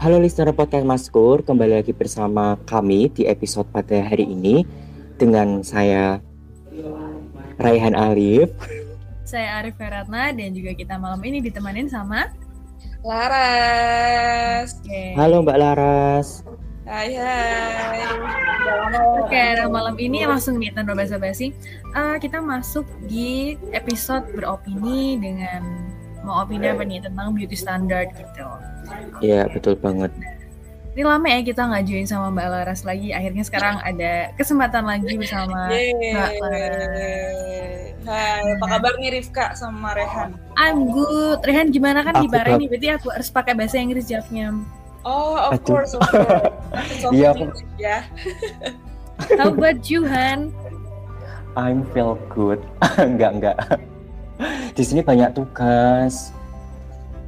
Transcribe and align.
Halo 0.00 0.16
listener 0.16 0.56
podcast 0.56 0.88
Maskur, 0.88 1.44
kembali 1.44 1.84
lagi 1.84 1.92
bersama 1.92 2.56
kami 2.64 3.12
di 3.12 3.28
episode 3.28 3.68
pada 3.68 4.00
hari 4.00 4.24
ini 4.24 4.64
dengan 5.20 5.60
saya 5.60 6.24
Raihan 7.60 7.92
Alif. 7.92 8.48
Saya 9.28 9.60
Arif 9.60 9.76
Feratna 9.76 10.32
dan 10.32 10.56
juga 10.56 10.72
kita 10.72 10.96
malam 10.96 11.20
ini 11.20 11.44
ditemanin 11.44 11.86
sama 11.86 12.32
Laras. 13.00 14.76
Oke. 14.80 15.16
Halo 15.16 15.40
Mbak 15.40 15.58
Laras. 15.60 16.44
Hai 16.84 17.14
hai. 17.16 18.00
Oke, 19.22 19.42
nah 19.56 19.68
malam 19.70 19.94
ini 19.96 20.26
langsung 20.26 20.58
nih 20.58 20.74
tanpa 20.74 20.98
basa-basi 20.98 21.54
eh, 21.94 22.16
kita 22.18 22.42
masuk 22.42 22.82
di 23.06 23.54
episode 23.70 24.26
beropini 24.34 25.16
dengan 25.16 25.79
mau 26.30 26.46
opini 26.46 26.70
apa 26.70 26.86
nih 26.86 27.02
tentang 27.02 27.34
beauty 27.34 27.58
standard 27.58 28.06
gitu. 28.14 28.46
Iya 29.18 29.50
betul 29.50 29.74
banget. 29.74 30.14
Ini 30.90 31.02
lama 31.02 31.26
ya 31.26 31.42
kita 31.42 31.66
nggak 31.66 31.84
join 31.86 32.06
sama 32.06 32.30
Mbak 32.30 32.46
Laras 32.46 32.82
lagi. 32.82 33.10
Akhirnya 33.10 33.42
sekarang 33.42 33.78
ada 33.78 34.30
kesempatan 34.34 34.86
lagi 34.86 35.18
bersama 35.18 35.70
Yeay. 35.70 36.14
Mbak 36.14 36.32
Laras. 36.38 37.90
Hai, 38.00 38.56
apa 38.56 38.66
kabar 38.66 38.92
nih 38.96 39.10
Rifka 39.12 39.52
sama 39.54 39.92
Rehan? 39.92 40.34
I'm 40.56 40.88
good. 40.88 41.42
Rehan 41.44 41.68
gimana 41.68 42.00
kan 42.00 42.16
di 42.16 42.26
Aku 42.26 42.32
Bahrain 42.32 42.56
bak- 42.56 42.60
nih? 42.62 42.68
Berarti 42.70 42.88
aku 42.96 43.06
harus 43.10 43.28
pakai 43.28 43.52
bahasa 43.54 43.76
Inggris 43.76 44.06
jawabnya. 44.06 44.54
Oh, 45.04 45.36
of 45.36 45.60
Aduh. 45.60 45.66
course, 45.66 45.92
of 45.94 46.02
course. 46.06 46.48
So 47.02 47.10
Iya, 47.12 47.34
good 47.34 47.54
ya. 47.76 47.98
How 49.36 49.52
about 49.52 49.88
you, 49.88 50.04
Han? 50.08 50.50
I'm 51.58 51.82
feel 51.92 52.16
good. 52.30 52.62
enggak 52.98 53.30
enggak. 53.36 53.56
Di 54.76 54.82
sini 54.82 55.00
banyak 55.04 55.36
tugas. 55.36 56.32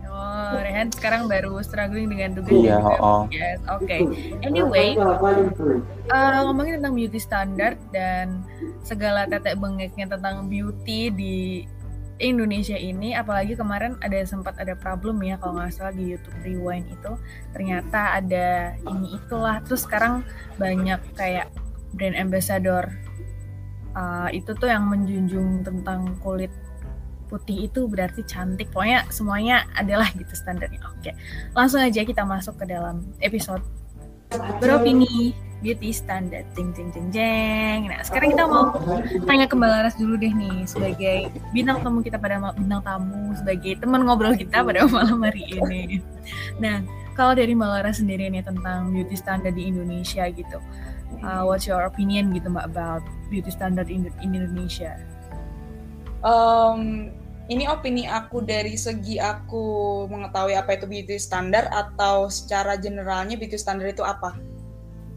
Oh, 0.09 0.57
Rehan 0.61 0.93
sekarang 0.93 1.29
baru 1.29 1.61
struggling 1.65 2.13
dengan 2.13 2.37
tugas 2.37 2.53
Iya, 2.53 2.77
juga 2.81 2.97
oh. 3.01 3.25
tugas. 3.29 3.59
Oke. 3.81 3.97
Anyway, 4.45 4.97
Uh, 6.13 6.45
ngomongin 6.45 6.83
tentang 6.83 6.93
beauty 6.93 7.17
standard 7.17 7.79
dan 7.89 8.45
segala 8.85 9.25
tetek 9.25 9.57
bengeknya 9.57 10.13
tentang 10.13 10.45
beauty 10.51 11.09
di 11.09 11.65
Indonesia 12.21 12.77
ini, 12.77 13.17
apalagi 13.17 13.57
kemarin 13.57 13.97
ada 14.05 14.21
sempat 14.23 14.55
ada 14.61 14.77
problem 14.77 15.25
ya 15.25 15.41
kalau 15.41 15.57
nggak 15.57 15.73
salah 15.73 15.95
di 15.97 16.13
YouTube 16.13 16.37
Rewind 16.45 16.87
itu 16.87 17.13
ternyata 17.51 18.21
ada 18.21 18.77
ini 18.79 19.17
itulah 19.17 19.59
terus 19.65 19.89
sekarang 19.89 20.23
banyak 20.61 21.01
kayak 21.17 21.49
brand 21.97 22.15
ambassador 22.15 22.93
uh, 23.97 24.29
itu 24.33 24.53
tuh 24.57 24.69
yang 24.69 24.89
menjunjung 24.89 25.65
tentang 25.65 26.15
kulit 26.21 26.53
putih 27.33 27.73
itu 27.73 27.89
berarti 27.89 28.21
cantik. 28.29 28.69
Pokoknya 28.69 29.09
semuanya 29.09 29.65
adalah 29.73 30.13
gitu 30.13 30.37
standarnya. 30.37 30.85
Oke 30.93 31.17
langsung 31.57 31.81
aja 31.81 32.05
kita 32.05 32.29
masuk 32.29 32.61
ke 32.61 32.69
dalam 32.69 33.01
episode 33.25 33.65
beropini 34.61 35.33
beauty 35.65 35.95
standard. 35.95 36.45
Jeng 36.53 36.77
jeng 36.77 36.93
jeng 36.93 37.09
jeng. 37.09 37.89
Nah 37.89 38.05
sekarang 38.05 38.37
kita 38.37 38.45
mau 38.45 38.77
tanya 39.25 39.49
ke 39.49 39.55
Mbak 39.57 39.71
Laras 39.71 39.95
dulu 39.97 40.21
deh 40.21 40.33
nih 40.35 40.69
sebagai 40.69 41.33
bintang 41.57 41.81
tamu 41.81 42.05
kita 42.05 42.21
pada 42.21 42.53
bintang 42.53 42.85
tamu 42.85 43.33
sebagai 43.33 43.81
teman 43.81 44.05
ngobrol 44.05 44.37
kita 44.37 44.61
pada 44.61 44.85
malam 44.93 45.25
hari 45.25 45.49
ini. 45.49 46.05
Nah 46.61 46.85
kalau 47.17 47.33
dari 47.33 47.57
Mbak 47.57 47.71
Laras 47.81 48.05
sendiri 48.05 48.29
nih 48.29 48.45
tentang 48.45 48.93
beauty 48.93 49.17
standard 49.17 49.57
di 49.57 49.73
Indonesia 49.73 50.29
gitu 50.29 50.61
uh, 51.21 51.43
what's 51.47 51.69
your 51.69 51.85
opinion 51.85 52.35
gitu 52.35 52.51
Mbak 52.51 52.67
about 52.73 53.03
beauty 53.31 53.51
standard 53.53 53.89
in, 53.89 54.11
in 54.21 54.35
Indonesia? 54.35 54.99
Em, 56.23 57.11
ini 57.51 57.67
opini 57.67 58.07
aku 58.07 58.45
dari 58.47 58.79
segi 58.79 59.19
aku 59.19 60.07
mengetahui 60.07 60.55
apa 60.55 60.79
itu 60.79 60.87
beauty 60.87 61.17
standard 61.19 61.67
atau 61.75 62.31
secara 62.31 62.79
generalnya 62.79 63.35
beauty 63.35 63.59
standard 63.59 63.99
itu 63.99 64.05
apa? 64.07 64.39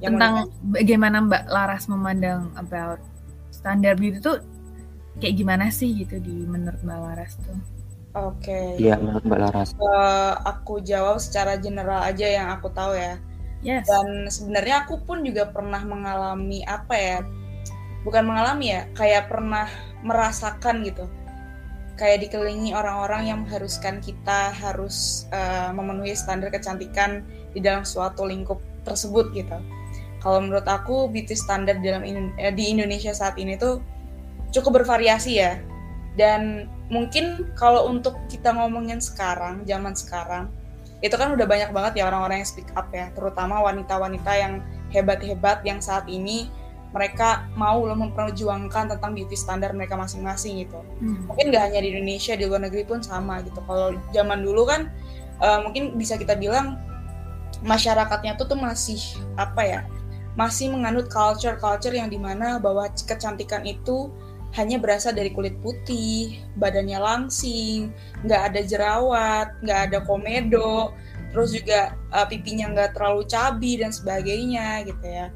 Yang 0.01 0.17
tentang 0.17 0.35
bagaimana 0.73 1.17
Mbak 1.21 1.43
Laras 1.49 1.85
memandang 1.85 2.49
about 2.57 2.99
standar 3.53 3.93
beauty 3.93 4.17
tuh 4.19 4.41
kayak 5.21 5.37
gimana 5.37 5.69
sih 5.71 5.93
gitu 5.95 6.19
di 6.19 6.43
menurut 6.43 6.81
Mbak 6.83 6.99
Laras 6.99 7.33
tuh 7.39 7.55
Oke. 8.15 8.79
Iya 8.79 8.95
menurut 8.95 9.27
Mbak 9.27 9.39
Laras. 9.43 9.69
Eh, 9.75 10.33
aku 10.47 10.79
jawab 10.79 11.19
secara 11.19 11.59
general 11.59 11.99
aja 11.99 12.23
yang 12.23 12.47
aku 12.47 12.71
tahu 12.71 12.95
ya. 12.95 13.19
yes 13.59 13.83
Dan 13.83 14.31
sebenarnya 14.31 14.87
aku 14.87 15.03
pun 15.03 15.19
juga 15.27 15.51
pernah 15.51 15.83
mengalami 15.83 16.63
apa 16.63 16.95
ya? 16.95 17.19
Bukan 18.07 18.23
mengalami 18.23 18.71
ya, 18.71 18.87
kayak 18.95 19.27
pernah 19.27 19.67
merasakan 19.99 20.87
gitu. 20.87 21.03
Kayak 21.95 22.27
dikelilingi 22.27 22.75
orang-orang 22.75 23.31
yang 23.31 23.37
mengharuskan 23.47 24.03
kita 24.03 24.51
harus 24.51 25.27
eh, 25.31 25.71
memenuhi 25.71 26.11
standar 26.11 26.51
kecantikan 26.51 27.23
di 27.55 27.63
dalam 27.63 27.87
suatu 27.87 28.27
lingkup 28.27 28.59
tersebut 28.83 29.31
gitu. 29.31 29.57
Kalau 30.19 30.43
menurut 30.43 30.67
aku 30.67 31.07
beauty 31.07 31.37
standard 31.37 31.79
dalam 31.79 32.03
eh, 32.03 32.51
di 32.51 32.73
Indonesia 32.73 33.15
saat 33.15 33.39
ini 33.39 33.55
tuh 33.55 33.79
cukup 34.51 34.83
bervariasi 34.83 35.39
ya. 35.39 35.59
Dan 36.15 36.71
mungkin 36.87 37.51
kalau 37.59 37.91
untuk 37.91 38.15
kita 38.31 38.55
ngomongin 38.55 39.03
sekarang, 39.03 39.67
zaman 39.67 39.91
sekarang, 39.95 40.47
itu 41.03 41.11
kan 41.19 41.35
udah 41.35 41.43
banyak 41.43 41.75
banget 41.75 41.99
ya 41.99 42.07
orang-orang 42.07 42.39
yang 42.39 42.49
speak 42.49 42.71
up 42.79 42.87
ya, 42.95 43.11
terutama 43.11 43.59
wanita-wanita 43.59 44.31
yang 44.31 44.63
hebat-hebat 44.95 45.59
yang 45.67 45.83
saat 45.83 46.07
ini 46.07 46.47
mereka 46.95 47.43
mau 47.59 47.83
loh 47.83 47.99
memperjuangkan 47.99 48.95
tentang 48.95 49.11
beauty 49.11 49.35
standar 49.35 49.75
mereka 49.75 49.99
masing-masing 49.99 50.63
gitu. 50.63 50.79
Hmm. 51.03 51.27
Mungkin 51.27 51.51
nggak 51.51 51.63
hanya 51.67 51.79
di 51.83 51.91
Indonesia, 51.91 52.39
di 52.39 52.47
luar 52.47 52.63
negeri 52.63 52.87
pun 52.87 53.03
sama 53.03 53.43
gitu. 53.43 53.59
Kalau 53.67 53.99
zaman 54.15 54.39
dulu 54.47 54.63
kan 54.63 54.87
eh, 55.43 55.59
mungkin 55.59 55.99
bisa 55.99 56.15
kita 56.15 56.39
bilang 56.39 56.79
masyarakatnya 57.67 58.39
tuh 58.39 58.47
tuh 58.47 58.55
masih 58.55 58.99
apa 59.35 59.61
ya? 59.67 59.81
Masih 60.39 60.71
menganut 60.71 61.11
culture-culture 61.11 61.95
yang 61.95 62.07
di 62.07 62.19
mana 62.19 62.63
bahwa 62.63 62.87
kecantikan 62.95 63.67
itu 63.67 64.07
hanya 64.55 64.79
berasal 64.79 65.11
dari 65.11 65.35
kulit 65.35 65.59
putih, 65.59 66.39
badannya 66.55 66.95
langsing, 66.95 67.91
nggak 68.23 68.41
ada 68.51 68.61
jerawat, 68.63 69.51
nggak 69.59 69.79
ada 69.91 69.99
komedo, 70.07 70.95
terus 71.35 71.51
juga 71.51 71.91
uh, 72.15 72.23
pipinya 72.23 72.71
nggak 72.71 72.95
terlalu 72.95 73.27
cabi 73.27 73.83
dan 73.83 73.91
sebagainya 73.91 74.87
gitu 74.87 75.03
ya. 75.03 75.27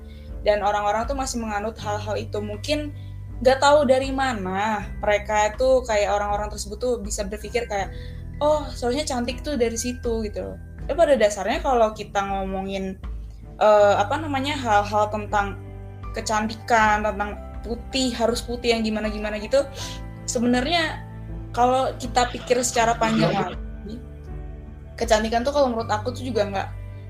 Dan 0.46 0.64
orang-orang 0.64 1.06
tuh 1.06 1.18
masih 1.18 1.44
menganut 1.44 1.76
hal-hal 1.80 2.16
itu. 2.16 2.40
Mungkin 2.40 2.94
nggak 3.40 3.60
tahu 3.64 3.88
dari 3.88 4.12
mana 4.12 4.84
mereka 5.00 5.56
itu 5.56 5.84
kayak 5.88 6.12
orang-orang 6.12 6.52
tersebut 6.52 6.78
tuh 6.80 6.94
bisa 7.00 7.24
berpikir 7.24 7.68
kayak, 7.72 7.92
oh 8.44 8.68
soalnya 8.72 9.08
cantik 9.08 9.44
tuh 9.44 9.56
dari 9.56 9.76
situ 9.76 10.24
gitu 10.28 10.40
loh. 10.54 10.58
Tapi 10.88 10.96
pada 10.98 11.16
dasarnya 11.16 11.60
kalau 11.62 11.94
kita 11.94 12.20
ngomongin 12.20 12.98
uh, 13.62 14.00
apa 14.00 14.18
namanya 14.18 14.58
hal-hal 14.58 15.08
tentang 15.14 15.60
kecantikan, 16.18 17.06
tentang 17.06 17.38
putih 17.64 18.16
harus 18.16 18.40
putih 18.44 18.76
yang 18.76 18.82
gimana 18.84 19.12
gimana 19.12 19.36
gitu 19.40 19.64
sebenarnya 20.24 21.04
kalau 21.52 21.92
kita 21.98 22.30
pikir 22.32 22.62
secara 22.64 22.96
panjang 22.96 23.32
lagi 23.34 23.58
kecantikan 24.96 25.44
tuh 25.44 25.54
kalau 25.56 25.72
menurut 25.72 25.90
aku 25.92 26.12
tuh 26.16 26.24
juga 26.24 26.48
nggak 26.48 26.70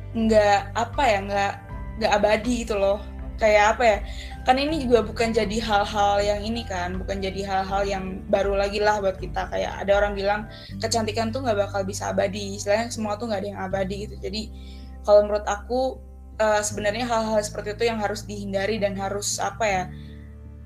nggak 0.09 0.59
apa 0.73 1.03
ya 1.05 1.19
nggak 1.21 1.53
nggak 2.01 2.11
abadi 2.15 2.53
gitu 2.65 2.75
loh 2.77 3.01
kayak 3.39 3.75
apa 3.75 3.83
ya 3.83 3.97
kan 4.47 4.55
ini 4.57 4.87
juga 4.87 5.05
bukan 5.05 5.29
jadi 5.29 5.57
hal-hal 5.61 6.25
yang 6.25 6.41
ini 6.41 6.65
kan 6.65 6.97
bukan 6.97 7.21
jadi 7.21 7.41
hal-hal 7.45 7.85
yang 7.85 8.03
baru 8.33 8.57
lagi 8.57 8.81
lah 8.81 8.97
buat 8.97 9.21
kita. 9.21 9.45
Kayak 9.51 9.85
ada 9.85 9.91
orang 9.99 10.13
bilang 10.17 10.41
kecantikan 10.81 11.29
tuh 11.29 11.45
nggak 11.45 11.69
bakal 11.69 11.81
bisa 11.85 12.09
abadi 12.09 12.57
istilahnya 12.57 12.89
semua 12.89 13.19
tuh 13.19 13.29
nggak 13.29 13.45
ada 13.45 13.49
yang 13.53 13.61
abadi 13.61 13.95
gitu. 14.09 14.15
Jadi 14.17 14.41
kalau 15.05 15.27
menurut 15.27 15.45
aku 15.45 16.01
eh, 16.39 16.61
sebenarnya 16.65 17.05
hal-hal 17.05 17.39
seperti 17.43 17.77
itu 17.77 17.83
yang 17.87 17.99
harus 18.01 18.25
dihindari 18.25 18.81
dan 18.81 18.95
harus 18.97 19.37
apa 19.37 19.65
ya 19.67 19.83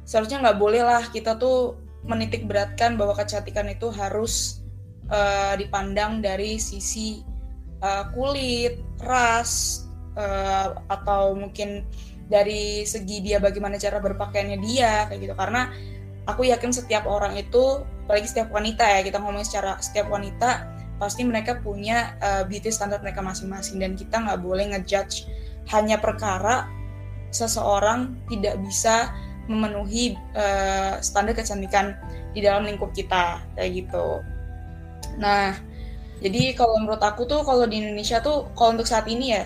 seharusnya 0.04 0.44
nggak 0.44 0.60
boleh 0.60 0.84
lah 0.84 1.04
kita 1.10 1.36
tuh 1.40 1.80
menitik 2.04 2.44
beratkan 2.46 3.00
bahwa 3.00 3.16
kecantikan 3.16 3.68
itu 3.72 3.90
harus 3.92 4.64
eh, 5.12 5.54
dipandang 5.60 6.24
dari 6.24 6.56
sisi 6.56 7.24
eh, 7.84 8.06
kulit, 8.16 8.80
ras, 9.04 9.84
eh, 10.16 10.68
atau 10.88 11.36
mungkin 11.36 11.84
dari 12.28 12.88
segi 12.88 13.20
dia 13.20 13.38
bagaimana 13.38 13.76
cara 13.78 14.00
berpakaiannya 14.00 14.60
dia 14.64 15.08
kayak 15.12 15.20
gitu 15.28 15.36
karena 15.36 15.70
aku 16.28 16.48
yakin 16.48 16.72
setiap 16.72 17.04
orang 17.04 17.36
itu 17.36 17.84
apalagi 18.08 18.28
setiap 18.28 18.50
wanita 18.52 18.84
ya 18.84 19.02
kita 19.04 19.20
ngomongin 19.20 19.48
secara 19.48 19.80
setiap 19.80 20.08
wanita 20.08 20.68
pasti 21.00 21.28
mereka 21.28 21.60
punya 21.60 22.16
eh, 22.24 22.44
beauty 22.48 22.72
standar 22.72 23.04
mereka 23.04 23.20
masing-masing 23.20 23.80
dan 23.84 24.00
kita 24.00 24.24
nggak 24.24 24.40
boleh 24.40 24.72
ngejudge 24.72 25.28
hanya 25.72 26.00
perkara 26.00 26.68
seseorang 27.34 28.16
tidak 28.32 28.56
bisa 28.64 29.12
memenuhi 29.52 30.16
eh, 30.36 30.96
standar 31.04 31.36
kecantikan 31.36 32.00
di 32.32 32.40
dalam 32.40 32.64
lingkup 32.64 32.96
kita 32.96 33.44
kayak 33.60 33.84
gitu. 33.84 34.24
Nah, 35.20 35.54
jadi 36.24 36.56
kalau 36.56 36.80
menurut 36.80 37.04
aku 37.04 37.28
tuh 37.28 37.44
kalau 37.44 37.68
di 37.68 37.84
Indonesia 37.84 38.24
tuh 38.24 38.48
kalau 38.56 38.80
untuk 38.80 38.88
saat 38.88 39.06
ini 39.12 39.36
ya 39.36 39.44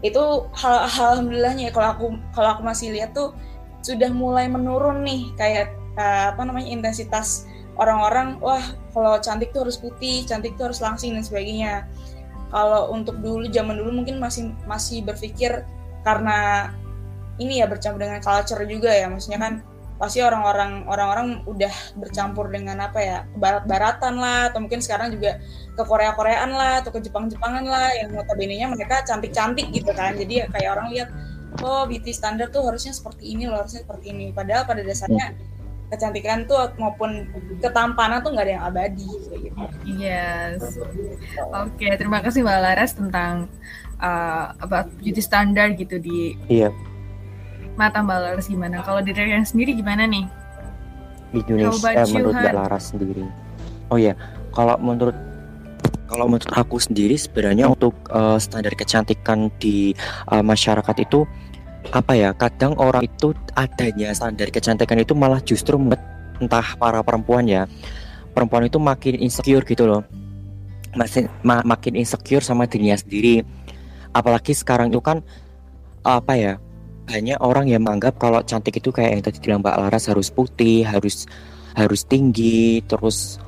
itu 0.00 0.48
hal 0.56 0.88
alhamdulillahnya 0.88 1.68
ya 1.68 1.72
kalau 1.72 1.88
aku 1.92 2.06
kalau 2.32 2.56
aku 2.56 2.62
masih 2.64 2.92
lihat 2.96 3.12
tuh 3.12 3.36
sudah 3.84 4.08
mulai 4.12 4.48
menurun 4.48 5.04
nih 5.04 5.32
kayak 5.36 5.72
eh, 5.96 6.24
apa 6.32 6.40
namanya 6.44 6.68
intensitas 6.68 7.48
orang-orang 7.76 8.36
wah 8.40 8.60
kalau 8.92 9.16
cantik 9.22 9.56
tuh 9.56 9.64
harus 9.64 9.80
putih, 9.80 10.28
cantik 10.28 10.56
tuh 10.60 10.68
harus 10.68 10.84
langsing 10.84 11.16
dan 11.16 11.24
sebagainya. 11.24 11.88
kalau 12.50 12.90
untuk 12.90 13.22
dulu 13.22 13.46
zaman 13.46 13.78
dulu 13.78 14.02
mungkin 14.02 14.18
masih 14.18 14.50
masih 14.66 15.06
berpikir 15.06 15.62
karena 16.02 16.74
ini 17.38 17.62
ya 17.62 17.70
bercampur 17.70 18.02
dengan 18.02 18.18
culture 18.18 18.66
juga 18.66 18.90
ya 18.90 19.06
maksudnya 19.06 19.38
kan 19.38 19.62
pasti 20.02 20.18
orang-orang 20.18 20.82
orang-orang 20.90 21.46
udah 21.46 21.70
bercampur 21.94 22.50
dengan 22.50 22.82
apa 22.82 22.98
ya 22.98 23.18
barat-baratan 23.38 24.18
lah 24.18 24.50
atau 24.50 24.66
mungkin 24.66 24.82
sekarang 24.82 25.14
juga 25.14 25.38
ke 25.74 25.82
Korea-Koreaan 25.82 26.50
lah 26.50 26.72
atau 26.82 26.90
ke 26.90 27.00
Jepang-Jepangan 27.02 27.64
lah 27.64 27.88
yang 27.94 28.10
notabene-nya 28.12 28.66
mereka 28.70 29.02
cantik-cantik 29.06 29.70
gitu 29.70 29.90
kan 29.94 30.18
jadi 30.18 30.44
ya 30.44 30.46
kayak 30.50 30.70
orang 30.76 30.88
lihat 30.92 31.08
oh 31.62 31.86
beauty 31.86 32.14
standar 32.14 32.50
tuh 32.50 32.62
harusnya 32.66 32.94
seperti 32.94 33.34
ini 33.34 33.50
loh 33.50 33.62
harusnya 33.62 33.82
seperti 33.82 34.12
ini 34.12 34.30
padahal 34.30 34.66
pada 34.66 34.82
dasarnya 34.82 35.34
kecantikan 35.90 36.46
tuh 36.46 36.70
maupun 36.78 37.26
ketampanan 37.58 38.22
tuh 38.22 38.30
nggak 38.30 38.46
ada 38.46 38.54
yang 38.54 38.64
abadi 38.64 39.10
gitu. 39.10 39.34
Yes. 39.98 40.78
Oke, 41.50 41.82
okay, 41.82 41.92
terima 41.98 42.22
kasih 42.22 42.46
Mbak 42.46 42.58
Laras 42.62 42.94
tentang 42.94 43.50
uh, 43.98 44.54
apa 44.54 44.86
beauty 45.02 45.18
standar 45.18 45.74
gitu 45.74 45.98
di 45.98 46.38
Iya. 46.46 46.70
Mata 47.74 48.06
Mbak 48.06 48.18
Laras 48.22 48.46
gimana? 48.46 48.86
Kalau 48.86 49.02
di 49.02 49.10
Rian 49.10 49.42
sendiri 49.42 49.74
gimana 49.74 50.06
nih? 50.06 50.30
Indonesia 51.34 51.90
eh, 51.90 52.06
menurut 52.14 52.34
Mbak 52.38 52.54
Laras 52.54 52.84
sendiri. 52.94 53.26
Oh 53.90 53.98
ya, 53.98 54.14
kalau 54.54 54.78
menurut 54.78 55.18
kalau 56.10 56.26
menurut 56.26 56.50
aku 56.50 56.82
sendiri 56.82 57.14
sebenarnya 57.14 57.70
untuk 57.70 57.94
uh, 58.10 58.34
standar 58.42 58.74
kecantikan 58.74 59.46
di 59.62 59.94
uh, 60.26 60.42
masyarakat 60.42 61.06
itu 61.06 61.22
apa 61.94 62.12
ya 62.18 62.30
kadang 62.34 62.74
orang 62.76 63.06
itu 63.06 63.30
adanya 63.54 64.10
standar 64.12 64.50
kecantikan 64.50 64.98
itu 64.98 65.14
malah 65.14 65.38
justru 65.40 65.78
entah 66.42 66.66
para 66.76 67.00
perempuan 67.06 67.46
ya 67.46 67.70
perempuan 68.34 68.66
itu 68.66 68.78
makin 68.82 69.18
insecure 69.22 69.62
gitu 69.66 69.86
loh. 69.86 70.02
Masih 70.94 71.30
ma 71.46 71.62
makin 71.62 71.98
insecure 71.98 72.42
sama 72.42 72.66
dirinya 72.66 72.98
sendiri. 72.98 73.46
Apalagi 74.10 74.54
sekarang 74.54 74.90
itu 74.90 74.98
kan 74.98 75.22
apa 76.02 76.34
ya 76.34 76.54
banyak 77.06 77.38
orang 77.42 77.66
yang 77.70 77.82
menganggap 77.82 78.18
kalau 78.18 78.42
cantik 78.42 78.78
itu 78.78 78.90
kayak 78.90 79.18
yang 79.18 79.22
tadi 79.22 79.38
bilang 79.42 79.60
Mbak 79.62 79.76
Laras 79.76 80.06
harus 80.08 80.30
putih 80.30 80.86
harus 80.86 81.26
harus 81.74 82.06
tinggi 82.06 82.82
terus 82.86 83.38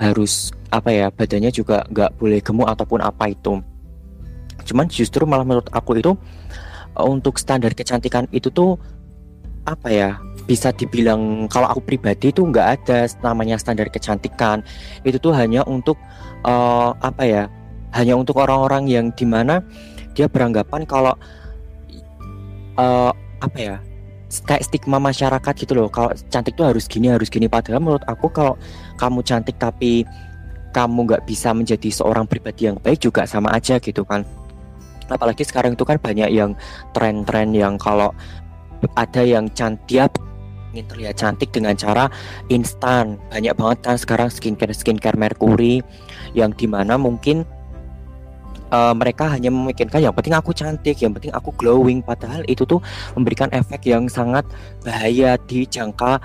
harus 0.00 0.52
apa 0.70 0.90
ya 0.94 1.06
badannya 1.10 1.50
juga 1.50 1.82
nggak 1.90 2.16
boleh 2.16 2.38
gemuk 2.40 2.68
ataupun 2.70 3.02
apa 3.02 3.34
itu. 3.34 3.58
Cuman 4.64 4.86
justru 4.86 5.26
malah 5.26 5.42
menurut 5.42 5.66
aku 5.74 5.98
itu 5.98 6.14
untuk 6.94 7.38
standar 7.38 7.74
kecantikan 7.74 8.30
itu 8.30 8.50
tuh 8.50 8.78
apa 9.66 9.88
ya 9.92 10.10
bisa 10.48 10.72
dibilang 10.74 11.46
kalau 11.46 11.68
aku 11.68 11.84
pribadi 11.84 12.32
itu 12.32 12.42
nggak 12.42 12.66
ada 12.80 13.06
namanya 13.26 13.58
standar 13.58 13.90
kecantikan. 13.90 14.62
Itu 15.02 15.18
tuh 15.18 15.34
hanya 15.34 15.66
untuk 15.66 15.98
uh, 16.46 16.94
apa 17.02 17.22
ya 17.26 17.42
hanya 17.94 18.14
untuk 18.14 18.38
orang-orang 18.38 18.86
yang 18.86 19.06
di 19.10 19.26
mana 19.26 19.62
dia 20.14 20.30
beranggapan 20.30 20.86
kalau 20.86 21.14
uh, 22.78 23.10
apa 23.42 23.58
ya 23.58 23.76
kayak 24.46 24.62
stigma 24.62 25.02
masyarakat 25.02 25.54
gitu 25.58 25.74
loh. 25.74 25.90
Kalau 25.90 26.14
cantik 26.30 26.54
tuh 26.54 26.70
harus 26.70 26.86
gini 26.86 27.10
harus 27.10 27.26
gini. 27.26 27.50
Padahal 27.50 27.82
menurut 27.82 28.04
aku 28.06 28.30
kalau 28.30 28.54
kamu 28.98 29.26
cantik 29.26 29.58
tapi 29.58 30.06
kamu 30.70 31.06
nggak 31.10 31.22
bisa 31.26 31.50
menjadi 31.50 31.90
seorang 31.90 32.26
pribadi 32.26 32.70
yang 32.70 32.78
baik 32.78 33.02
juga 33.02 33.26
sama 33.26 33.54
aja 33.54 33.78
gitu 33.78 34.06
kan. 34.06 34.22
Apalagi 35.10 35.42
sekarang 35.42 35.74
itu 35.74 35.82
kan 35.82 35.98
banyak 35.98 36.30
yang 36.30 36.54
tren-tren 36.94 37.50
yang 37.50 37.74
kalau 37.76 38.14
ada 38.94 39.22
yang 39.26 39.50
cantik 39.52 40.14
ingin 40.70 40.86
terlihat 40.86 41.14
cantik 41.18 41.50
dengan 41.50 41.74
cara 41.74 42.06
instan. 42.46 43.18
Banyak 43.34 43.58
banget 43.58 43.78
kan 43.82 43.96
sekarang 43.98 44.30
skincare 44.30 44.70
skincare 44.70 45.18
Mercury 45.18 45.82
yang 46.32 46.54
di 46.54 46.70
mana 46.70 46.94
mungkin 46.94 47.42
uh, 48.70 48.94
mereka 48.94 49.28
hanya 49.34 49.50
memikirkan 49.50 50.00
yang 50.00 50.14
penting 50.14 50.34
aku 50.34 50.54
cantik, 50.54 50.96
yang 51.02 51.12
penting 51.12 51.34
aku 51.34 51.50
glowing, 51.58 52.00
padahal 52.00 52.46
itu 52.46 52.62
tuh 52.64 52.78
memberikan 53.18 53.50
efek 53.50 53.90
yang 53.90 54.06
sangat 54.06 54.46
bahaya 54.86 55.36
di 55.50 55.66
jangka 55.66 56.22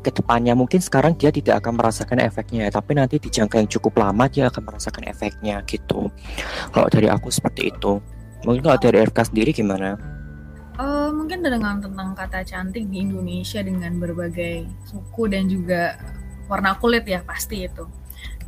ke 0.00 0.10
depannya 0.10 0.56
mungkin 0.56 0.80
sekarang 0.80 1.14
dia 1.14 1.28
tidak 1.28 1.60
akan 1.64 1.76
merasakan 1.76 2.24
efeknya 2.24 2.72
tapi 2.72 2.96
nanti 2.96 3.20
di 3.20 3.28
jangka 3.28 3.60
yang 3.60 3.68
cukup 3.68 4.00
lama 4.00 4.24
dia 4.26 4.48
akan 4.48 4.62
merasakan 4.64 5.04
efeknya 5.06 5.60
gitu 5.68 6.08
kalau 6.72 6.88
dari 6.88 7.12
aku 7.12 7.28
seperti 7.28 7.70
itu 7.70 8.00
mungkin 8.44 8.62
kalau 8.64 8.78
dari 8.80 8.98
RK 9.04 9.18
sendiri 9.32 9.50
gimana? 9.52 10.00
Uh, 10.80 11.12
mungkin 11.12 11.44
dengan 11.44 11.76
tentang 11.76 12.16
kata 12.16 12.40
cantik 12.40 12.88
di 12.88 13.04
Indonesia 13.04 13.60
dengan 13.60 14.00
berbagai 14.00 14.64
suku 14.88 15.28
dan 15.28 15.44
juga 15.44 16.00
warna 16.48 16.72
kulit 16.80 17.04
ya 17.04 17.20
pasti 17.20 17.68
itu. 17.68 17.84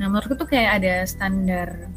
Nah 0.00 0.08
menurutku 0.08 0.40
tuh 0.40 0.48
kayak 0.48 0.80
ada 0.80 1.04
standar 1.04 1.92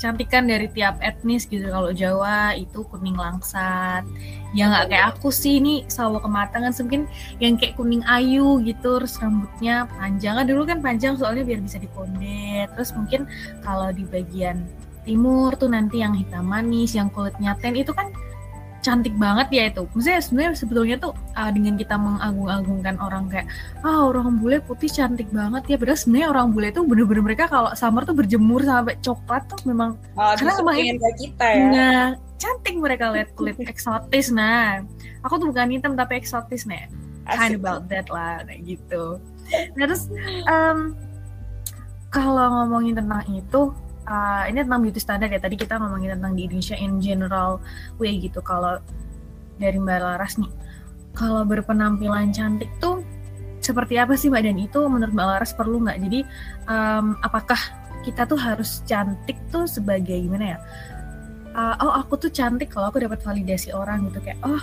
kecantikan 0.00 0.48
dari 0.48 0.64
tiap 0.72 0.96
etnis 1.04 1.44
gitu. 1.44 1.68
Kalau 1.68 1.92
Jawa 1.92 2.56
itu 2.56 2.80
kuning 2.88 3.20
langsat. 3.20 4.08
Ya 4.56 4.72
nggak 4.72 4.88
kayak 4.88 5.06
aku 5.12 5.28
sih. 5.28 5.60
Ini 5.60 5.84
sawo 5.92 6.16
kematangan. 6.24 6.72
Mungkin 6.80 7.04
yang 7.36 7.60
kayak 7.60 7.76
kuning 7.76 8.00
ayu 8.08 8.64
gitu. 8.64 9.04
Terus 9.04 9.20
rambutnya 9.20 9.84
panjang. 10.00 10.40
Kan 10.40 10.46
dulu 10.48 10.64
kan 10.64 10.80
panjang 10.80 11.20
soalnya 11.20 11.44
biar 11.44 11.60
bisa 11.60 11.76
diponde 11.76 12.64
terus 12.72 12.96
mungkin 12.96 13.28
kalau 13.60 13.92
di 13.92 14.08
bagian 14.08 14.64
timur 15.04 15.56
tuh 15.56 15.68
nanti 15.72 16.00
yang 16.04 16.12
hitam 16.12 16.44
manis 16.44 16.92
yang 16.92 17.08
kulitnya 17.08 17.56
ten 17.60 17.76
itu 17.76 17.92
kan 17.92 18.12
cantik 18.80 19.14
banget 19.16 19.48
ya 19.52 19.62
itu. 19.68 19.84
Maksudnya 19.92 20.20
sebenarnya 20.24 20.50
sebetulnya 20.56 20.96
tuh 20.96 21.12
uh, 21.36 21.50
dengan 21.52 21.76
kita 21.76 21.96
mengagung-agungkan 22.00 22.96
orang 23.00 23.28
kayak 23.28 23.46
ah 23.84 24.08
orang 24.08 24.40
bule 24.40 24.60
putih 24.64 24.88
cantik 24.88 25.28
banget 25.30 25.62
ya. 25.68 25.76
Padahal 25.76 25.98
sebenarnya 26.00 26.28
orang 26.32 26.46
bule 26.52 26.68
tuh 26.72 26.84
bener-bener 26.88 27.22
mereka 27.24 27.44
kalau 27.46 27.70
summer 27.76 28.02
tuh 28.08 28.16
berjemur 28.16 28.64
sampai 28.64 28.96
coklat 29.04 29.44
tuh 29.48 29.60
memang 29.68 30.00
oh, 30.16 30.32
karena 30.36 30.52
memang 30.64 30.76
kita 31.20 31.46
ya. 31.46 31.66
Nah, 31.68 32.04
cantik 32.40 32.76
mereka 32.80 33.12
lihat 33.12 33.28
kulit 33.36 33.56
eksotis. 33.72 34.32
Nah, 34.32 34.80
aku 35.22 35.36
tuh 35.36 35.46
bukan 35.52 35.70
hitam 35.70 35.92
tapi 35.94 36.16
eksotis 36.16 36.64
nih. 36.64 36.88
Kind 37.30 37.62
about 37.62 37.86
that 37.92 38.10
lah 38.10 38.42
kayak 38.42 38.64
gitu. 38.64 39.20
Nah, 39.76 39.84
terus 39.86 40.10
um, 40.50 40.96
kalau 42.10 42.46
ngomongin 42.50 42.98
tentang 42.98 43.22
itu 43.30 43.70
uh, 44.10 44.42
ini 44.50 44.66
tentang 44.66 44.82
beauty 44.82 45.00
standard 45.00 45.30
ya. 45.30 45.40
Tadi 45.40 45.56
kita 45.56 45.78
ngomongin 45.78 46.18
tentang 46.18 46.34
di 46.34 46.50
Indonesia 46.50 46.76
in 46.76 46.98
general 46.98 47.62
way 48.02 48.18
gitu 48.18 48.42
kalau 48.42 48.82
dari 49.56 49.78
Mbak 49.78 49.98
Laras 50.02 50.36
nih. 50.36 50.50
Kalau 51.14 51.46
berpenampilan 51.46 52.34
cantik 52.34 52.70
tuh 52.82 53.06
seperti 53.62 53.96
apa 53.96 54.18
sih 54.18 54.28
Mbak? 54.28 54.42
Dan 54.42 54.56
itu 54.58 54.80
menurut 54.90 55.14
Mbak 55.14 55.28
Laras 55.30 55.52
perlu 55.54 55.78
nggak? 55.86 55.98
Jadi 56.02 56.20
um, 56.66 57.14
apakah 57.22 57.58
kita 58.02 58.26
tuh 58.26 58.40
harus 58.40 58.82
cantik 58.88 59.38
tuh 59.54 59.70
sebagai 59.70 60.18
gimana 60.18 60.56
ya? 60.56 60.58
Uh, 61.50 61.74
oh 61.82 61.92
aku 61.98 62.14
tuh 62.14 62.30
cantik 62.30 62.70
kalau 62.70 62.90
aku 62.90 63.02
dapat 63.02 63.22
validasi 63.22 63.70
orang 63.74 64.10
gitu. 64.10 64.22
Kayak 64.22 64.38
oh 64.42 64.62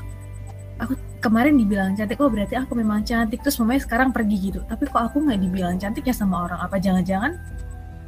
aku 0.77 0.93
kemarin 1.19 1.57
dibilang 1.57 1.97
cantik 1.97 2.21
oh 2.21 2.31
berarti 2.31 2.55
aku 2.55 2.73
memang 2.73 3.03
cantik. 3.03 3.43
Terus 3.43 3.59
mamanya 3.59 3.83
sekarang 3.83 4.09
pergi 4.15 4.51
gitu. 4.51 4.59
Tapi 4.65 4.87
kok 4.87 5.03
aku 5.13 5.23
nggak 5.23 5.39
dibilang 5.39 5.75
cantik 5.77 6.07
ya 6.07 6.15
sama 6.15 6.47
orang? 6.47 6.59
Apa 6.63 6.79
jangan-jangan 6.79 7.35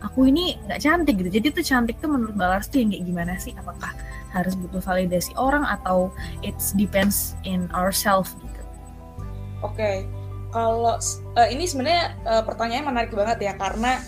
aku 0.04 0.30
ini 0.32 0.56
nggak 0.68 0.80
cantik 0.82 1.16
gitu 1.20 1.30
jadi 1.30 1.48
tuh 1.52 1.64
cantik 1.66 1.98
tuh 2.00 2.10
menurut 2.12 2.36
Mbak 2.36 2.50
Lars 2.50 2.68
tuh 2.72 2.80
yang 2.82 2.90
kayak 2.92 3.06
gimana 3.06 3.34
sih 3.40 3.54
apakah 3.56 3.92
harus 4.32 4.54
butuh 4.56 4.82
validasi 4.82 5.34
orang 5.36 5.66
atau 5.66 6.14
it's 6.46 6.72
depends 6.78 7.36
in 7.44 7.68
ourselves 7.76 8.36
gitu 8.40 8.62
oke 9.66 9.76
okay. 9.76 10.06
kalau 10.56 10.96
uh, 11.36 11.48
ini 11.50 11.66
sebenarnya 11.66 12.16
uh, 12.26 12.44
pertanyaan 12.46 12.88
menarik 12.90 13.12
banget 13.12 13.52
ya 13.52 13.54
karena 13.58 14.00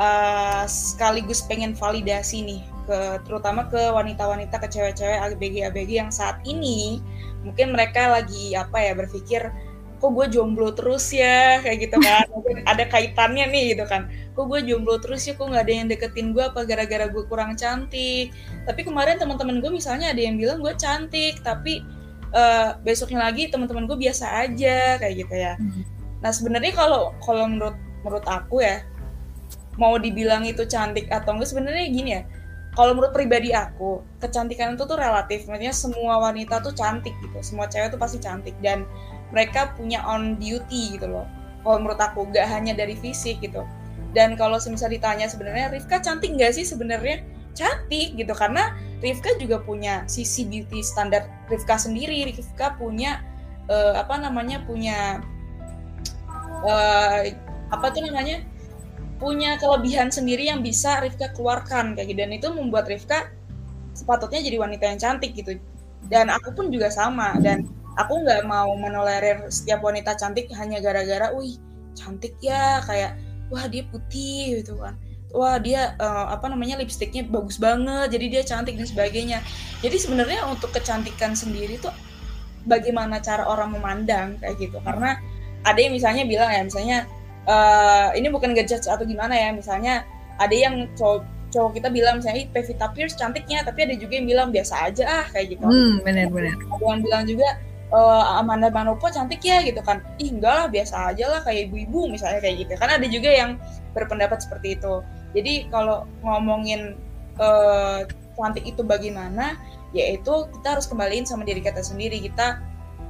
uh, 0.00 0.64
sekaligus 0.64 1.44
pengen 1.44 1.74
validasi 1.76 2.42
nih 2.46 2.62
ke 2.88 3.20
terutama 3.28 3.68
ke 3.68 3.92
wanita-wanita 3.92 4.56
ke 4.64 4.66
cewek-cewek 4.72 5.20
ABG-ABG 5.20 5.90
yang 6.00 6.08
saat 6.08 6.40
ini 6.48 7.04
mungkin 7.44 7.76
mereka 7.76 8.08
lagi 8.08 8.56
apa 8.56 8.80
ya 8.80 8.96
berpikir 8.96 9.52
kok 9.98 10.10
gue 10.14 10.26
jomblo 10.30 10.70
terus 10.70 11.10
ya 11.10 11.58
kayak 11.62 11.90
gitu 11.90 11.96
kan. 11.98 12.24
Mungkin 12.34 12.62
ada 12.64 12.86
kaitannya 12.86 13.50
nih 13.50 13.64
gitu 13.74 13.84
kan. 13.84 14.06
Kok 14.38 14.46
gue 14.46 14.60
jomblo 14.66 15.02
terus 15.02 15.26
ya 15.26 15.34
kok 15.34 15.50
nggak 15.50 15.64
ada 15.66 15.74
yang 15.74 15.86
deketin 15.90 16.30
gue 16.30 16.42
apa 16.42 16.62
gara-gara 16.62 17.10
gue 17.10 17.24
kurang 17.26 17.58
cantik. 17.58 18.30
Tapi 18.64 18.80
kemarin 18.86 19.18
teman-teman 19.18 19.58
gue 19.58 19.70
misalnya 19.74 20.14
ada 20.14 20.22
yang 20.22 20.38
bilang 20.38 20.62
gue 20.62 20.72
cantik 20.78 21.42
tapi 21.42 21.82
uh, 22.32 22.78
besoknya 22.86 23.26
lagi 23.26 23.50
teman-teman 23.50 23.90
gue 23.90 23.98
biasa 23.98 24.48
aja 24.48 24.96
kayak 25.02 25.14
gitu 25.26 25.34
ya. 25.34 25.54
Hmm. 25.58 25.84
nah 26.18 26.34
sebenarnya 26.34 26.74
kalau 26.74 27.14
kalau 27.22 27.46
menurut 27.46 27.78
menurut 28.02 28.26
aku 28.26 28.58
ya 28.58 28.82
mau 29.78 29.94
dibilang 29.94 30.42
itu 30.42 30.66
cantik 30.66 31.06
atau 31.08 31.38
enggak 31.38 31.54
sebenarnya 31.54 31.86
gini 31.88 32.10
ya. 32.18 32.22
Kalau 32.74 32.94
menurut 32.94 33.10
pribadi 33.10 33.50
aku 33.50 34.02
kecantikan 34.22 34.74
itu 34.78 34.86
tuh 34.86 34.98
relatif. 34.98 35.46
Maksudnya 35.46 35.74
semua 35.74 36.18
wanita 36.22 36.62
tuh 36.62 36.74
cantik 36.74 37.14
gitu. 37.22 37.38
Semua 37.42 37.66
cewek 37.66 37.94
tuh 37.94 37.98
pasti 37.98 38.18
cantik. 38.22 38.54
Dan 38.62 38.86
mereka 39.30 39.76
punya 39.76 40.00
on 40.04 40.36
duty 40.40 40.96
gitu 40.96 41.06
loh. 41.08 41.26
Kalau 41.62 41.84
menurut 41.84 42.00
aku 42.00 42.28
gak 42.32 42.48
hanya 42.48 42.72
dari 42.72 42.96
fisik 42.96 43.44
gitu. 43.44 43.66
Dan 44.16 44.40
kalau 44.40 44.56
semisal 44.56 44.88
ditanya 44.88 45.28
sebenarnya 45.28 45.68
Rifka 45.68 46.00
cantik 46.00 46.32
nggak 46.32 46.56
sih 46.56 46.64
sebenarnya? 46.64 47.20
Cantik 47.52 48.16
gitu 48.16 48.32
karena 48.32 48.72
Rifka 49.04 49.36
juga 49.36 49.60
punya 49.60 50.06
sisi 50.08 50.48
beauty 50.48 50.80
standar 50.80 51.28
Rifka 51.52 51.76
sendiri. 51.76 52.24
Rifka 52.32 52.78
punya 52.80 53.20
uh, 53.68 54.00
apa 54.00 54.16
namanya 54.16 54.64
punya 54.64 55.20
uh, 56.64 57.20
apa 57.68 57.86
tuh 57.92 58.08
namanya 58.08 58.40
punya 59.20 59.58
kelebihan 59.58 60.08
sendiri 60.08 60.48
yang 60.48 60.64
bisa 60.64 61.04
Rifka 61.04 61.36
keluarkan 61.36 61.92
kayak 61.92 62.08
gitu. 62.08 62.18
Dan 62.24 62.32
itu 62.32 62.48
membuat 62.48 62.88
Rifka 62.88 63.28
sepatutnya 63.92 64.40
jadi 64.40 64.56
wanita 64.56 64.84
yang 64.88 64.98
cantik 64.98 65.36
gitu. 65.36 65.60
Dan 66.08 66.32
aku 66.32 66.54
pun 66.56 66.72
juga 66.72 66.88
sama 66.88 67.36
dan 67.44 67.68
aku 67.98 68.22
nggak 68.22 68.46
mau 68.46 68.70
menolerir 68.78 69.50
setiap 69.50 69.82
wanita 69.82 70.14
cantik 70.14 70.46
hanya 70.54 70.78
gara-gara 70.78 71.34
wih 71.34 71.58
cantik 71.98 72.38
ya 72.38 72.78
kayak 72.86 73.18
wah 73.50 73.66
dia 73.66 73.82
putih 73.90 74.62
gitu 74.62 74.78
kan. 74.78 74.94
Wah 75.28 75.60
dia 75.60 75.92
uh, 76.00 76.32
apa 76.32 76.48
namanya 76.48 76.80
lipstiknya 76.80 77.26
bagus 77.28 77.60
banget 77.60 78.14
jadi 78.14 78.26
dia 78.38 78.42
cantik 78.46 78.78
dan 78.78 78.88
sebagainya. 78.88 79.38
Jadi 79.82 79.96
sebenarnya 79.98 80.46
untuk 80.46 80.72
kecantikan 80.72 81.34
sendiri 81.34 81.76
tuh 81.82 81.92
bagaimana 82.64 83.18
cara 83.20 83.44
orang 83.44 83.74
memandang 83.76 84.38
kayak 84.40 84.56
gitu. 84.62 84.78
Karena 84.80 85.18
ada 85.66 85.76
yang 85.76 85.92
misalnya 85.92 86.24
bilang 86.24 86.48
ya 86.48 86.62
misalnya 86.62 86.98
uh, 87.50 88.14
ini 88.14 88.30
bukan 88.30 88.54
ngejudge 88.54 88.86
atau 88.86 89.04
gimana 89.04 89.34
ya 89.34 89.50
misalnya 89.50 90.06
ada 90.38 90.54
yang 90.54 90.86
cowok 90.94 91.26
cowok 91.48 91.80
kita 91.80 91.88
bilang 91.88 92.20
misalnya 92.20 92.44
Pevita 92.52 92.92
Pierce 92.92 93.16
cantiknya 93.16 93.64
tapi 93.64 93.88
ada 93.88 93.96
juga 93.96 94.20
yang 94.20 94.28
bilang 94.28 94.48
biasa 94.54 94.92
aja 94.92 95.04
ah 95.08 95.26
kayak 95.34 95.58
gitu. 95.58 95.64
Hmm, 95.66 95.98
benar-benar 96.04 96.54
ada 96.56 96.84
yang 96.84 97.00
bilang 97.02 97.24
juga 97.26 97.48
uh, 97.92 98.40
Amanda 98.40 98.68
Manopo 98.72 99.08
cantik 99.08 99.44
ya 99.44 99.64
gitu 99.64 99.80
kan. 99.84 100.04
Ih 100.20 100.32
enggak 100.32 100.54
lah 100.54 100.66
biasa 100.68 101.14
aja 101.14 101.24
lah 101.28 101.40
kayak 101.44 101.70
ibu-ibu 101.70 102.08
misalnya 102.12 102.40
kayak 102.44 102.66
gitu. 102.66 102.72
Kan 102.76 102.90
ada 102.92 103.06
juga 103.08 103.30
yang 103.30 103.50
berpendapat 103.92 104.44
seperti 104.44 104.76
itu. 104.76 105.00
Jadi 105.36 105.68
kalau 105.72 106.04
ngomongin 106.24 106.96
uh, 107.40 108.04
cantik 108.38 108.64
itu 108.64 108.86
bagaimana 108.86 109.58
yaitu 109.96 110.46
kita 110.58 110.78
harus 110.78 110.86
kembaliin 110.86 111.24
sama 111.24 111.44
diri 111.44 111.64
kita 111.64 111.80
sendiri. 111.80 112.20
Kita 112.20 112.60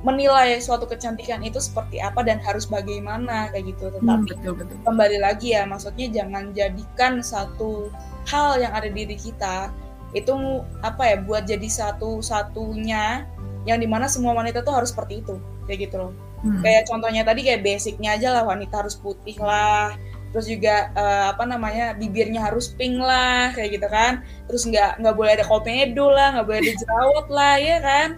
menilai 0.06 0.62
suatu 0.62 0.86
kecantikan 0.86 1.42
itu 1.42 1.58
seperti 1.58 1.98
apa 1.98 2.22
dan 2.22 2.38
harus 2.38 2.70
bagaimana 2.70 3.50
kayak 3.50 3.74
gitu. 3.74 3.90
Tetapi 3.90 4.30
hmm, 4.30 4.30
betul, 4.30 4.52
betul. 4.54 4.76
kembali 4.86 5.18
lagi 5.18 5.58
ya 5.58 5.66
maksudnya 5.66 6.06
jangan 6.10 6.54
jadikan 6.54 7.18
satu 7.18 7.90
hal 8.30 8.62
yang 8.62 8.70
ada 8.76 8.86
di 8.86 9.08
diri 9.08 9.16
kita 9.18 9.74
itu 10.16 10.32
apa 10.80 11.02
ya 11.04 11.16
buat 11.20 11.44
jadi 11.44 11.68
satu 11.68 12.24
satunya 12.24 13.28
yang 13.66 13.78
di 13.80 13.88
mana 13.90 14.06
semua 14.06 14.36
wanita 14.36 14.62
tuh 14.62 14.74
harus 14.74 14.94
seperti 14.94 15.24
itu 15.24 15.34
kayak 15.66 15.90
gitu 15.90 15.96
loh 15.98 16.12
hmm. 16.44 16.62
kayak 16.62 16.86
contohnya 16.86 17.22
tadi 17.26 17.40
kayak 17.46 17.64
basicnya 17.64 18.14
aja 18.14 18.28
lah 18.38 18.42
wanita 18.46 18.84
harus 18.84 18.94
putih 18.94 19.36
lah 19.40 19.96
terus 20.28 20.44
juga 20.44 20.92
uh, 20.92 21.32
apa 21.32 21.48
namanya 21.48 21.96
bibirnya 21.96 22.44
harus 22.44 22.68
pink 22.76 23.00
lah 23.00 23.48
kayak 23.56 23.80
gitu 23.80 23.88
kan 23.88 24.20
terus 24.44 24.68
nggak 24.68 25.00
nggak 25.00 25.14
boleh 25.16 25.32
ada 25.40 25.44
komedo 25.48 26.12
lah 26.12 26.36
nggak 26.36 26.46
boleh 26.46 26.60
ada 26.60 26.72
jerawat 26.76 27.26
lah 27.32 27.54
ya 27.56 27.78
kan 27.80 28.08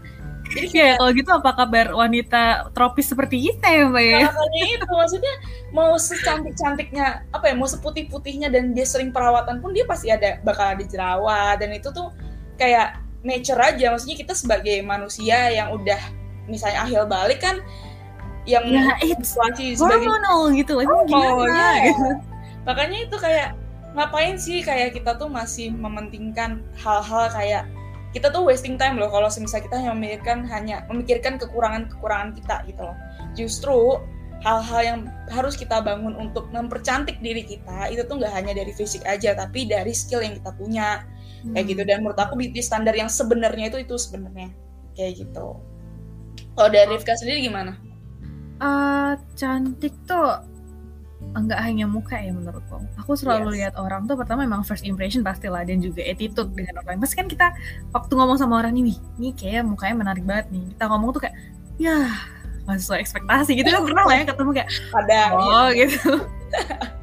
jadi 0.51 0.67
kayak 0.67 0.95
ya, 0.95 0.99
kalau 0.99 1.11
gitu 1.15 1.31
apa 1.31 1.51
kabar 1.55 1.87
wanita 1.95 2.43
tropis 2.75 3.07
seperti 3.07 3.39
kita 3.39 3.71
ya 3.71 3.83
mbak 3.87 4.03
ya? 4.03 4.19
Makanya 4.27 4.63
itu 4.67 4.87
maksudnya 4.91 5.35
mau 5.71 5.95
secantik 5.95 6.55
cantiknya 6.59 7.23
apa 7.31 7.45
ya 7.47 7.55
mau 7.55 7.71
seputih 7.71 8.11
putihnya 8.11 8.51
dan 8.51 8.75
dia 8.75 8.83
sering 8.83 9.15
perawatan 9.15 9.63
pun 9.63 9.71
dia 9.71 9.87
pasti 9.87 10.11
ada 10.11 10.43
bakal 10.43 10.75
ada 10.75 10.83
jerawat 10.83 11.63
dan 11.63 11.71
itu 11.71 11.95
tuh 11.95 12.11
kayak 12.59 12.99
nature 13.21 13.61
aja 13.61 13.93
maksudnya 13.93 14.17
kita 14.17 14.33
sebagai 14.33 14.81
manusia 14.81 15.53
yang 15.53 15.77
udah 15.77 16.01
misalnya 16.49 16.89
akhir 16.89 17.07
balik 17.07 17.41
kan 17.45 17.61
yang 18.49 18.65
ya, 18.73 18.97
situasi 19.21 19.77
sebagai 19.77 20.09
hormonal 20.09 20.51
gitu 20.57 20.73
lagi 20.81 20.89
oh, 20.89 21.05
gimana 21.05 21.45
ya. 21.47 21.93
gitu. 21.93 22.09
Makanya 22.65 22.99
itu 23.09 23.17
kayak 23.21 23.49
ngapain 23.93 24.37
sih 24.39 24.63
kayak 24.63 24.95
kita 24.97 25.19
tuh 25.19 25.29
masih 25.29 25.75
mementingkan 25.75 26.63
hal-hal 26.79 27.29
kayak 27.35 27.65
kita 28.11 28.27
tuh 28.31 28.43
wasting 28.43 28.75
time 28.75 28.99
loh 28.99 29.07
kalau 29.11 29.31
misalnya 29.31 29.65
kita 29.71 29.77
hanya 29.79 29.93
memikirkan 29.95 30.39
hanya 30.51 30.77
memikirkan 30.91 31.39
kekurangan-kekurangan 31.39 32.31
kita 32.39 32.57
gitu 32.67 32.83
loh. 32.83 32.97
Justru 33.39 33.79
hal-hal 34.41 34.81
yang 34.83 35.01
harus 35.29 35.55
kita 35.55 35.85
bangun 35.85 36.17
untuk 36.17 36.49
mempercantik 36.49 37.21
diri 37.21 37.45
kita 37.45 37.93
itu 37.93 38.03
tuh 38.09 38.19
nggak 38.19 38.33
hanya 38.33 38.57
dari 38.57 38.73
fisik 38.73 39.05
aja 39.05 39.37
tapi 39.37 39.69
dari 39.69 39.93
skill 39.93 40.25
yang 40.25 40.35
kita 40.37 40.51
punya. 40.57 41.05
Kayak 41.55 41.67
gitu 41.73 41.83
dan 41.89 42.05
menurut 42.05 42.21
aku 42.21 42.37
beauty 42.37 42.61
standar 42.61 42.93
yang 42.93 43.09
sebenarnya 43.09 43.73
itu 43.73 43.79
itu 43.81 43.95
sebenarnya 43.97 44.53
kayak 44.95 45.25
gitu. 45.25 45.57
Kalau 46.57 46.69
dari 46.69 46.93
Rifka 46.93 47.17
sendiri 47.17 47.49
gimana? 47.49 47.77
Uh, 48.61 49.17
cantik 49.33 49.97
tuh 50.05 50.45
enggak 51.37 51.61
hanya 51.63 51.85
muka 51.85 52.17
ya 52.17 52.33
menurutku. 52.33 52.81
Aku 53.05 53.13
selalu 53.17 53.53
yes. 53.53 53.57
lihat 53.57 53.75
orang 53.77 54.09
tuh 54.09 54.17
pertama 54.17 54.45
memang 54.45 54.65
first 54.65 54.85
impression 54.89 55.21
pastilah 55.21 55.65
dan 55.65 55.81
juga 55.81 56.05
attitude 56.05 56.53
dengan 56.57 56.81
orang. 56.85 57.01
Pasti 57.01 57.17
kan 57.17 57.29
kita 57.29 57.53
waktu 57.93 58.13
ngomong 58.17 58.37
sama 58.41 58.61
orang 58.65 58.77
nih, 58.77 58.97
nih 59.21 59.33
kayak 59.37 59.63
mukanya 59.69 59.97
menarik 60.01 60.25
banget 60.25 60.49
nih. 60.53 60.65
Kita 60.77 60.85
ngomong 60.89 61.17
tuh 61.17 61.23
kayak, 61.29 61.37
ya 61.77 62.09
nggak 62.69 62.77
sesuai 62.77 63.01
ekspektasi 63.01 63.57
gitu 63.57 63.69
kan 63.73 63.83
pernah 63.89 64.05
lah 64.05 64.17
ya 64.21 64.25
ketemu 64.29 64.51
kayak, 64.53 64.69
ada 64.93 65.21
oh 65.33 65.69
iya. 65.73 65.87
gitu. 65.89 66.13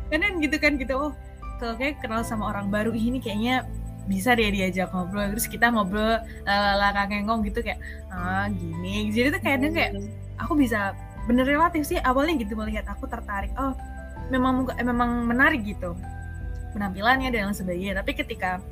kan 0.14 0.34
gitu 0.40 0.56
kan 0.62 0.72
gitu, 0.78 0.94
oh 0.96 1.12
kalau 1.58 1.74
kayak 1.76 1.98
kenal 2.00 2.22
sama 2.22 2.54
orang 2.54 2.70
baru 2.70 2.94
ini 2.94 3.18
kayaknya 3.18 3.66
bisa 4.08 4.34
dia 4.34 4.50
diajak 4.50 4.90
ngobrol 4.96 5.28
terus 5.36 5.46
kita 5.52 5.68
ngobrol 5.68 6.18
lala 6.48 7.06
ngengong 7.12 7.44
gitu 7.46 7.60
kayak 7.62 7.80
ah 8.10 8.48
gini. 8.50 9.12
Jadi 9.12 9.36
tuh 9.36 9.42
kayaknya 9.44 9.70
kayak 9.76 9.92
hmm. 10.00 10.42
aku 10.42 10.54
bisa 10.56 10.96
bener 11.28 11.44
relatif 11.44 11.84
sih 11.84 12.00
awalnya 12.00 12.40
gitu 12.40 12.56
melihat 12.56 12.88
aku 12.88 13.04
tertarik 13.12 13.52
oh 13.60 13.76
memang 14.32 14.64
eh, 14.80 14.86
memang 14.88 15.28
menarik 15.28 15.68
gitu 15.68 15.94
penampilannya 16.72 17.30
dan 17.32 17.52
lain 17.52 17.58
sebagainya. 17.58 18.00
Tapi 18.00 18.12
ketika 18.16 18.64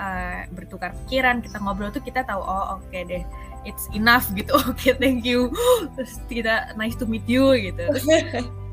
uh, 0.00 0.42
bertukar 0.56 0.96
pikiran 1.04 1.44
kita 1.44 1.60
ngobrol 1.60 1.92
tuh 1.92 2.00
kita 2.00 2.24
tahu 2.24 2.40
oh 2.40 2.80
oke 2.80 2.88
okay 2.88 3.04
deh 3.04 3.24
it's 3.68 3.88
enough 3.92 4.28
gitu. 4.32 4.56
Oke 4.68 4.72
okay, 4.72 4.92
thank 4.96 5.24
you. 5.24 5.52
Terus 5.96 6.20
kita 6.32 6.72
nice 6.80 6.96
to 6.96 7.04
meet 7.04 7.24
you 7.28 7.52
gitu. 7.56 7.92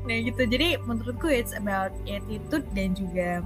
Nah 0.08 0.18
gitu. 0.28 0.42
Jadi 0.48 0.80
menurutku 0.84 1.28
it's 1.28 1.52
about 1.52 1.92
attitude 2.08 2.64
dan 2.72 2.96
juga 2.96 3.44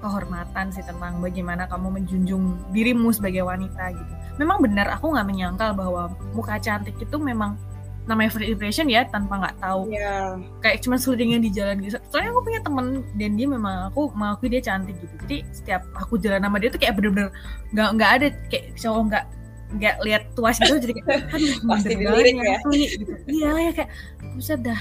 kehormatan 0.00 0.72
sih 0.72 0.82
tentang 0.82 1.20
bagaimana 1.20 1.68
kamu 1.68 2.00
menjunjung 2.00 2.72
dirimu 2.72 3.12
sebagai 3.12 3.44
wanita 3.44 3.92
gitu. 3.94 4.12
Memang 4.40 4.64
benar 4.64 4.88
aku 4.96 5.12
nggak 5.12 5.28
menyangkal 5.28 5.70
bahwa 5.76 6.10
muka 6.32 6.56
cantik 6.58 6.96
itu 6.96 7.16
memang 7.20 7.60
namanya 8.08 8.32
first 8.32 8.48
impression 8.48 8.88
ya 8.88 9.06
tanpa 9.06 9.38
nggak 9.38 9.56
tahu. 9.60 9.92
Yeah. 9.92 10.40
kayak 10.64 10.82
cuma 10.82 10.96
selingan 10.96 11.44
di 11.44 11.52
jalan 11.52 11.78
gitu. 11.84 12.00
Soalnya 12.08 12.32
aku 12.32 12.42
punya 12.42 12.60
temen 12.64 12.86
dan 13.14 13.30
dia 13.36 13.46
memang 13.46 13.92
aku 13.92 14.10
mengakui 14.16 14.48
dia 14.50 14.62
cantik 14.64 14.96
gitu. 14.98 15.14
Jadi 15.28 15.36
setiap 15.52 15.84
aku 15.94 16.16
jalan 16.18 16.42
sama 16.42 16.56
dia 16.58 16.72
tuh 16.72 16.80
kayak 16.80 16.96
bener-bener 16.98 17.28
nggak 17.76 17.88
nggak 18.00 18.10
ada 18.18 18.26
kayak 18.50 18.64
cowok 18.74 19.02
nggak 19.12 19.24
nggak 19.70 19.96
lihat 20.02 20.22
tuas 20.34 20.58
gitu 20.58 20.82
jadi 20.82 20.92
kayak 20.98 21.22
aduh 21.30 21.54
pasti 21.70 21.94
dilirik 21.94 22.36
ya. 22.42 22.58
gitu. 22.74 23.12
iya 23.30 23.50
ya 23.70 23.72
kayak 23.76 23.90
bisa 24.34 24.58
dah. 24.58 24.80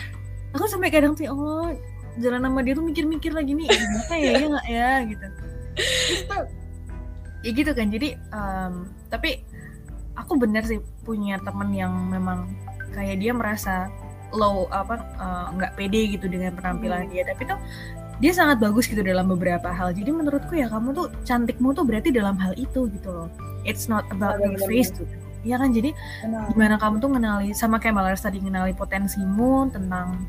Aku 0.57 0.65
sampai 0.65 0.89
kadang 0.89 1.13
tuh 1.13 1.29
oh 1.29 1.69
jalan 2.19 2.43
sama 2.43 2.59
dia 2.61 2.73
tuh 2.75 2.85
mikir-mikir 2.85 3.31
lagi 3.31 3.51
nih 3.55 3.67
gimana 3.67 4.15
ya 4.15 4.31
ya 4.31 4.45
nggak 4.47 4.67
ya? 4.67 4.91
Gitu. 5.07 5.25
Ya 7.39 7.49
gitu 7.55 7.71
kan. 7.71 7.87
Jadi 7.87 8.09
um, 8.35 8.73
tapi 9.07 9.43
aku 10.19 10.35
bener 10.35 10.63
sih 10.67 10.83
punya 11.07 11.39
temen 11.39 11.71
yang 11.71 11.91
memang 12.11 12.51
kayak 12.91 13.23
dia 13.23 13.31
merasa 13.31 13.87
low 14.29 14.69
apa 14.69 14.99
eh, 14.99 15.45
nggak 15.57 15.71
uh, 15.73 15.75
pede 15.79 16.01
gitu 16.13 16.27
dengan 16.27 16.53
penampilan 16.59 17.07
hmm. 17.07 17.11
dia. 17.15 17.23
Tapi 17.23 17.41
tuh 17.47 17.59
dia 18.19 18.35
sangat 18.35 18.59
bagus 18.59 18.91
gitu 18.91 18.99
dalam 18.99 19.31
beberapa 19.31 19.71
hal. 19.71 19.95
Jadi 19.95 20.11
menurutku 20.11 20.53
ya 20.59 20.67
kamu 20.67 20.91
tuh 20.91 21.07
cantikmu 21.23 21.71
tuh 21.71 21.87
berarti 21.87 22.11
dalam 22.11 22.35
hal 22.35 22.51
itu 22.59 22.91
gitu 22.91 23.09
loh. 23.09 23.29
It's 23.63 23.87
not 23.87 24.03
about 24.11 24.43
your 24.43 24.59
face 24.67 24.91
tuh 24.91 25.07
Iya 25.43 25.55
kan? 25.55 25.71
Jadi 25.71 25.95
gimana 26.51 26.75
kamu 26.75 26.99
tuh 26.99 27.09
mengenali 27.11 27.49
sama 27.55 27.79
kayak 27.79 27.95
Malars 27.95 28.23
tadi 28.23 28.43
mengenali 28.43 28.75
potensimu 28.75 29.71
tentang 29.71 30.27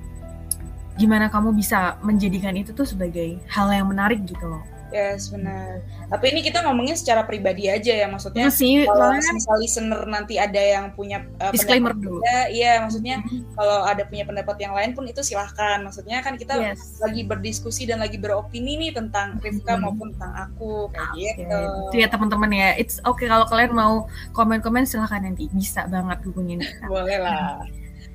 gimana 1.01 1.33
kamu 1.33 1.57
bisa 1.57 1.97
menjadikan 2.05 2.53
itu 2.53 2.77
tuh 2.77 2.85
sebagai 2.85 3.41
hal 3.49 3.73
yang 3.73 3.89
menarik 3.89 4.21
gitu 4.29 4.45
loh 4.45 4.61
Yes, 4.91 5.31
benar. 5.31 5.87
Tapi 6.11 6.35
ini 6.35 6.41
kita 6.43 6.67
ngomongin 6.67 6.99
secara 6.99 7.23
pribadi 7.23 7.71
aja 7.71 7.95
ya, 7.95 8.07
maksudnya. 8.11 8.51
Masih, 8.51 8.83
iya 8.83 8.91
kalau 8.91 9.15
misal 9.15 9.57
listener 9.63 10.03
nanti 10.11 10.35
ada 10.35 10.59
yang 10.59 10.91
punya 10.99 11.23
uh, 11.39 11.55
disclaimer 11.55 11.95
dulu. 11.95 12.19
Ya, 12.27 12.41
iya, 12.51 12.73
maksudnya 12.83 13.23
mm-hmm. 13.23 13.55
kalau 13.55 13.87
ada 13.87 14.03
punya 14.11 14.27
pendapat 14.27 14.57
yang 14.59 14.75
lain 14.75 14.91
pun 14.99 15.07
itu 15.07 15.23
silahkan. 15.23 15.79
Maksudnya 15.87 16.19
kan 16.27 16.35
kita 16.35 16.59
yes. 16.59 16.99
lagi 16.99 17.23
berdiskusi 17.23 17.87
dan 17.87 18.03
lagi 18.03 18.19
beropini 18.19 18.77
nih 18.77 18.93
tentang 18.99 19.39
Rifka 19.39 19.79
mm-hmm. 19.79 19.83
maupun 19.87 20.09
tentang 20.19 20.35
aku 20.51 20.91
kayak 20.91 21.11
okay. 21.15 21.31
gitu. 21.39 21.59
Itu 21.95 21.97
ya 22.03 22.09
teman-teman 22.11 22.51
ya. 22.51 22.69
It's 22.75 22.99
okay 23.07 23.31
kalau 23.31 23.47
kalian 23.47 23.73
mau 23.73 24.11
komen-komen 24.35 24.91
silahkan 24.91 25.23
nanti 25.23 25.47
bisa 25.55 25.87
banget 25.87 26.19
hubungin 26.27 26.59
kita. 26.67 26.91
Boleh 26.91 27.19
lah. 27.23 27.63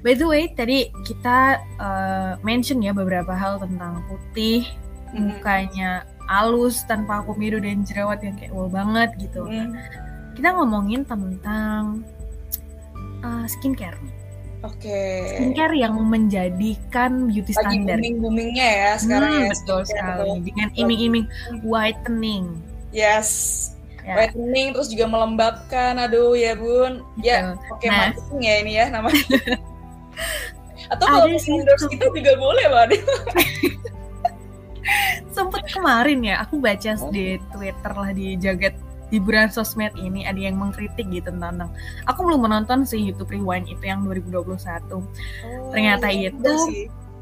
By 0.06 0.14
the 0.14 0.30
way, 0.30 0.54
tadi 0.54 0.94
kita 1.02 1.66
uh, 1.82 2.38
mention 2.46 2.78
ya 2.86 2.94
beberapa 2.94 3.34
hal 3.34 3.58
tentang 3.58 4.06
putih, 4.06 4.70
mm-hmm. 5.10 5.42
mukanya 5.42 6.06
halus 6.30 6.86
tanpa 6.86 7.26
komedo 7.26 7.58
dan 7.58 7.82
jerawat 7.82 8.22
yang 8.22 8.38
kayak 8.38 8.54
wow 8.54 8.70
banget 8.70 9.10
gitu. 9.18 9.50
Mm. 9.50 9.74
Kita 10.38 10.54
ngomongin 10.54 11.02
tentang 11.10 12.06
uh, 13.26 13.46
skincare 13.50 13.98
Oke. 14.66 14.90
Okay. 14.90 15.38
Skincare 15.38 15.76
yang 15.78 15.94
menjadikan 16.02 17.30
beauty 17.30 17.54
Lagi 17.54 17.62
standard. 17.62 18.02
booming 18.02 18.18
boomingnya 18.18 18.68
ya 18.68 18.92
sekarang 18.98 19.30
hmm, 19.30 19.42
ya. 19.46 19.50
Betul 19.54 19.82
sekali. 19.86 20.30
Dengan 20.42 20.70
iming-iming 20.74 21.26
whitening. 21.62 22.46
Yes. 22.90 23.30
Ya. 24.02 24.18
Whitening 24.18 24.74
terus 24.74 24.90
juga 24.90 25.06
melembabkan. 25.06 26.02
Aduh 26.02 26.34
ya 26.34 26.58
bun. 26.58 27.06
Ya. 27.22 27.54
Oke 27.70 27.86
okay, 27.86 27.90
nah. 27.94 28.10
ya 28.42 28.54
ini 28.66 28.72
ya 28.74 28.86
namanya. 28.90 29.22
Atau 30.86 31.06
kalau 31.10 31.26
endorse 31.26 31.88
kita 31.90 32.06
juga 32.14 32.34
boleh 32.38 32.66
loh 32.70 32.86
sempet 35.36 35.68
kemarin 35.74 36.20
ya 36.24 36.46
aku 36.46 36.62
baca 36.62 36.96
di 37.12 37.42
Twitter 37.52 37.92
lah 37.92 38.12
di 38.16 38.38
jagat 38.40 38.78
hiburan 39.14 39.54
sosmed 39.54 39.94
ini 40.00 40.26
ada 40.26 40.38
yang 40.40 40.58
mengkritik 40.58 41.06
gitu 41.14 41.30
tentang 41.30 41.70
aku 42.10 42.26
belum 42.26 42.50
menonton 42.50 42.88
si 42.88 43.02
YouTube 43.02 43.30
Rewind 43.30 43.70
itu 43.70 43.84
yang 43.86 44.02
2021 44.06 44.42
oh, 44.42 45.04
ternyata 45.70 46.08
iya, 46.10 46.34
itu 46.34 46.54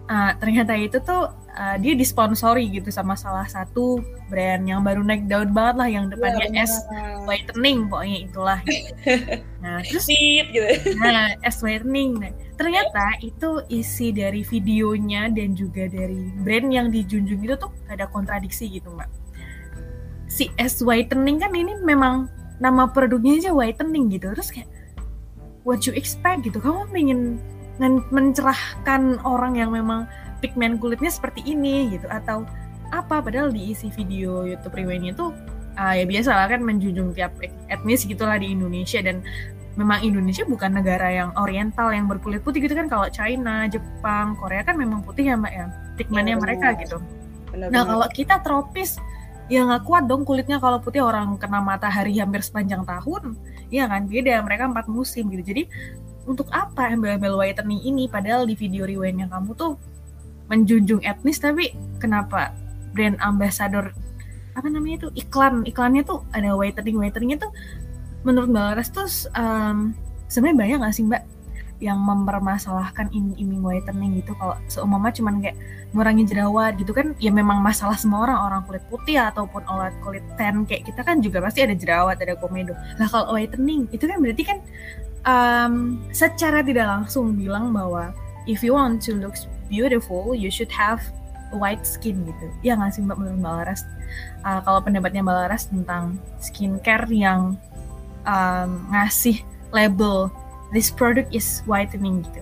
uh, 0.08 0.32
ternyata 0.40 0.74
itu 0.80 0.98
tuh 1.04 1.32
uh, 1.54 1.76
dia 1.78 1.94
disponsori 1.94 2.70
gitu 2.70 2.90
sama 2.90 3.14
salah 3.14 3.46
satu 3.46 4.02
brand 4.28 4.66
yang 4.66 4.82
baru 4.82 5.06
naik 5.06 5.30
daun 5.30 5.54
banget 5.54 5.76
lah 5.78 5.90
yang 5.90 6.06
depannya 6.10 6.50
ya, 6.50 6.66
S 6.66 6.74
whitening 7.30 7.88
pokoknya 7.88 8.18
itulah. 8.26 8.60
Gitu. 8.66 8.92
nah 9.64 9.80
terus 9.86 10.06
gitu. 10.10 10.60
nah 11.00 11.34
S 11.46 11.64
whitening 11.64 12.20
nah, 12.20 12.32
ternyata 12.58 13.06
itu 13.24 13.64
isi 13.70 14.12
dari 14.12 14.42
videonya 14.44 15.32
dan 15.32 15.56
juga 15.56 15.88
dari 15.88 16.34
brand 16.42 16.70
yang 16.70 16.88
dijunjung 16.90 17.42
itu 17.46 17.56
tuh 17.58 17.72
ada 17.88 18.10
kontradiksi 18.10 18.68
gitu 18.70 18.90
mbak. 18.94 19.10
Si 20.28 20.50
S 20.58 20.82
whitening 20.82 21.38
kan 21.38 21.54
ini 21.54 21.78
memang 21.86 22.28
nama 22.58 22.90
produknya 22.90 23.40
aja 23.40 23.52
whitening 23.54 24.10
gitu. 24.10 24.34
Terus 24.34 24.50
kayak 24.50 24.70
what 25.64 25.86
you 25.86 25.94
expect? 25.94 26.44
gitu. 26.44 26.58
Kamu 26.60 26.90
ingin 26.94 27.38
mencerahkan 28.14 29.18
orang 29.26 29.58
yang 29.58 29.74
memang 29.74 30.06
pigmen 30.44 30.76
kulitnya 30.76 31.08
seperti 31.08 31.40
ini 31.48 31.96
gitu. 31.96 32.12
Atau 32.12 32.44
apa 32.92 33.24
padahal 33.24 33.56
di 33.56 33.72
isi 33.72 33.88
video 33.96 34.44
YouTube 34.44 34.76
Rewind 34.76 35.16
itu 35.16 35.32
uh, 35.80 35.94
ya 35.96 36.04
biasa 36.04 36.36
lah 36.36 36.52
kan 36.52 36.60
menjunjung 36.60 37.16
tiap 37.16 37.32
etnis 37.72 38.04
gitulah 38.04 38.36
di 38.36 38.52
Indonesia. 38.52 39.00
Dan 39.00 39.24
memang 39.80 40.06
Indonesia 40.06 40.46
bukan 40.46 40.78
negara 40.78 41.10
yang 41.10 41.34
oriental 41.40 41.90
yang 41.90 42.06
berkulit 42.06 42.44
putih 42.44 42.62
gitu 42.62 42.76
kan. 42.76 42.92
Kalau 42.92 43.08
China, 43.10 43.66
Jepang, 43.72 44.36
Korea 44.38 44.62
kan 44.62 44.76
memang 44.76 45.02
putih 45.02 45.32
ya 45.32 45.40
mbak 45.40 45.54
ya? 45.56 45.66
Pigmennya 45.98 46.36
ya, 46.38 46.42
mereka 46.44 46.68
gitu. 46.78 46.98
Benar, 47.50 47.70
nah 47.70 47.82
kalau 47.86 48.08
kita 48.10 48.42
tropis 48.42 48.98
ya 49.50 49.66
nggak 49.66 49.86
kuat 49.86 50.06
dong 50.06 50.28
kulitnya. 50.28 50.62
Kalau 50.62 50.78
putih 50.78 51.02
orang 51.02 51.40
kena 51.42 51.64
matahari 51.64 52.20
hampir 52.22 52.46
sepanjang 52.46 52.86
tahun 52.86 53.34
ya 53.74 53.90
kan? 53.90 54.06
Beda 54.06 54.44
mereka 54.46 54.70
empat 54.70 54.86
musim 54.86 55.34
gitu. 55.34 55.42
Jadi 55.42 55.66
untuk 56.30 56.48
apa 56.54 56.94
embel-embel 56.94 57.34
whitening 57.34 57.82
ini? 57.82 58.06
Padahal 58.06 58.46
di 58.46 58.54
video 58.54 58.86
rewind 58.86 59.26
yang 59.26 59.32
kamu 59.34 59.58
tuh 59.58 59.74
menjunjung 60.54 61.02
etnis 61.02 61.42
tapi 61.42 61.74
kenapa 61.98 62.54
brand 62.94 63.18
ambassador 63.26 63.90
apa 64.54 64.70
namanya 64.70 65.10
itu 65.10 65.26
iklan 65.26 65.66
iklannya 65.66 66.06
tuh 66.06 66.22
ada 66.30 66.54
whitening 66.54 67.02
whiteningnya 67.02 67.50
tuh 67.50 67.52
menurut 68.22 68.54
mbak 68.54 68.78
Laras 68.78 68.94
tuh 68.94 69.10
um, 69.34 69.98
sebenarnya 70.30 70.58
banyak 70.62 70.78
gak 70.86 70.94
sih 70.94 71.04
mbak 71.10 71.26
yang 71.84 72.00
mempermasalahkan 72.00 73.12
iming-iming 73.12 73.60
whitening 73.60 74.24
gitu? 74.24 74.32
Kalau 74.40 74.56
seumumnya 74.72 75.12
cuman 75.12 75.44
kayak 75.44 75.58
ngurangi 75.92 76.24
jerawat 76.32 76.80
gitu 76.80 76.96
kan 76.96 77.12
ya 77.20 77.28
memang 77.28 77.60
masalah 77.60 78.00
semua 78.00 78.24
orang 78.24 78.40
orang 78.40 78.62
kulit 78.64 78.84
putih 78.88 79.20
ataupun 79.20 79.68
orang 79.68 79.92
kulit 80.00 80.24
tan 80.40 80.64
kayak 80.64 80.88
kita 80.88 81.04
kan 81.04 81.20
juga 81.20 81.44
pasti 81.44 81.60
ada 81.68 81.76
jerawat 81.76 82.24
ada 82.24 82.40
komedo. 82.40 82.72
Lah 82.96 83.08
kalau 83.12 83.36
whitening 83.36 83.92
itu 83.92 84.08
kan 84.08 84.24
berarti 84.24 84.44
kan 84.48 84.58
um, 85.28 86.00
secara 86.16 86.64
tidak 86.64 86.88
langsung 86.88 87.36
bilang 87.36 87.76
bahwa 87.76 88.16
if 88.48 88.64
you 88.64 88.72
want 88.72 89.04
to 89.04 89.20
look 89.20 89.36
beautiful 89.74 90.38
you 90.38 90.54
should 90.54 90.70
have 90.70 91.02
white 91.50 91.82
skin 91.82 92.22
gitu. 92.30 92.48
Ya 92.62 92.78
nggak 92.78 92.94
sih 92.94 93.02
mbak 93.02 93.18
menurut 93.18 93.42
mbak 93.42 93.54
Laras? 93.66 93.82
Uh, 94.46 94.62
kalau 94.62 94.86
pendapatnya 94.86 95.26
mbak 95.26 95.34
Laras 95.34 95.66
tentang 95.66 96.22
skincare 96.38 97.10
yang 97.10 97.58
um, 98.30 98.70
ngasih 98.94 99.42
label 99.74 100.30
this 100.70 100.94
product 100.94 101.34
is 101.34 101.66
whitening 101.66 102.22
gitu. 102.22 102.42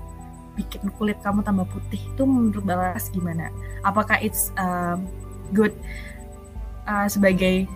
Bikin 0.60 0.92
kulit 1.00 1.16
kamu 1.24 1.48
tambah 1.48 1.68
putih 1.72 2.00
itu 2.00 2.24
menurut 2.28 2.68
Balas 2.68 3.08
gimana? 3.16 3.48
Apakah 3.88 4.20
it's 4.20 4.52
um, 4.60 5.08
good 5.56 5.72
uh, 6.88 7.08
sebagai 7.08 7.68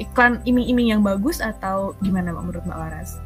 iklan 0.00 0.40
iming-iming 0.46 0.94
yang 0.94 1.02
bagus 1.02 1.42
atau 1.42 1.94
gimana 2.00 2.34
menurut 2.34 2.64
Mbak 2.64 2.78
Laras? 2.78 3.18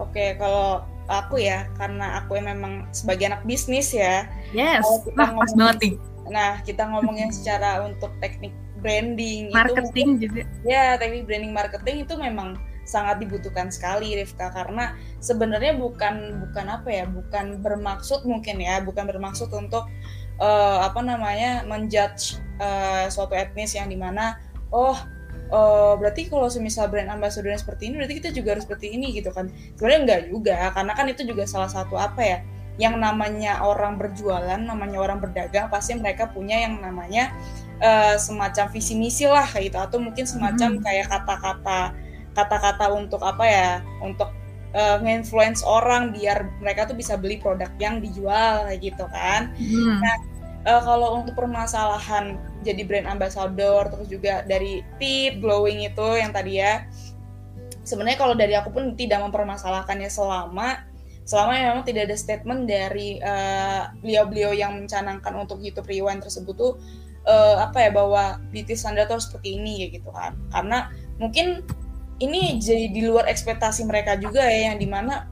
Oke, 0.00 0.16
okay, 0.16 0.28
kalau 0.38 0.84
aku 1.10 1.42
ya 1.42 1.66
karena 1.74 2.22
aku 2.22 2.38
yang 2.38 2.54
memang 2.54 2.86
sebagai 2.94 3.26
anak 3.26 3.42
bisnis 3.42 3.90
ya. 3.90 4.30
Yes. 4.54 4.86
Nah, 5.18 5.34
pas 5.34 5.50
banget 5.52 5.76
nih. 5.82 5.94
Nah, 6.30 6.62
kita 6.62 6.86
ngomongin 6.86 7.34
secara 7.34 7.82
untuk 7.82 8.14
teknik 8.22 8.54
branding 8.80 9.50
marketing 9.50 10.16
itu, 10.16 10.22
juga. 10.30 10.42
Ya, 10.62 10.94
teknik 10.96 11.26
branding 11.26 11.52
marketing 11.52 12.06
itu 12.06 12.14
memang 12.16 12.56
sangat 12.90 13.22
dibutuhkan 13.22 13.70
sekali 13.70 14.18
Rifka 14.18 14.50
karena 14.50 14.98
sebenarnya 15.22 15.78
bukan 15.78 16.42
bukan 16.42 16.66
apa 16.66 16.88
ya 16.90 17.04
bukan 17.06 17.62
bermaksud 17.62 18.26
mungkin 18.26 18.58
ya 18.58 18.82
bukan 18.82 19.06
bermaksud 19.06 19.46
untuk 19.54 19.86
uh, 20.42 20.78
apa 20.82 20.98
namanya 20.98 21.62
menjudge 21.70 22.42
uh, 22.58 23.06
suatu 23.06 23.38
etnis 23.38 23.78
yang 23.78 23.86
di 23.86 23.94
mana 23.94 24.42
oh 24.74 24.98
uh, 25.50 25.94
berarti 25.98 26.30
kalau 26.30 26.46
semisal 26.48 26.88
brand 26.88 27.10
ambassador 27.10 27.52
seperti 27.54 27.90
ini 27.90 28.00
berarti 28.00 28.14
kita 28.22 28.30
juga 28.34 28.56
harus 28.56 28.64
seperti 28.64 28.94
ini 28.94 29.14
gitu 29.14 29.30
kan 29.34 29.50
sebenarnya 29.76 30.00
enggak 30.02 30.20
juga 30.30 30.56
karena 30.72 30.92
kan 30.94 31.06
itu 31.10 31.22
juga 31.26 31.44
salah 31.44 31.70
satu 31.70 31.94
apa 31.98 32.22
ya 32.22 32.38
yang 32.80 32.96
namanya 32.96 33.60
orang 33.60 34.00
berjualan 34.00 34.56
namanya 34.56 34.96
orang 34.96 35.20
berdagang 35.20 35.68
pasti 35.68 35.98
mereka 36.00 36.32
punya 36.32 36.64
yang 36.64 36.80
namanya 36.80 37.28
uh, 37.84 38.16
semacam 38.16 38.72
visi 38.72 38.96
misi 38.96 39.28
lah 39.28 39.44
gitu 39.52 39.76
atau 39.76 40.00
mungkin 40.00 40.24
semacam 40.24 40.80
hmm. 40.80 40.82
kayak 40.82 41.06
kata-kata 41.12 41.92
kata-kata 42.32 42.86
untuk 42.94 43.20
apa 43.20 43.44
ya 43.44 43.70
untuk 44.00 44.32
uh, 44.72 44.96
nge-influence 45.02 45.66
orang 45.66 46.14
biar 46.14 46.46
mereka 46.62 46.86
tuh 46.88 46.96
bisa 46.96 47.18
beli 47.18 47.36
produk 47.36 47.68
yang 47.82 47.98
dijual 47.98 48.64
kayak 48.70 48.80
gitu 48.80 49.04
kan. 49.10 49.52
Hmm. 49.58 49.98
Nah, 49.98 50.16
uh, 50.70 50.82
kalau 50.82 51.20
untuk 51.20 51.34
permasalahan 51.36 52.38
jadi 52.60 52.82
brand 52.84 53.08
ambassador 53.08 53.88
terus 53.88 54.08
juga 54.08 54.44
dari 54.44 54.84
tip 55.00 55.40
glowing 55.40 55.84
itu 55.84 56.06
yang 56.16 56.30
tadi 56.30 56.60
ya 56.60 56.84
sebenarnya 57.84 58.18
kalau 58.20 58.34
dari 58.36 58.54
aku 58.56 58.70
pun 58.70 58.94
tidak 58.94 59.24
mempermasalahkannya 59.24 60.08
selama 60.12 60.84
selama 61.24 61.52
memang 61.56 61.82
tidak 61.86 62.10
ada 62.10 62.16
statement 62.18 62.66
dari 62.66 63.20
beliau 63.20 63.92
beliau-beliau 64.02 64.52
yang 64.56 64.72
mencanangkan 64.76 65.32
untuk 65.38 65.62
YouTube 65.62 65.86
Rewind 65.86 66.26
tersebut 66.26 66.54
tuh 66.58 66.72
uh, 67.28 67.62
apa 67.64 67.86
ya 67.86 67.90
bahwa 67.94 68.42
beauty 68.50 68.74
standard 68.74 69.06
tuh 69.06 69.22
seperti 69.22 69.56
ini 69.60 69.86
ya 69.86 69.88
gitu 69.94 70.10
kan 70.10 70.34
karena 70.50 70.90
mungkin 71.22 71.62
ini 72.20 72.60
jadi 72.60 72.92
di 72.92 73.02
luar 73.08 73.26
ekspektasi 73.26 73.88
mereka 73.88 74.20
juga 74.20 74.44
ya 74.44 74.72
yang 74.72 74.76
di 74.76 74.84
mana 74.84 75.24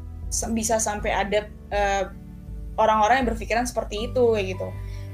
bisa 0.57 0.77
sampai 0.77 1.13
ada 1.13 1.49
eh, 1.69 2.05
orang-orang 2.81 3.23
yang 3.23 3.29
berpikiran 3.35 3.65
seperti 3.69 4.09
itu 4.09 4.23
kayak 4.33 4.47
gitu. 4.57 4.69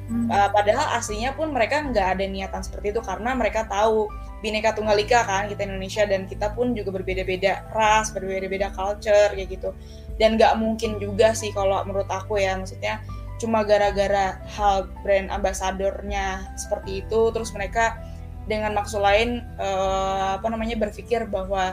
Uh, 0.05 0.53
padahal 0.53 1.01
aslinya 1.01 1.33
pun 1.33 1.49
mereka 1.49 1.81
nggak 1.81 2.21
ada 2.21 2.25
niatan 2.29 2.61
seperti 2.61 2.93
itu 2.93 3.01
karena 3.01 3.33
mereka 3.33 3.65
tahu 3.65 4.05
bineka 4.45 4.77
tunggal 4.77 5.01
ika 5.01 5.25
kan 5.25 5.49
kita 5.49 5.65
Indonesia 5.65 6.05
dan 6.05 6.29
kita 6.29 6.53
pun 6.53 6.77
juga 6.77 6.93
berbeda-beda 6.93 7.65
ras, 7.73 8.13
berbeda-beda 8.13 8.69
culture 8.77 9.33
kayak 9.33 9.49
gitu. 9.49 9.73
Dan 10.21 10.37
nggak 10.37 10.61
mungkin 10.61 11.01
juga 11.01 11.33
sih 11.33 11.57
kalau 11.57 11.81
menurut 11.89 12.07
aku 12.13 12.37
ya 12.37 12.53
maksudnya 12.61 13.01
cuma 13.41 13.65
gara-gara 13.65 14.39
hal 14.55 14.93
brand 15.01 15.33
ambasadornya 15.33 16.53
seperti 16.55 17.03
itu 17.03 17.33
terus 17.33 17.51
mereka 17.57 17.99
dengan 18.45 18.77
maksud 18.77 19.01
lain 19.01 19.41
uh, 19.57 20.37
apa 20.37 20.47
namanya 20.53 20.77
berpikir 20.77 21.25
bahwa 21.33 21.73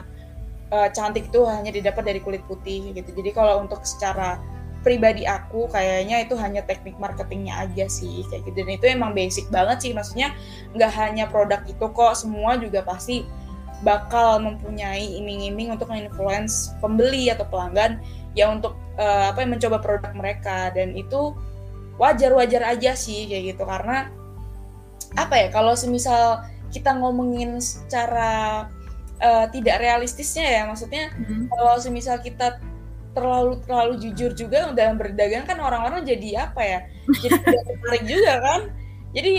uh, 0.72 0.88
cantik 0.90 1.28
itu 1.28 1.44
hanya 1.44 1.68
didapat 1.68 2.02
dari 2.08 2.20
kulit 2.24 2.40
putih 2.48 2.96
gitu. 2.96 3.12
Jadi 3.12 3.30
kalau 3.36 3.60
untuk 3.60 3.84
secara 3.84 4.40
pribadi 4.82 5.24
aku 5.24 5.70
kayaknya 5.70 6.26
itu 6.26 6.34
hanya 6.36 6.62
teknik 6.66 6.98
marketingnya 6.98 7.54
aja 7.66 7.86
sih 7.86 8.26
kayak 8.28 8.46
gitu. 8.50 8.66
Dan 8.66 8.74
itu 8.76 8.86
emang 8.90 9.14
basic 9.14 9.46
banget 9.48 9.88
sih 9.88 9.92
maksudnya 9.94 10.34
nggak 10.74 10.92
hanya 10.94 11.24
produk 11.30 11.62
itu 11.64 11.86
kok 11.94 12.14
semua 12.18 12.58
juga 12.58 12.82
pasti 12.82 13.24
bakal 13.82 14.38
mempunyai 14.42 15.18
iming-iming 15.18 15.74
untuk 15.74 15.90
influence 15.90 16.70
pembeli 16.78 17.30
atau 17.30 17.42
pelanggan 17.50 17.98
ya 18.38 18.46
untuk 18.46 18.78
uh, 18.98 19.34
apa 19.34 19.42
yang 19.42 19.58
mencoba 19.58 19.78
produk 19.78 20.12
mereka. 20.14 20.70
Dan 20.74 20.98
itu 20.98 21.34
wajar-wajar 21.96 22.66
aja 22.66 22.94
sih 22.98 23.30
kayak 23.30 23.56
gitu. 23.56 23.62
Karena 23.64 24.10
apa 25.16 25.34
ya 25.36 25.48
kalau 25.52 25.78
semisal 25.78 26.42
kita 26.72 26.96
ngomongin 26.96 27.60
secara 27.60 28.64
uh, 29.20 29.46
tidak 29.52 29.78
realistisnya 29.80 30.46
ya 30.48 30.62
maksudnya 30.64 31.12
mm-hmm. 31.12 31.52
kalau 31.52 31.74
semisal 31.76 32.16
kita 32.24 32.56
terlalu 33.12 33.60
terlalu 33.64 33.94
jujur 34.00 34.32
juga 34.32 34.72
dalam 34.72 34.96
berdagang 34.96 35.44
kan 35.44 35.60
orang-orang 35.60 36.04
jadi 36.04 36.48
apa 36.48 36.60
ya? 36.64 36.78
Jadi 37.20 37.36
tertarik 37.68 38.04
juga 38.08 38.32
kan? 38.40 38.60
Jadi 39.12 39.32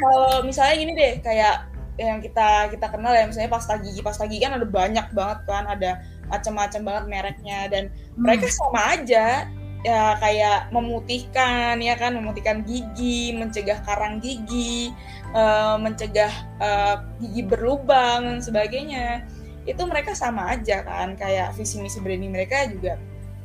kalau 0.00 0.44
misalnya 0.44 0.74
gini 0.76 0.92
deh 0.92 1.12
kayak 1.24 1.56
yang 1.94 2.18
kita 2.18 2.74
kita 2.74 2.86
kenal 2.90 3.14
ya 3.16 3.24
misalnya 3.24 3.50
pasta 3.52 3.80
gigi. 3.80 4.00
Pasta 4.04 4.28
gigi 4.28 4.44
kan 4.44 4.60
ada 4.60 4.68
banyak 4.68 5.06
banget 5.16 5.38
kan 5.48 5.64
ada 5.64 6.04
macam-macam 6.28 6.80
banget 6.84 7.04
mereknya. 7.08 7.58
Dan 7.72 7.84
hmm. 7.88 8.20
mereka 8.20 8.46
sama 8.52 8.80
aja 8.92 9.48
ya 9.84 10.16
kayak 10.20 10.68
memutihkan 10.68 11.80
ya 11.80 11.96
kan? 11.96 12.12
Memutihkan 12.12 12.60
gigi 12.68 13.32
mencegah 13.32 13.80
karang 13.88 14.20
gigi 14.20 14.92
uh, 15.32 15.80
mencegah 15.80 16.32
uh, 16.60 17.00
gigi 17.24 17.40
berlubang 17.40 18.36
dan 18.36 18.40
sebagainya. 18.44 19.24
Itu 19.64 19.88
mereka 19.88 20.12
sama 20.12 20.52
aja 20.52 20.84
kan? 20.84 21.16
Kayak 21.16 21.56
visi 21.56 21.80
misi 21.80 21.96
branding 22.04 22.36
mereka 22.36 22.68
juga 22.68 23.00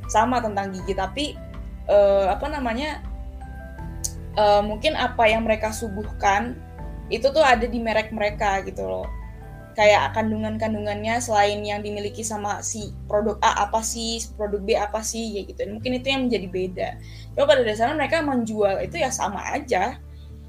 sama 0.10 0.42
tentang 0.44 0.74
gigi 0.74 0.94
tapi 0.98 1.26
uh, 1.88 2.34
apa 2.34 2.50
namanya 2.50 3.00
uh, 4.36 4.62
mungkin 4.66 4.98
apa 4.98 5.30
yang 5.30 5.46
mereka 5.46 5.70
suguhkan 5.72 6.58
itu 7.10 7.26
tuh 7.30 7.42
ada 7.42 7.66
di 7.66 7.80
merek 7.82 8.14
mereka 8.14 8.62
gitu 8.66 8.86
loh 8.86 9.08
kayak 9.80 10.12
kandungan-kandungannya 10.12 11.24
selain 11.24 11.64
yang 11.64 11.80
dimiliki 11.80 12.20
sama 12.20 12.60
si 12.60 12.92
produk 13.08 13.40
A 13.40 13.64
apa 13.64 13.80
sih, 13.80 14.20
produk 14.36 14.60
B 14.60 14.76
apa 14.76 15.00
sih, 15.00 15.40
ya 15.40 15.42
gitu. 15.48 15.64
mungkin 15.72 15.96
itu 15.96 16.08
yang 16.12 16.28
menjadi 16.28 16.48
beda. 16.52 16.90
Cuma 17.32 17.46
pada 17.48 17.64
dasarnya 17.64 17.96
mereka 17.96 18.20
menjual 18.20 18.76
itu 18.84 19.00
ya 19.00 19.08
sama 19.08 19.40
aja. 19.56 19.96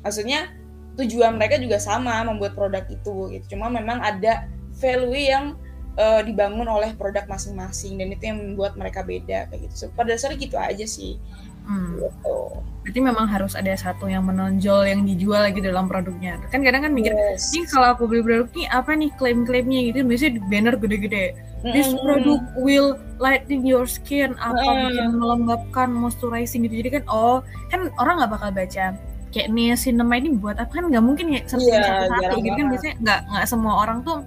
Maksudnya 0.03 0.51
tujuan 0.99 1.38
mereka 1.38 1.62
juga 1.62 1.79
sama 1.79 2.27
membuat 2.27 2.59
produk 2.59 2.83
itu 2.90 3.31
gitu. 3.38 3.55
Cuma 3.55 3.70
memang 3.70 4.03
ada 4.03 4.51
value 4.83 5.14
yang 5.14 5.55
uh, 5.96 6.20
dibangun 6.22 6.68
oleh 6.68 6.94
produk 6.94 7.26
masing-masing 7.26 7.98
dan 7.98 8.12
itu 8.12 8.22
yang 8.31 8.38
membuat 8.38 8.79
mereka 8.79 9.03
beda 9.03 9.48
kayak 9.50 9.61
gitu. 9.70 9.74
So, 9.74 9.85
pada 9.94 10.14
dasarnya 10.14 10.38
gitu 10.38 10.57
aja 10.61 10.87
sih. 10.87 11.18
Hmm. 11.66 11.98
Gitu. 11.98 12.38
Berarti 12.81 13.00
memang 13.05 13.26
harus 13.29 13.53
ada 13.53 13.70
satu 13.76 14.09
yang 14.09 14.24
menonjol 14.24 14.88
yang 14.88 15.05
dijual 15.05 15.44
lagi 15.44 15.61
dalam 15.61 15.87
produknya. 15.87 16.40
Kan 16.48 16.64
kadang 16.64 16.88
kan 16.88 16.92
mikir, 16.96 17.12
yes. 17.12 17.53
ini 17.53 17.68
kalau 17.68 17.92
aku 17.92 18.09
beli 18.09 18.24
produk 18.24 18.48
ini 18.57 18.64
apa 18.72 18.90
nih 18.96 19.11
klaim-klaimnya 19.20 19.81
gitu, 19.92 19.98
biasanya 20.03 20.33
di 20.40 20.42
banner 20.48 20.74
gede-gede. 20.81 21.26
This 21.61 21.92
product 21.92 22.57
will 22.57 22.96
lighten 23.20 23.68
your 23.68 23.85
skin, 23.85 24.33
apa 24.40 24.57
mm. 24.64 24.81
bikin 24.88 25.09
melembabkan, 25.12 25.92
moisturizing 25.92 26.64
gitu. 26.64 26.81
Jadi 26.81 26.90
kan, 26.98 27.05
oh, 27.12 27.44
kan 27.68 27.92
orang 28.00 28.24
nggak 28.24 28.33
bakal 28.33 28.48
baca 28.48 28.96
kayak 29.31 29.48
niacinamide 29.55 30.26
ini 30.26 30.37
buat 30.42 30.59
apa 30.59 30.70
kan 30.74 30.90
nggak 30.90 31.05
mungkin 31.07 31.31
ya 31.31 31.40
satu 31.46 31.62
yeah, 31.62 32.11
satu 32.11 32.42
gitu 32.42 32.50
kan 32.50 32.66
biasanya 32.66 32.94
nggak 32.98 33.20
nggak 33.31 33.46
semua 33.46 33.72
orang 33.87 34.03
tuh 34.03 34.26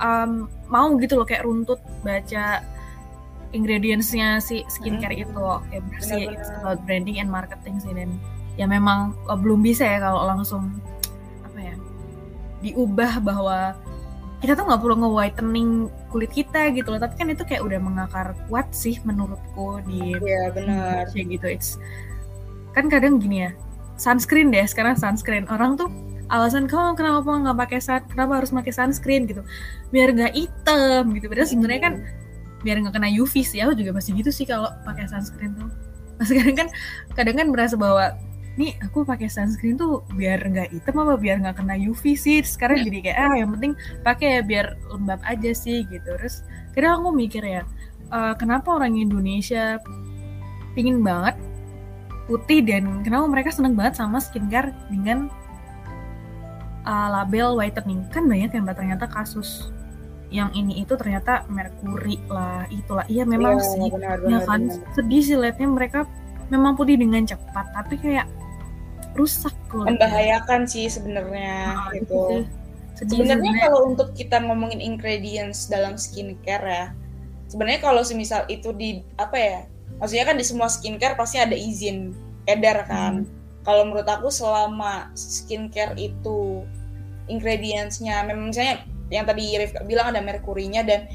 um, 0.00 0.50
mau 0.68 0.92
gitu 0.98 1.18
loh 1.20 1.26
kayak 1.26 1.46
runtut 1.46 1.80
baca 2.02 2.62
ingredientsnya 3.54 4.42
si 4.42 4.66
skincare 4.68 5.14
hmm. 5.14 5.24
itu. 5.28 5.44
Kayak 5.70 5.84
bersih 5.92 6.22
it's 6.34 6.50
about 6.60 6.82
branding 6.84 7.22
and 7.22 7.30
marketing 7.30 7.78
sih 7.80 7.92
dan 7.94 8.16
ya 8.56 8.64
memang 8.64 9.12
oh, 9.28 9.36
belum 9.36 9.60
bisa 9.60 9.84
ya 9.84 9.98
kalau 10.00 10.24
langsung 10.24 10.80
apa 11.44 11.58
ya 11.60 11.74
diubah 12.64 13.20
bahwa 13.20 13.76
kita 14.36 14.52
tuh 14.52 14.68
nggak 14.68 14.80
perlu 14.84 14.96
nge-whitening 15.00 15.70
kulit 16.12 16.30
kita 16.32 16.72
gitu 16.72 16.92
loh. 16.92 17.00
Tapi 17.00 17.14
kan 17.16 17.28
itu 17.32 17.42
kayak 17.44 17.62
udah 17.64 17.78
mengakar 17.80 18.36
kuat 18.48 18.68
sih 18.72 19.00
menurutku 19.04 19.80
di 19.88 20.16
ya 20.20 20.52
benar. 20.52 21.08
kayak 21.12 21.26
gitu. 21.40 21.46
It's 21.48 21.80
kan 22.76 22.92
kadang 22.92 23.16
gini 23.16 23.48
ya 23.48 23.50
sunscreen 23.96 24.52
deh 24.52 24.64
sekarang 24.68 24.96
sunscreen. 25.00 25.48
Orang 25.48 25.80
tuh 25.80 25.88
alasan 26.26 26.66
kamu 26.66 26.98
kenapa 26.98 27.30
nggak 27.30 27.56
pakai 27.66 27.78
sun 27.78 28.02
kenapa 28.10 28.42
harus 28.42 28.50
pakai 28.50 28.72
sunscreen? 28.74 29.26
gitu. 29.30 29.42
Biar 29.94 30.10
nggak 30.10 30.32
hitam 30.34 31.14
gitu. 31.14 31.26
Padahal 31.30 31.48
sebenarnya 31.48 31.80
kan 31.82 31.94
biar 32.66 32.76
nggak 32.82 32.94
kena 32.94 33.08
UV 33.10 33.34
sih. 33.46 33.58
Aku 33.62 33.78
juga 33.78 33.94
masih 33.94 34.18
gitu 34.18 34.30
sih 34.34 34.46
kalau 34.46 34.70
pakai 34.82 35.06
sunscreen 35.06 35.54
tuh. 35.54 35.70
Mas 36.16 36.32
kadang 36.32 36.56
kan 36.56 36.68
kadang 37.12 37.36
kan 37.36 37.46
merasa 37.52 37.74
bahwa 37.76 38.16
nih 38.56 38.72
aku 38.80 39.04
pakai 39.04 39.28
sunscreen 39.28 39.76
tuh 39.76 40.00
biar 40.16 40.40
nggak 40.40 40.72
hitam 40.72 40.96
apa 41.04 41.14
biar 41.20 41.36
nggak 41.44 41.56
kena 41.62 41.76
UV 41.78 42.16
sih? 42.18 42.42
Sekarang 42.42 42.82
jadi 42.82 42.98
kayak 43.12 43.18
ah 43.20 43.34
yang 43.38 43.50
penting 43.54 43.72
pakai 44.02 44.40
ya 44.40 44.42
biar 44.42 44.66
lembab 44.90 45.20
aja 45.22 45.50
sih 45.54 45.86
gitu. 45.86 46.08
Terus 46.18 46.42
kadang 46.74 47.04
aku 47.04 47.14
mikir 47.14 47.44
ya 47.46 47.62
uh, 48.10 48.34
kenapa 48.34 48.74
orang 48.74 48.98
Indonesia 48.98 49.78
pingin 50.76 51.00
banget 51.00 51.38
putih 52.26 52.60
dan 52.66 53.06
kenapa 53.06 53.24
mereka 53.30 53.50
seneng 53.54 53.78
banget 53.78 54.02
sama 54.02 54.18
skincare 54.18 54.74
dengan 54.90 55.30
uh, 56.86 57.08
label 57.10 57.58
whitening. 57.58 58.06
Kan 58.08 58.30
banyak 58.30 58.54
yang 58.54 58.64
ternyata 58.70 59.10
kasus 59.10 59.68
yang 60.30 60.50
ini 60.58 60.82
itu 60.82 60.98
ternyata 60.98 61.46
merkuri 61.46 62.18
lah 62.30 62.66
itulah. 62.70 63.06
Iya 63.06 63.26
memang 63.26 63.58
yeah, 63.58 63.68
sih. 63.68 63.90
benar, 63.90 64.16
benar, 64.22 64.30
ya 64.30 64.38
kan? 64.42 64.60
benar. 64.70 64.94
sedih 64.94 65.22
sih 65.22 65.36
liatnya 65.38 65.68
mereka 65.70 66.00
memang 66.50 66.78
putih 66.78 66.98
dengan 66.98 67.26
cepat 67.26 67.66
tapi 67.74 67.98
kayak 67.98 68.26
rusak 69.16 69.54
loh 69.72 69.88
membahayakan 69.88 70.68
sih 70.68 70.86
sebenarnya 70.86 71.74
nah, 71.74 71.90
gitu. 71.96 72.44
sebenarnya. 72.94 73.66
kalau 73.66 73.80
untuk 73.90 74.12
kita 74.12 74.38
ngomongin 74.44 74.78
ingredients 74.78 75.66
dalam 75.66 75.96
skincare 75.96 76.64
ya 76.64 76.84
sebenarnya 77.50 77.80
kalau 77.82 78.04
semisal 78.04 78.44
itu 78.46 78.70
di 78.76 79.02
apa 79.16 79.36
ya 79.36 79.58
maksudnya 79.98 80.26
kan 80.28 80.36
di 80.36 80.44
semua 80.44 80.68
skincare 80.68 81.16
pasti 81.16 81.40
ada 81.40 81.56
izin 81.56 82.12
edar 82.46 82.84
kan. 82.86 83.24
Hmm. 83.24 83.28
kalau 83.66 83.88
menurut 83.88 84.06
aku 84.06 84.30
selama 84.30 85.10
skincare 85.16 85.96
itu 85.98 86.62
ingredientsnya. 87.26 88.24
Memang 88.26 88.50
misalnya 88.50 88.82
yang 89.10 89.24
tadi 89.26 89.54
Rifka 89.54 89.86
bilang 89.86 90.10
ada 90.14 90.20
merkurinya 90.22 90.82
dan 90.82 91.06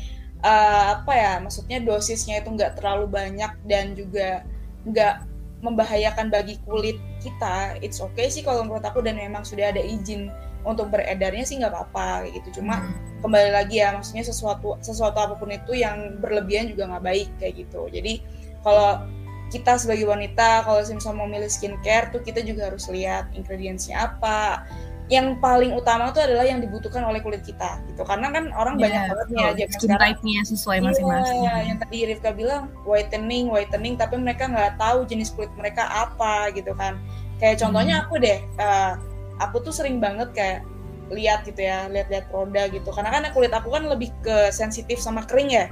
uh, 0.43 0.99
apa 0.99 1.13
ya 1.13 1.33
maksudnya 1.43 1.83
dosisnya 1.83 2.39
itu 2.39 2.49
nggak 2.55 2.79
terlalu 2.79 3.07
banyak 3.11 3.51
dan 3.67 3.93
juga 3.93 4.45
nggak 4.87 5.27
membahayakan 5.61 6.33
bagi 6.33 6.57
kulit 6.65 6.97
kita. 7.21 7.77
It's 7.85 8.01
okay 8.01 8.27
sih 8.27 8.41
kalau 8.41 8.65
menurut 8.65 8.81
aku 8.81 9.05
dan 9.05 9.17
memang 9.17 9.45
sudah 9.45 9.69
ada 9.69 9.81
izin 9.81 10.33
untuk 10.65 10.93
beredarnya 10.93 11.45
sih 11.45 11.61
nggak 11.61 11.73
apa-apa 11.73 12.29
gitu. 12.33 12.61
Cuma 12.61 12.81
hmm. 12.81 13.21
kembali 13.21 13.49
lagi 13.53 13.81
ya 13.81 13.93
maksudnya 13.93 14.25
sesuatu 14.25 14.77
sesuatu 14.81 15.17
apa 15.17 15.35
pun 15.37 15.53
itu 15.53 15.77
yang 15.77 16.17
berlebihan 16.21 16.69
juga 16.69 16.89
nggak 16.89 17.05
baik 17.05 17.29
kayak 17.37 17.65
gitu. 17.65 17.89
Jadi 17.93 18.21
kalau 18.65 19.05
kita 19.51 19.75
sebagai 19.75 20.07
wanita 20.07 20.63
kalau 20.63 20.79
misalnya 20.79 21.17
mau 21.17 21.27
milih 21.27 21.51
skincare 21.51 22.09
tuh 22.09 22.23
kita 22.23 22.39
juga 22.41 22.71
harus 22.71 22.87
lihat 22.87 23.29
ingredientsnya 23.35 24.15
apa 24.15 24.63
yang 25.11 25.43
paling 25.43 25.75
utama 25.75 26.07
itu 26.07 26.23
adalah 26.23 26.47
yang 26.47 26.63
dibutuhkan 26.63 27.03
oleh 27.03 27.19
kulit 27.19 27.43
kita 27.43 27.83
gitu 27.91 28.07
karena 28.07 28.31
kan 28.31 28.47
orang 28.55 28.79
yeah, 28.79 28.83
banyak 28.87 29.01
banget 29.11 29.27
nih 29.27 29.43
aja 29.43 29.63
skin 29.75 29.91
type-nya 29.99 30.41
sesuai 30.47 30.77
iya, 30.79 30.85
masing-masing. 30.87 31.39
Iya, 31.43 31.55
yang 31.67 31.77
tadi 31.83 31.97
Rifka 32.07 32.31
bilang 32.31 32.71
whitening, 32.87 33.51
whitening 33.51 33.99
tapi 33.99 34.15
mereka 34.15 34.47
nggak 34.47 34.79
tahu 34.79 35.03
jenis 35.03 35.35
kulit 35.35 35.51
mereka 35.59 35.83
apa 35.91 36.55
gitu 36.55 36.71
kan. 36.79 36.95
Kayak 37.43 37.59
contohnya 37.59 37.99
hmm. 37.99 38.03
aku 38.07 38.13
deh, 38.23 38.39
uh, 38.55 38.95
aku 39.43 39.59
tuh 39.59 39.75
sering 39.75 39.99
banget 39.99 40.31
kayak 40.31 40.63
lihat 41.11 41.43
gitu 41.43 41.59
ya, 41.59 41.91
lihat-lihat 41.91 42.31
produk 42.31 42.71
gitu. 42.71 42.87
Karena 42.95 43.11
kan 43.11 43.27
kulit 43.35 43.51
aku 43.51 43.67
kan 43.67 43.83
lebih 43.91 44.15
ke 44.23 44.47
sensitif 44.55 44.95
sama 45.03 45.27
kering 45.27 45.51
ya. 45.51 45.67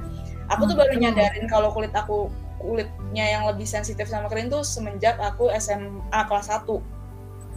Aku 0.51 0.67
tuh 0.67 0.75
baru 0.75 0.99
nyadarin 0.99 1.47
kalau 1.47 1.71
kulit 1.71 1.95
aku 1.95 2.27
kulitnya 2.59 3.39
yang 3.39 3.47
lebih 3.47 3.63
sensitif 3.63 4.11
sama 4.11 4.27
kering 4.27 4.51
tuh 4.51 4.67
semenjak 4.67 5.15
aku 5.15 5.47
SMA 5.55 6.19
kelas 6.27 6.51
1 6.51 6.98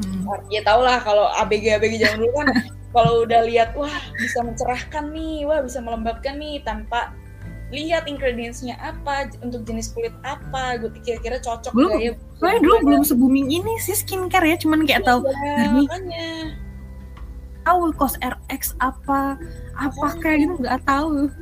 Hmm. 0.00 0.24
Ya 0.48 0.64
tau 0.64 0.80
lah 0.80 1.04
kalau 1.04 1.28
ABG 1.44 1.76
ABG 1.76 2.00
zaman 2.00 2.24
dulu 2.24 2.32
kan 2.32 2.48
kalau 2.94 3.12
udah 3.24 3.44
lihat 3.44 3.76
wah 3.76 3.92
bisa 4.16 4.40
mencerahkan 4.40 5.12
nih, 5.12 5.44
wah 5.44 5.60
bisa 5.60 5.80
melembabkan 5.80 6.40
nih 6.40 6.60
tanpa 6.64 7.12
lihat 7.72 8.04
ingredientsnya 8.04 8.76
apa 8.84 9.32
untuk 9.40 9.64
jenis 9.64 9.96
kulit 9.96 10.12
apa 10.28 10.76
gue 10.76 10.92
kira-kira 11.00 11.40
cocok 11.40 11.72
belum, 11.72 11.96
gak 11.96 12.04
ya? 12.04 12.12
soalnya 12.36 12.60
dulu 12.60 12.76
belum 12.84 13.02
se 13.02 13.14
booming 13.16 13.48
ini 13.48 13.72
sih 13.80 13.96
skincare 13.96 14.44
ya 14.44 14.60
cuman 14.60 14.84
kayak 14.84 15.00
iya, 15.00 15.08
tahu 15.08 15.20
dari 15.24 15.82
tahu 17.64 17.82
kos 17.96 18.20
RX 18.20 18.76
apa 18.84 19.40
apa 19.80 20.06
kayak 20.20 20.44
gitu 20.44 20.54
nggak 20.60 20.84
tahu 20.84 21.32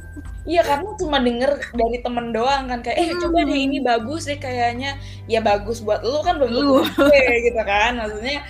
Iya 0.51 0.67
karena 0.67 0.91
cuma 0.99 1.23
denger 1.23 1.63
dari 1.79 2.03
temen 2.03 2.35
doang 2.35 2.67
kan 2.67 2.83
kayak 2.83 2.99
eh 2.99 3.15
coba 3.23 3.47
deh 3.47 3.55
ini 3.55 3.79
bagus 3.79 4.27
deh 4.27 4.35
kayaknya. 4.35 4.99
Ya 5.31 5.39
bagus 5.39 5.79
buat 5.79 6.03
lu 6.03 6.19
kan 6.27 6.43
belum 6.43 6.51
tentu 6.51 6.83
gue 7.07 7.23
gitu 7.47 7.63
kan. 7.63 8.03
Maksudnya 8.03 8.43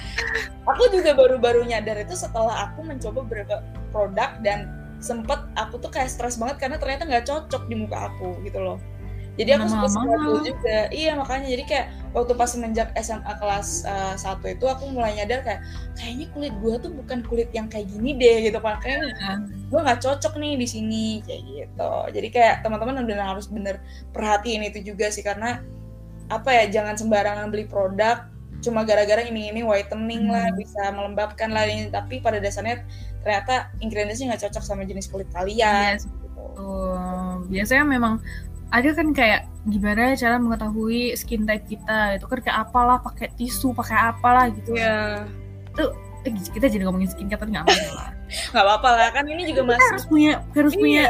aku 0.64 0.88
juga 0.96 1.12
baru-baru 1.12 1.68
nyadar 1.68 2.00
itu 2.00 2.16
setelah 2.16 2.72
aku 2.72 2.88
mencoba 2.88 3.20
beberapa 3.20 3.60
produk 3.92 4.32
dan 4.40 4.72
sempet 5.00 5.40
aku 5.56 5.80
tuh 5.80 5.92
kayak 5.92 6.12
stres 6.12 6.40
banget 6.40 6.56
karena 6.60 6.76
ternyata 6.76 7.04
nggak 7.08 7.24
cocok 7.28 7.62
di 7.68 7.74
muka 7.76 8.12
aku 8.12 8.36
gitu 8.44 8.60
loh 8.60 8.76
jadi 9.40 9.56
aku 9.56 9.72
sempat 9.72 9.90
struggle 9.96 10.44
juga. 10.44 10.78
Iya 10.92 11.16
makanya. 11.16 11.48
Jadi 11.48 11.64
kayak 11.64 11.86
waktu 12.12 12.32
pas 12.36 12.48
semenjak 12.52 12.92
SMA 13.00 13.32
kelas 13.40 13.88
uh, 13.88 14.44
itu 14.44 14.66
aku 14.68 14.92
mulai 14.92 15.16
nyadar 15.16 15.40
kayak 15.40 15.64
kayaknya 15.96 16.26
kulit 16.36 16.54
gue 16.60 16.74
tuh 16.76 16.90
bukan 16.92 17.24
kulit 17.24 17.48
yang 17.56 17.64
kayak 17.72 17.88
gini 17.88 18.20
deh 18.20 18.52
gitu. 18.52 18.60
Makanya 18.60 19.00
gue 19.72 19.80
nggak 19.80 20.00
cocok 20.04 20.36
nih 20.36 20.60
di 20.60 20.66
sini 20.68 21.04
kayak 21.24 21.42
gitu. 21.48 21.92
Jadi 22.20 22.28
kayak 22.28 22.54
teman-teman 22.60 23.00
udah 23.08 23.32
harus 23.32 23.48
bener 23.48 23.80
perhatiin 24.12 24.68
itu 24.68 24.92
juga 24.92 25.08
sih 25.08 25.24
karena 25.24 25.64
apa 26.28 26.52
ya 26.52 26.64
jangan 26.68 27.00
sembarangan 27.00 27.48
beli 27.48 27.64
produk 27.66 28.28
cuma 28.60 28.84
gara-gara 28.84 29.24
ini 29.24 29.48
ini 29.48 29.64
whitening 29.64 30.28
hmm. 30.28 30.36
lah 30.36 30.52
bisa 30.52 30.92
melembabkan 30.92 31.48
lah 31.48 31.64
ini. 31.64 31.88
Tapi 31.88 32.20
pada 32.20 32.36
dasarnya 32.44 32.84
ternyata 33.24 33.72
ingredientsnya 33.80 34.36
nggak 34.36 34.42
cocok 34.48 34.64
sama 34.64 34.82
jenis 34.84 35.08
kulit 35.12 35.28
kalian 35.32 36.00
yes, 36.00 36.08
gitu. 36.08 36.44
biasanya 37.52 37.84
memang 37.84 38.16
ada 38.70 38.90
kan 38.94 39.10
kayak 39.10 39.50
gimana 39.66 40.14
cara 40.14 40.38
mengetahui 40.38 41.14
skin 41.18 41.44
type 41.46 41.66
kita? 41.68 42.16
Itu 42.16 42.26
kan 42.30 42.38
kayak 42.42 42.58
apalah 42.70 42.98
pakai 43.02 43.30
tisu 43.36 43.74
pakai 43.74 44.14
apalah 44.14 44.48
gitu. 44.50 44.74
Ya 44.74 44.82
yeah. 44.82 45.14
tuh 45.74 45.90
kita 46.28 46.68
jadi 46.68 46.84
ngomongin 46.84 47.08
skin 47.08 47.32
tapi 47.32 47.48
nggak 47.48 47.64
apa-apa 47.64 48.12
nggak 48.52 48.64
apa-apa 48.68 48.88
lah 48.92 49.08
kan 49.08 49.24
ini 49.24 49.42
juga 49.48 49.72
masih 49.72 49.88
harus 49.88 50.04
punya 50.04 50.32
harus 50.52 50.74
iya. 50.76 50.80
punya 50.84 51.04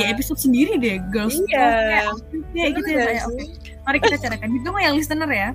ya 0.00 0.06
episode 0.08 0.40
sendiri 0.40 0.80
deh 0.80 0.96
girls 1.12 1.36
iya. 1.52 2.08
kayak 2.56 2.72
gitu 2.80 2.88
ya 2.96 3.28
oke. 3.28 3.44
mari 3.84 3.98
kita 4.00 4.16
carakan. 4.16 4.48
Juga 4.56 4.68
mah 4.72 4.82
yang 4.82 4.96
listener 4.96 5.28
ya. 5.28 5.52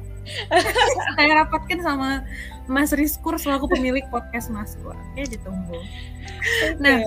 Saya 1.18 1.32
rapatkan 1.42 1.82
sama 1.82 2.22
Mas 2.70 2.94
Rizkur 2.94 3.42
selaku 3.42 3.66
pemilik 3.66 4.06
podcast 4.14 4.54
Mas 4.54 4.78
Kur 4.78 4.94
ya 5.18 5.26
ditunggu. 5.26 5.82
Nah 6.78 7.02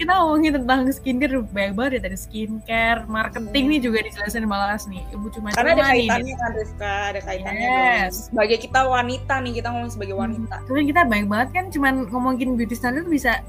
kita 0.00 0.12
ngomongin 0.18 0.52
tentang 0.62 0.80
skincare 0.90 1.44
banyak 1.52 1.72
banget 1.76 1.92
ya 1.92 2.00
tadi. 2.08 2.16
Skincare 2.18 3.00
marketing 3.06 3.64
nih 3.68 3.80
juga 3.80 3.98
dijelasin 4.04 4.46
malas 4.48 4.84
nih. 4.88 5.02
Ibu 5.12 5.26
cuma 5.34 5.52
karena 5.52 5.78
ada 5.78 5.84
kaitannya 5.92 6.34
kan 6.36 6.50
Rizka 6.56 6.92
ada 7.14 7.20
kaitannya 7.20 7.68
yes. 7.68 8.32
sebagai 8.32 8.58
kita 8.62 8.80
wanita 8.88 9.34
nih 9.44 9.52
kita 9.60 9.68
ngomong 9.70 9.92
sebagai 9.92 10.16
wanita. 10.16 10.56
Hmm. 10.58 10.66
Cuman 10.68 10.84
kita 10.88 11.00
banyak 11.06 11.28
banget 11.28 11.48
kan 11.52 11.64
cuman 11.70 11.94
ngomongin 12.08 12.56
beauty 12.56 12.74
standard 12.74 13.06
bisa 13.06 13.44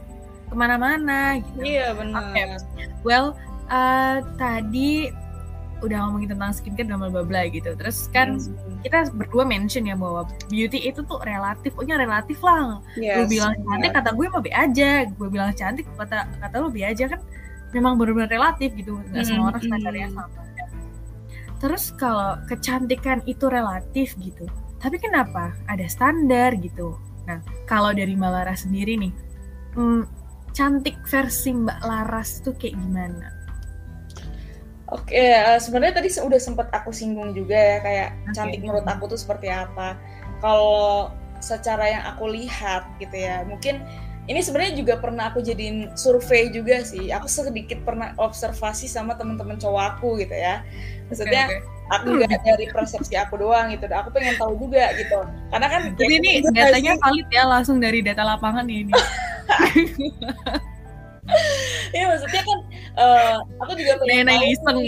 ke 0.52 0.56
mana-mana 0.56 1.42
gitu. 1.42 1.66
Iya 1.66 1.98
benar 1.98 2.30
okay. 2.30 2.46
well 3.02 3.34
uh, 3.74 4.22
tadi 4.38 5.10
udah 5.84 5.98
ngomongin 6.08 6.32
tentang 6.32 6.56
skincare 6.56 6.88
dan 6.88 6.98
bla 6.98 7.12
bla 7.12 7.24
bla 7.28 7.46
gitu. 7.52 7.76
Terus 7.76 8.08
kan 8.16 8.40
hmm. 8.40 8.82
kita 8.88 9.12
berdua 9.14 9.44
mention 9.44 9.84
ya 9.84 10.00
bahwa 10.00 10.26
beauty 10.48 10.88
itu 10.88 11.04
tuh 11.04 11.20
relatif, 11.28 11.76
pokoknya 11.76 12.00
relatif 12.00 12.40
lah. 12.40 12.80
Yes, 12.96 13.28
gue 13.28 13.38
bilang 13.38 13.54
cantik 13.68 13.92
kata 13.92 14.10
gue 14.16 14.26
mah 14.32 14.42
be 14.42 14.52
aja, 14.56 14.92
gue 15.06 15.28
bilang 15.30 15.52
cantik 15.54 15.86
kata 16.00 16.26
kata 16.40 16.56
lo 16.58 16.72
be 16.72 16.82
aja 16.88 17.06
kan 17.12 17.20
memang 17.76 18.00
benar-benar 18.00 18.32
relatif 18.32 18.72
gitu. 18.80 18.98
Nggak 19.12 19.24
hmm. 19.24 19.30
semua 19.30 19.46
orang 19.52 19.62
standarnya 19.62 20.08
hmm. 20.10 20.16
sama. 20.16 20.42
Terus 21.64 21.84
kalau 21.96 22.36
kecantikan 22.52 23.24
itu 23.24 23.48
relatif 23.48 24.20
gitu. 24.20 24.48
Tapi 24.84 25.00
kenapa 25.00 25.56
ada 25.72 25.88
standar 25.88 26.60
gitu? 26.60 27.00
Nah, 27.24 27.40
kalau 27.72 27.96
dari 27.96 28.20
Mbak 28.20 28.32
Laras 28.36 28.68
sendiri 28.68 29.00
nih, 29.00 29.14
hmm, 29.80 30.04
cantik 30.52 31.00
versi 31.08 31.56
Mbak 31.56 31.80
Laras 31.88 32.44
tuh 32.44 32.52
kayak 32.60 32.76
gimana? 32.76 33.32
Oke, 34.94 35.34
uh, 35.34 35.58
sebenarnya 35.58 35.98
tadi 35.98 36.14
udah 36.22 36.38
sempat 36.38 36.70
aku 36.70 36.94
singgung 36.94 37.34
juga 37.34 37.58
ya 37.58 37.78
kayak 37.82 38.10
okay. 38.14 38.34
cantik 38.38 38.62
menurut 38.62 38.86
aku 38.86 39.10
tuh 39.10 39.18
seperti 39.18 39.50
apa. 39.50 39.98
Kalau 40.38 41.10
secara 41.42 41.90
yang 41.90 42.04
aku 42.14 42.30
lihat 42.30 42.86
gitu 43.02 43.18
ya, 43.18 43.42
mungkin 43.50 43.82
ini 44.30 44.40
sebenarnya 44.40 44.78
juga 44.78 45.02
pernah 45.02 45.34
aku 45.34 45.42
jadiin 45.42 45.98
survei 45.98 46.54
juga 46.54 46.86
sih. 46.86 47.10
Aku 47.10 47.26
sedikit 47.26 47.82
pernah 47.82 48.14
observasi 48.22 48.86
sama 48.86 49.18
teman-teman 49.18 49.58
cowok 49.58 49.98
aku 49.98 50.22
gitu 50.22 50.38
ya. 50.38 50.62
Maksudnya 51.10 51.50
okay, 51.50 51.60
okay. 51.60 51.96
aku 51.98 52.08
nggak 52.22 52.40
dari 52.46 52.66
persepsi 52.70 53.18
aku 53.18 53.42
doang 53.42 53.74
gitu. 53.74 53.90
Aku 53.90 54.14
pengen 54.14 54.38
tahu 54.38 54.54
juga 54.62 54.94
gitu. 54.94 55.26
Karena 55.50 55.68
kan 55.74 55.82
jadi 55.98 56.14
ini 56.22 56.32
datanya 56.54 57.02
valid 57.02 57.28
ya 57.34 57.44
langsung 57.50 57.82
dari 57.82 58.06
data 58.06 58.22
lapangan 58.22 58.70
ini. 58.70 58.94
Iya 61.96 62.10
maksudnya 62.10 62.42
kan 62.42 62.60
uh, 62.98 63.38
aku 63.62 63.72
juga 63.78 64.02
pengen 64.02 64.34
iseng. 64.50 64.80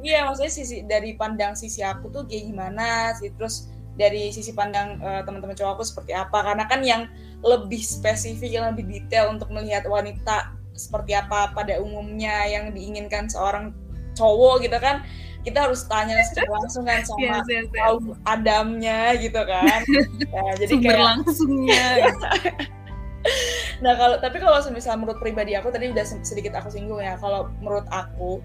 Iya 0.00 0.28
maksudnya 0.28 0.52
sisi 0.52 0.76
dari 0.84 1.16
pandang 1.16 1.56
sisi 1.56 1.80
aku 1.80 2.12
tuh 2.12 2.28
kayak 2.28 2.52
gimana 2.52 3.16
sih? 3.16 3.32
Terus 3.34 3.72
dari 3.96 4.28
sisi 4.32 4.52
pandang 4.52 5.00
uh, 5.00 5.24
teman-teman 5.24 5.56
cowok 5.56 5.80
aku 5.80 5.84
seperti 5.84 6.12
apa? 6.12 6.44
Karena 6.44 6.64
kan 6.68 6.80
yang 6.84 7.08
lebih 7.40 7.80
spesifik 7.80 8.60
yang 8.60 8.68
lebih 8.76 8.84
detail 8.88 9.32
untuk 9.32 9.48
melihat 9.48 9.88
wanita 9.88 10.52
seperti 10.76 11.16
apa 11.16 11.52
pada 11.52 11.80
umumnya 11.80 12.44
yang 12.48 12.72
diinginkan 12.72 13.28
seorang 13.28 13.72
cowok 14.16 14.64
gitu 14.64 14.76
kan 14.80 15.04
kita 15.40 15.64
harus 15.68 15.88
tanya 15.88 16.20
secara 16.28 16.52
langsung 16.52 16.84
kan 16.84 17.00
sama 17.00 17.40
yes, 17.40 17.48
yes, 17.48 17.66
yes. 17.72 17.96
Adamnya 18.28 19.16
gitu 19.16 19.40
kan. 19.40 19.80
Ya, 19.88 20.42
jadi 20.60 20.72
Sumber 20.76 20.92
kayak 20.92 21.00
langsungnya 21.00 21.84
nah 23.80 23.96
kalau 23.96 24.16
tapi 24.20 24.36
kalau 24.36 24.60
misal 24.72 25.00
menurut 25.00 25.16
pribadi 25.16 25.56
aku 25.56 25.72
tadi 25.72 25.88
udah 25.88 26.04
sedikit 26.24 26.52
aku 26.56 26.68
singgung 26.68 27.00
ya. 27.00 27.16
Kalau 27.16 27.48
menurut 27.64 27.88
aku 27.88 28.44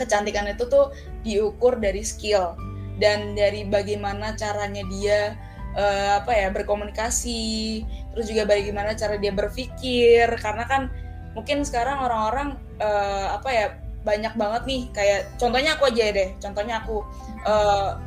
kecantikan 0.00 0.48
itu 0.48 0.64
tuh 0.66 0.94
diukur 1.26 1.76
dari 1.76 2.00
skill 2.00 2.56
dan 2.98 3.36
dari 3.36 3.68
bagaimana 3.68 4.34
caranya 4.34 4.82
dia 4.88 5.36
uh, 5.76 6.22
apa 6.22 6.32
ya 6.34 6.48
berkomunikasi 6.50 7.82
terus 8.14 8.26
juga 8.30 8.48
bagaimana 8.48 8.96
cara 8.96 9.20
dia 9.20 9.30
berpikir. 9.36 10.26
Karena 10.40 10.64
kan 10.64 10.88
mungkin 11.36 11.62
sekarang 11.62 12.00
orang-orang 12.00 12.56
uh, 12.80 13.36
apa 13.36 13.48
ya 13.52 13.66
banyak 14.02 14.32
banget 14.34 14.62
nih. 14.64 14.82
Kayak 14.96 15.20
contohnya 15.36 15.76
aku 15.76 15.92
aja 15.92 16.04
deh. 16.08 16.28
Contohnya 16.40 16.80
aku 16.80 17.04
uh, 17.44 18.00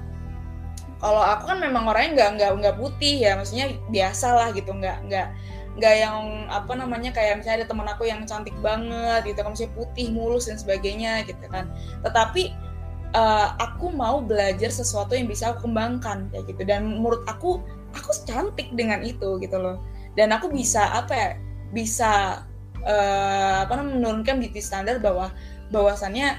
kalau 1.02 1.22
aku 1.22 1.50
kan 1.50 1.58
memang 1.58 1.90
orangnya 1.90 2.14
nggak 2.18 2.30
nggak 2.38 2.52
nggak 2.66 2.76
putih 2.82 3.22
ya. 3.22 3.38
Maksudnya 3.38 3.78
biasa 3.94 4.28
lah 4.34 4.48
gitu. 4.58 4.74
Nggak 4.74 4.98
nggak 5.06 5.28
nggak 5.80 5.96
yang 6.04 6.52
apa 6.52 6.74
namanya 6.76 7.16
kayak 7.16 7.40
misalnya 7.40 7.64
ada 7.64 7.68
teman 7.72 7.88
aku 7.88 8.04
yang 8.04 8.28
cantik 8.28 8.56
banget 8.60 9.24
gitu 9.24 9.40
kan 9.40 9.56
misalnya 9.56 9.74
putih 9.80 10.08
mulus 10.12 10.52
dan 10.52 10.60
sebagainya 10.60 11.24
gitu 11.24 11.46
kan. 11.48 11.72
Tetapi 12.04 12.52
uh, 13.16 13.56
aku 13.56 13.92
mau 13.96 14.20
belajar 14.20 14.68
sesuatu 14.68 15.16
yang 15.16 15.32
bisa 15.32 15.56
aku 15.56 15.72
kembangkan 15.72 16.28
kayak 16.36 16.44
gitu. 16.52 16.62
Dan 16.68 17.00
menurut 17.00 17.24
aku 17.28 17.64
aku 17.96 18.12
cantik 18.28 18.72
dengan 18.76 19.00
itu 19.00 19.40
gitu 19.40 19.56
loh. 19.56 19.80
Dan 20.20 20.36
aku 20.36 20.52
bisa 20.52 20.92
apa 20.92 21.14
ya 21.16 21.30
bisa 21.72 22.44
uh, 22.84 23.58
apa 23.64 23.74
namanya 23.80 23.96
menurunkan 24.04 24.44
beauty 24.44 24.60
standar 24.60 25.00
bahwa 25.00 25.32
bahwasannya 25.72 26.36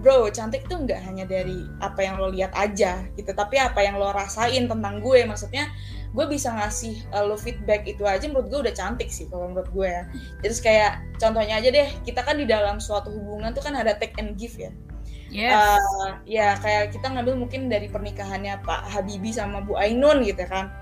bro 0.00 0.32
cantik 0.32 0.64
tuh 0.64 0.80
nggak 0.80 0.96
hanya 1.04 1.28
dari 1.28 1.60
apa 1.84 2.00
yang 2.00 2.16
lo 2.16 2.32
lihat 2.32 2.56
aja 2.56 3.04
gitu 3.20 3.36
tapi 3.36 3.60
apa 3.60 3.84
yang 3.84 4.00
lo 4.00 4.16
rasain 4.16 4.64
tentang 4.64 5.04
gue. 5.04 5.28
Maksudnya 5.28 5.68
gue 6.10 6.26
bisa 6.26 6.50
ngasih 6.50 7.06
uh, 7.14 7.22
lo 7.22 7.38
feedback 7.38 7.86
itu 7.86 8.02
aja 8.02 8.26
menurut 8.26 8.50
gue 8.50 8.60
udah 8.66 8.74
cantik 8.74 9.10
sih 9.14 9.30
kalau 9.30 9.46
menurut 9.50 9.70
gue 9.70 9.86
ya 9.86 10.02
jadi 10.42 10.54
kayak 10.58 10.92
contohnya 11.22 11.54
aja 11.62 11.68
deh 11.70 11.88
kita 12.02 12.20
kan 12.26 12.34
di 12.34 12.46
dalam 12.50 12.82
suatu 12.82 13.14
hubungan 13.14 13.54
tuh 13.54 13.62
kan 13.62 13.78
ada 13.78 13.94
take 13.94 14.18
and 14.18 14.34
give 14.34 14.58
ya 14.58 14.74
Yes. 15.30 15.54
Uh, 15.54 16.18
ya 16.26 16.58
kayak 16.58 16.90
kita 16.90 17.06
ngambil 17.06 17.38
mungkin 17.38 17.70
dari 17.70 17.86
pernikahannya 17.86 18.66
Pak 18.66 18.90
Habibie 18.90 19.30
sama 19.30 19.62
Bu 19.62 19.78
Ainun 19.78 20.26
gitu 20.26 20.42
kan. 20.50 20.74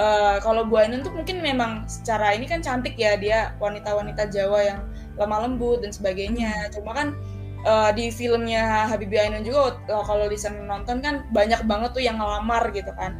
Uh, 0.00 0.40
kalau 0.40 0.64
Bu 0.64 0.80
Ainun 0.80 1.04
tuh 1.04 1.12
mungkin 1.12 1.44
memang 1.44 1.84
secara 1.84 2.32
ini 2.32 2.48
kan 2.48 2.64
cantik 2.64 2.96
ya 2.96 3.20
dia 3.20 3.52
wanita-wanita 3.60 4.32
Jawa 4.32 4.64
yang 4.64 4.80
lemah 5.20 5.44
lembut 5.44 5.84
dan 5.84 5.92
sebagainya. 5.92 6.72
Cuma 6.72 6.96
kan 6.96 7.12
uh, 7.68 7.92
di 7.92 8.08
filmnya 8.08 8.88
Habibie 8.88 9.20
Ainun 9.20 9.44
juga 9.44 9.76
kalau 10.08 10.24
di 10.24 10.40
sana 10.40 10.64
nonton 10.64 11.04
kan 11.04 11.28
banyak 11.28 11.60
banget 11.68 11.92
tuh 11.92 12.00
yang 12.00 12.16
ngelamar 12.16 12.72
gitu 12.72 12.96
kan. 12.96 13.12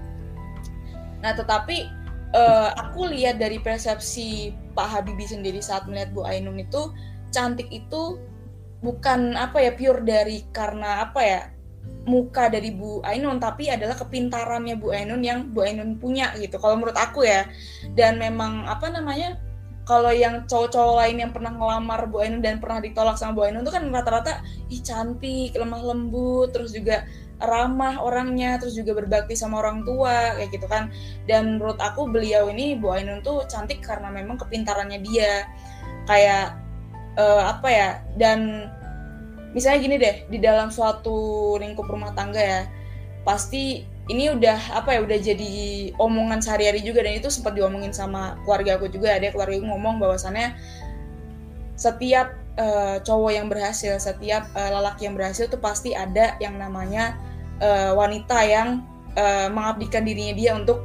Nah, 1.23 1.33
tetapi 1.33 1.89
uh, 2.35 2.71
aku 2.77 3.09
lihat 3.09 3.39
dari 3.39 3.63
persepsi 3.63 4.53
Pak 4.75 4.89
Habibie 4.89 5.31
sendiri 5.31 5.63
saat 5.63 5.87
melihat 5.87 6.11
Bu 6.13 6.27
Ainun 6.27 6.59
itu 6.59 6.91
cantik 7.33 7.71
itu 7.73 8.19
bukan 8.83 9.39
apa 9.39 9.63
ya 9.63 9.73
pure 9.79 10.03
dari 10.03 10.43
karena 10.51 11.07
apa 11.07 11.21
ya 11.23 11.41
muka 12.03 12.51
dari 12.51 12.75
Bu 12.75 12.99
Ainun 13.07 13.39
tapi 13.39 13.71
adalah 13.71 13.95
kepintarannya 13.95 14.75
Bu 14.75 14.91
Ainun 14.91 15.23
yang 15.23 15.55
Bu 15.55 15.63
Ainun 15.63 16.03
punya 16.03 16.35
gitu. 16.39 16.59
Kalau 16.59 16.75
menurut 16.75 16.99
aku 16.99 17.23
ya. 17.23 17.47
Dan 17.95 18.19
memang 18.19 18.67
apa 18.67 18.91
namanya 18.91 19.39
kalau 19.83 20.15
yang 20.15 20.47
cowok-cowok 20.47 20.95
lain 21.03 21.27
yang 21.27 21.33
pernah 21.35 21.55
ngelamar 21.55 22.07
Bu 22.11 22.23
Ainun 22.23 22.43
dan 22.43 22.63
pernah 22.63 22.83
ditolak 22.83 23.19
sama 23.19 23.35
Bu 23.35 23.47
Ainun 23.47 23.67
itu 23.67 23.75
kan 23.75 23.87
rata-rata 23.91 24.43
ih 24.71 24.83
cantik 24.83 25.55
lemah 25.55 25.83
lembut 25.83 26.55
terus 26.55 26.75
juga 26.75 27.07
ramah 27.43 27.99
orangnya 27.99 28.57
terus 28.57 28.79
juga 28.79 28.95
berbakti 28.95 29.35
sama 29.35 29.59
orang 29.59 29.83
tua 29.83 30.39
kayak 30.39 30.51
gitu 30.55 30.67
kan. 30.71 30.89
Dan 31.27 31.59
menurut 31.59 31.79
aku 31.83 32.07
beliau 32.07 32.49
ini 32.49 32.79
Bu 32.79 32.95
Ainun 32.95 33.21
tuh 33.21 33.45
cantik 33.51 33.83
karena 33.83 34.09
memang 34.09 34.39
kepintarannya 34.39 35.03
dia. 35.03 35.47
Kayak 36.07 36.59
uh, 37.15 37.55
apa 37.55 37.69
ya 37.71 37.89
dan 38.19 38.67
misalnya 39.55 39.79
gini 39.79 39.97
deh 40.01 40.17
di 40.33 40.39
dalam 40.43 40.73
suatu 40.73 41.55
lingkup 41.61 41.87
rumah 41.87 42.11
tangga 42.17 42.43
ya 42.43 42.61
pasti 43.23 43.87
ini 44.11 44.35
udah 44.35 44.83
apa 44.83 44.99
ya 44.99 45.01
udah 45.07 45.19
jadi 45.23 45.53
omongan 45.99 46.43
sehari-hari 46.43 46.83
juga. 46.83 47.07
Dan 47.07 47.23
itu 47.23 47.31
sempat 47.31 47.55
diomongin 47.55 47.95
sama 47.95 48.39
keluarga 48.43 48.79
aku 48.79 48.91
juga 48.91 49.15
ada 49.15 49.31
keluarga 49.31 49.59
aku 49.59 49.67
ngomong 49.67 50.03
bahwasannya 50.03 50.59
setiap 51.79 52.43
uh, 52.59 52.99
cowok 53.01 53.33
yang 53.33 53.47
berhasil 53.49 53.97
setiap 53.97 54.49
uh, 54.53 54.71
lelaki 54.81 55.09
yang 55.09 55.17
berhasil 55.17 55.49
tuh 55.49 55.61
pasti 55.61 55.97
ada 55.97 56.37
yang 56.43 56.59
namanya 56.61 57.17
uh, 57.61 57.93
wanita 57.99 58.39
yang 58.47 58.87
uh, 59.19 59.49
mengabdikan 59.53 60.07
dirinya 60.07 60.35
dia 60.37 60.53
untuk 60.57 60.81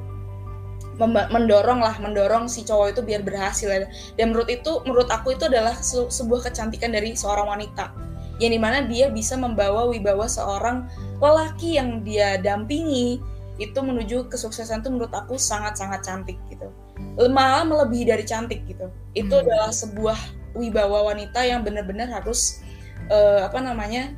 mendorong 1.06 1.78
lah 1.78 1.94
mendorong 2.02 2.50
si 2.50 2.66
cowok 2.66 2.98
itu 2.98 3.02
biar 3.06 3.22
berhasil. 3.22 3.70
Dan 4.18 4.34
menurut 4.34 4.50
itu 4.50 4.82
menurut 4.84 5.06
aku 5.14 5.38
itu 5.38 5.46
adalah 5.46 5.78
se 5.78 6.10
sebuah 6.10 6.50
kecantikan 6.50 6.90
dari 6.90 7.14
seorang 7.14 7.46
wanita. 7.46 7.94
Yang 8.42 8.52
di 8.58 8.60
mana 8.62 8.82
dia 8.86 9.14
bisa 9.14 9.38
membawa 9.38 9.86
wibawa 9.90 10.26
seorang 10.26 10.90
lelaki 11.22 11.78
yang 11.78 12.02
dia 12.02 12.42
dampingi. 12.42 13.22
Itu 13.62 13.82
menuju 13.82 14.30
kesuksesan 14.30 14.86
itu 14.86 14.90
menurut 14.90 15.14
aku 15.14 15.38
sangat 15.38 15.78
sangat 15.78 16.02
cantik 16.06 16.38
gitu. 16.50 16.70
Malah 17.18 17.66
melebihi 17.66 18.10
dari 18.10 18.26
cantik 18.26 18.66
gitu. 18.66 18.90
Itu 19.14 19.38
hmm. 19.38 19.44
adalah 19.46 19.70
sebuah 19.70 20.18
wibawa 20.58 21.14
wanita 21.14 21.46
yang 21.46 21.62
benar-benar 21.62 22.10
harus 22.10 22.66
uh, 23.14 23.46
apa 23.46 23.62
namanya 23.62 24.14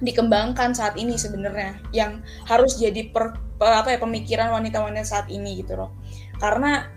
dikembangkan 0.00 0.72
saat 0.72 0.96
ini 0.96 1.16
sebenarnya 1.16 1.76
yang 1.92 2.24
harus 2.48 2.80
jadi 2.80 3.12
per, 3.12 3.36
apa 3.60 3.96
ya 3.96 3.98
pemikiran 4.00 4.52
wanita-wanita 4.52 5.04
saat 5.04 5.26
ini 5.28 5.60
gitu 5.60 5.76
loh 5.76 5.92
karena 6.40 6.88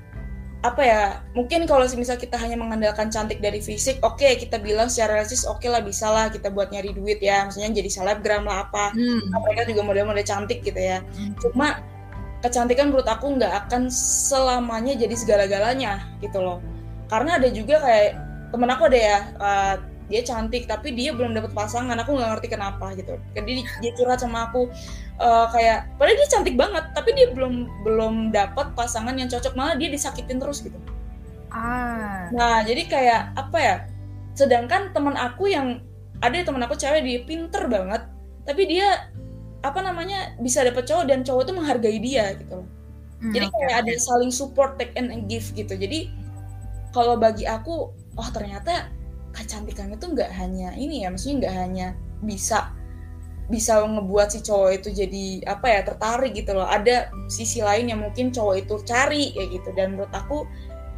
apa 0.63 0.79
ya 0.79 1.01
mungkin 1.35 1.67
kalau 1.67 1.83
misal 1.99 2.15
kita 2.15 2.39
hanya 2.39 2.55
mengandalkan 2.55 3.11
cantik 3.11 3.43
dari 3.43 3.59
fisik 3.59 3.99
oke 3.99 4.15
okay, 4.15 4.39
kita 4.39 4.63
bilang 4.63 4.87
secara 4.87 5.19
realistis 5.19 5.43
oke 5.43 5.59
okay 5.59 5.67
lah 5.67 5.83
bisa 5.83 6.07
lah 6.07 6.31
kita 6.31 6.47
buat 6.47 6.71
nyari 6.71 6.95
duit 6.95 7.19
ya 7.19 7.43
maksudnya 7.43 7.75
jadi 7.75 7.89
selebgram 7.91 8.47
lah 8.47 8.63
apa 8.71 8.95
hmm. 8.95 9.27
Mereka 9.43 9.67
juga 9.67 9.83
model-model 9.83 10.23
cantik 10.23 10.63
gitu 10.63 10.79
ya 10.79 11.03
hmm. 11.03 11.35
cuma 11.43 11.83
kecantikan 12.39 12.95
menurut 12.95 13.07
aku 13.11 13.35
nggak 13.35 13.67
akan 13.67 13.91
selamanya 13.91 14.95
jadi 14.95 15.15
segala-galanya 15.19 16.07
gitu 16.23 16.39
loh 16.39 16.63
karena 17.11 17.43
ada 17.43 17.51
juga 17.51 17.83
kayak 17.83 18.11
temen 18.55 18.69
aku 18.71 18.83
ada 18.87 18.99
ya 18.99 19.17
uh, 19.43 19.75
dia 20.11 20.21
cantik 20.23 20.67
tapi 20.67 20.91
dia 20.95 21.11
belum 21.15 21.35
dapat 21.35 21.51
pasangan. 21.55 21.95
Aku 22.01 22.15
nggak 22.15 22.37
ngerti 22.37 22.47
kenapa 22.51 22.95
gitu. 22.95 23.15
Jadi 23.35 23.63
dia 23.83 23.91
curhat 23.95 24.19
sama 24.19 24.51
aku 24.51 24.67
uh, 25.19 25.47
kayak 25.51 25.91
padahal 25.95 26.17
dia 26.19 26.29
cantik 26.31 26.55
banget 26.55 26.85
tapi 26.95 27.09
dia 27.15 27.31
belum 27.31 27.69
belum 27.83 28.13
dapat 28.31 28.75
pasangan 28.75 29.15
yang 29.15 29.27
cocok. 29.31 29.53
Malah 29.55 29.75
dia 29.79 29.89
disakitin 29.91 30.39
terus 30.39 30.63
gitu. 30.63 30.77
Ah. 31.53 32.27
Nah 32.33 32.65
jadi 32.65 32.87
kayak 32.89 33.21
apa 33.37 33.57
ya 33.59 33.75
sedangkan 34.33 34.89
teman 34.97 35.13
aku 35.13 35.53
yang 35.53 35.85
ada 36.25 36.41
teman 36.41 36.65
aku 36.65 36.73
cewek 36.73 37.05
dia 37.05 37.21
pinter 37.21 37.69
banget 37.69 38.01
tapi 38.49 38.65
dia 38.65 39.13
apa 39.63 39.79
namanya 39.79 40.35
bisa 40.43 40.65
dapet 40.65 40.83
cowok 40.83 41.05
dan 41.07 41.23
cowok 41.23 41.47
itu 41.47 41.53
menghargai 41.55 41.99
dia 42.03 42.25
gitu. 42.35 42.67
Hmm, 43.23 43.31
jadi 43.31 43.47
kayak 43.47 43.73
ada 43.87 43.93
saling 43.95 44.33
support 44.33 44.75
take 44.75 44.91
and 44.99 45.31
give 45.31 45.47
gitu. 45.55 45.71
Jadi 45.71 46.11
kalau 46.91 47.15
bagi 47.15 47.47
aku 47.47 47.95
oh 47.95 48.29
ternyata 48.35 48.91
kecantikan 49.33 49.89
itu 49.91 50.05
nggak 50.13 50.31
hanya 50.37 50.71
ini 50.77 51.03
ya 51.03 51.09
maksudnya 51.09 51.49
nggak 51.49 51.55
hanya 51.57 51.87
bisa 52.21 52.71
bisa 53.51 53.83
ngebuat 53.83 54.27
si 54.31 54.39
cowok 54.39 54.71
itu 54.79 54.89
jadi 55.03 55.25
apa 55.51 55.67
ya 55.67 55.79
tertarik 55.83 56.31
gitu 56.31 56.55
loh. 56.55 56.63
Ada 56.63 57.11
sisi 57.27 57.59
lain 57.59 57.91
yang 57.91 57.99
mungkin 57.99 58.31
cowok 58.31 58.55
itu 58.55 58.75
cari 58.87 59.35
ya 59.35 59.45
gitu. 59.51 59.69
Dan 59.75 59.97
menurut 59.97 60.13
aku 60.15 60.47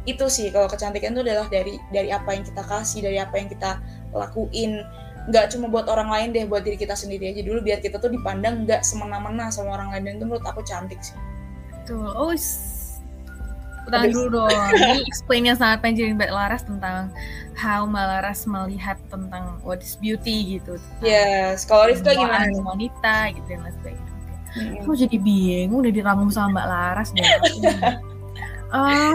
itu 0.06 0.22
sih 0.30 0.54
kalau 0.54 0.70
kecantikan 0.70 1.18
itu 1.18 1.26
adalah 1.26 1.50
dari 1.50 1.74
dari 1.90 2.14
apa 2.14 2.30
yang 2.30 2.46
kita 2.46 2.62
kasih 2.62 3.02
dari 3.02 3.18
apa 3.18 3.34
yang 3.34 3.50
kita 3.50 3.82
lakuin. 4.14 4.86
Nggak 5.26 5.58
cuma 5.58 5.66
buat 5.66 5.90
orang 5.90 6.06
lain 6.06 6.28
deh 6.30 6.46
buat 6.46 6.62
diri 6.62 6.78
kita 6.78 6.94
sendiri 6.94 7.34
aja 7.34 7.42
dulu 7.42 7.58
biar 7.58 7.82
kita 7.82 7.98
tuh 7.98 8.14
dipandang 8.14 8.62
nggak 8.62 8.86
semena-mena 8.86 9.50
sama 9.50 9.74
orang 9.74 9.90
lain. 9.90 10.02
Dan 10.06 10.12
itu 10.22 10.24
menurut 10.30 10.46
aku 10.46 10.62
cantik 10.62 11.02
sih. 11.02 11.18
Oh, 11.90 12.34
Tahan 13.86 14.10
dulu 14.10 14.28
dong. 14.42 14.50
Ini 14.50 15.06
explainnya 15.06 15.54
sangat 15.54 15.78
panjang 15.82 16.18
Mbak 16.18 16.32
Laras 16.34 16.62
tentang 16.66 17.14
how 17.54 17.86
Mbak 17.86 18.06
Laras 18.06 18.42
melihat 18.44 18.98
tentang 19.08 19.62
what 19.62 19.78
is 19.78 19.94
beauty 19.96 20.58
gitu. 20.58 20.76
Yes, 20.98 21.62
kalau 21.62 21.86
Rifka 21.86 22.12
gimana? 22.18 22.50
Wanita 22.50 23.30
gitu 23.30 23.46
dan 23.46 23.60
lain 23.62 23.74
sebagainya. 23.78 24.14
Aku 24.82 24.96
jadi 24.96 25.16
bingung 25.20 25.84
udah 25.84 25.92
dirangkum 25.92 26.28
sama 26.34 26.58
Mbak 26.58 26.66
Laras 26.66 27.08
deh. 27.14 27.24
uh, 28.74 29.14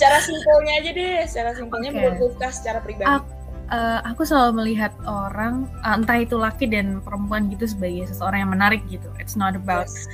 cara 0.00 0.18
simpelnya 0.18 0.72
aja 0.82 0.90
deh, 0.90 1.16
cara 1.30 1.50
simpelnya 1.54 1.90
okay. 1.94 1.98
menurut 2.00 2.18
Rifka 2.18 2.48
secara 2.50 2.78
pribadi. 2.82 3.06
Aku, 3.06 3.28
uh, 3.70 4.00
aku 4.02 4.22
selalu 4.26 4.66
melihat 4.66 4.92
orang, 5.06 5.70
uh, 5.86 5.94
entah 5.94 6.18
itu 6.18 6.34
laki 6.34 6.66
dan 6.66 6.98
perempuan 7.06 7.46
gitu 7.54 7.70
sebagai 7.70 8.10
seseorang 8.10 8.42
yang 8.42 8.52
menarik 8.52 8.82
gitu. 8.90 9.06
It's 9.22 9.38
not 9.38 9.54
about 9.54 9.86
yes. 9.86 10.10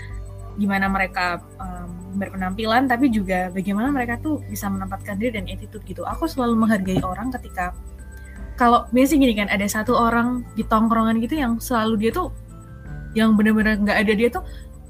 gimana 0.60 0.88
mereka 0.92 1.40
um, 1.56 2.05
berpenampilan 2.16 2.88
tapi 2.88 3.12
juga 3.12 3.52
bagaimana 3.52 3.92
mereka 3.92 4.18
tuh 4.18 4.40
bisa 4.48 4.66
menempatkan 4.72 5.20
diri 5.20 5.36
dan 5.36 5.46
attitude 5.46 5.84
gitu. 5.84 6.02
Aku 6.08 6.26
selalu 6.26 6.56
menghargai 6.56 7.00
orang 7.04 7.30
ketika 7.36 7.76
kalau 8.56 8.88
biasanya 8.88 9.20
gini 9.28 9.34
kan 9.36 9.48
ada 9.52 9.68
satu 9.68 9.92
orang 9.92 10.42
di 10.56 10.64
tongkrongan 10.64 11.20
gitu 11.20 11.36
yang 11.36 11.60
selalu 11.60 12.08
dia 12.08 12.10
tuh 12.10 12.32
yang 13.12 13.36
bener-bener 13.36 13.76
nggak 13.80 13.98
ada 14.00 14.12
dia 14.16 14.28
tuh 14.32 14.44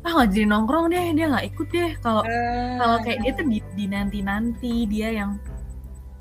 ah 0.06 0.10
nggak 0.14 0.38
jadi 0.38 0.46
nongkrong 0.46 0.86
deh 0.94 1.06
dia 1.18 1.26
nggak 1.26 1.46
ikut 1.50 1.68
deh. 1.74 1.90
Kalau 1.98 2.22
uh. 2.22 2.76
kalau 2.78 2.96
kayak 3.02 3.18
dia 3.26 3.32
tuh 3.34 3.46
di, 3.50 3.58
di 3.74 3.84
nanti 3.90 4.18
nanti 4.22 4.72
dia 4.86 5.08
yang 5.10 5.30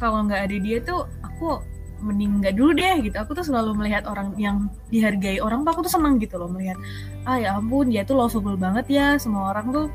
kalau 0.01 0.25
nggak 0.25 0.41
ada 0.49 0.57
dia 0.57 0.77
tuh 0.81 1.05
aku 1.21 1.61
mending 2.01 2.41
nggak 2.41 2.57
dulu 2.57 2.73
deh 2.73 2.95
gitu. 3.05 3.15
Aku 3.21 3.37
tuh 3.37 3.45
selalu 3.45 3.77
melihat 3.77 4.09
orang 4.09 4.33
yang 4.41 4.73
dihargai 4.89 5.37
orang 5.37 5.61
tuh 5.61 5.71
aku 5.77 5.81
tuh 5.85 5.93
senang 6.01 6.17
gitu 6.17 6.41
loh 6.41 6.49
melihat 6.49 6.81
ah 7.29 7.37
ya 7.37 7.57
ampun 7.57 7.93
dia 7.93 8.01
tuh 8.01 8.17
lovable 8.17 8.57
banget 8.57 8.85
ya 8.89 9.07
semua 9.21 9.53
orang 9.53 9.69
tuh 9.69 9.85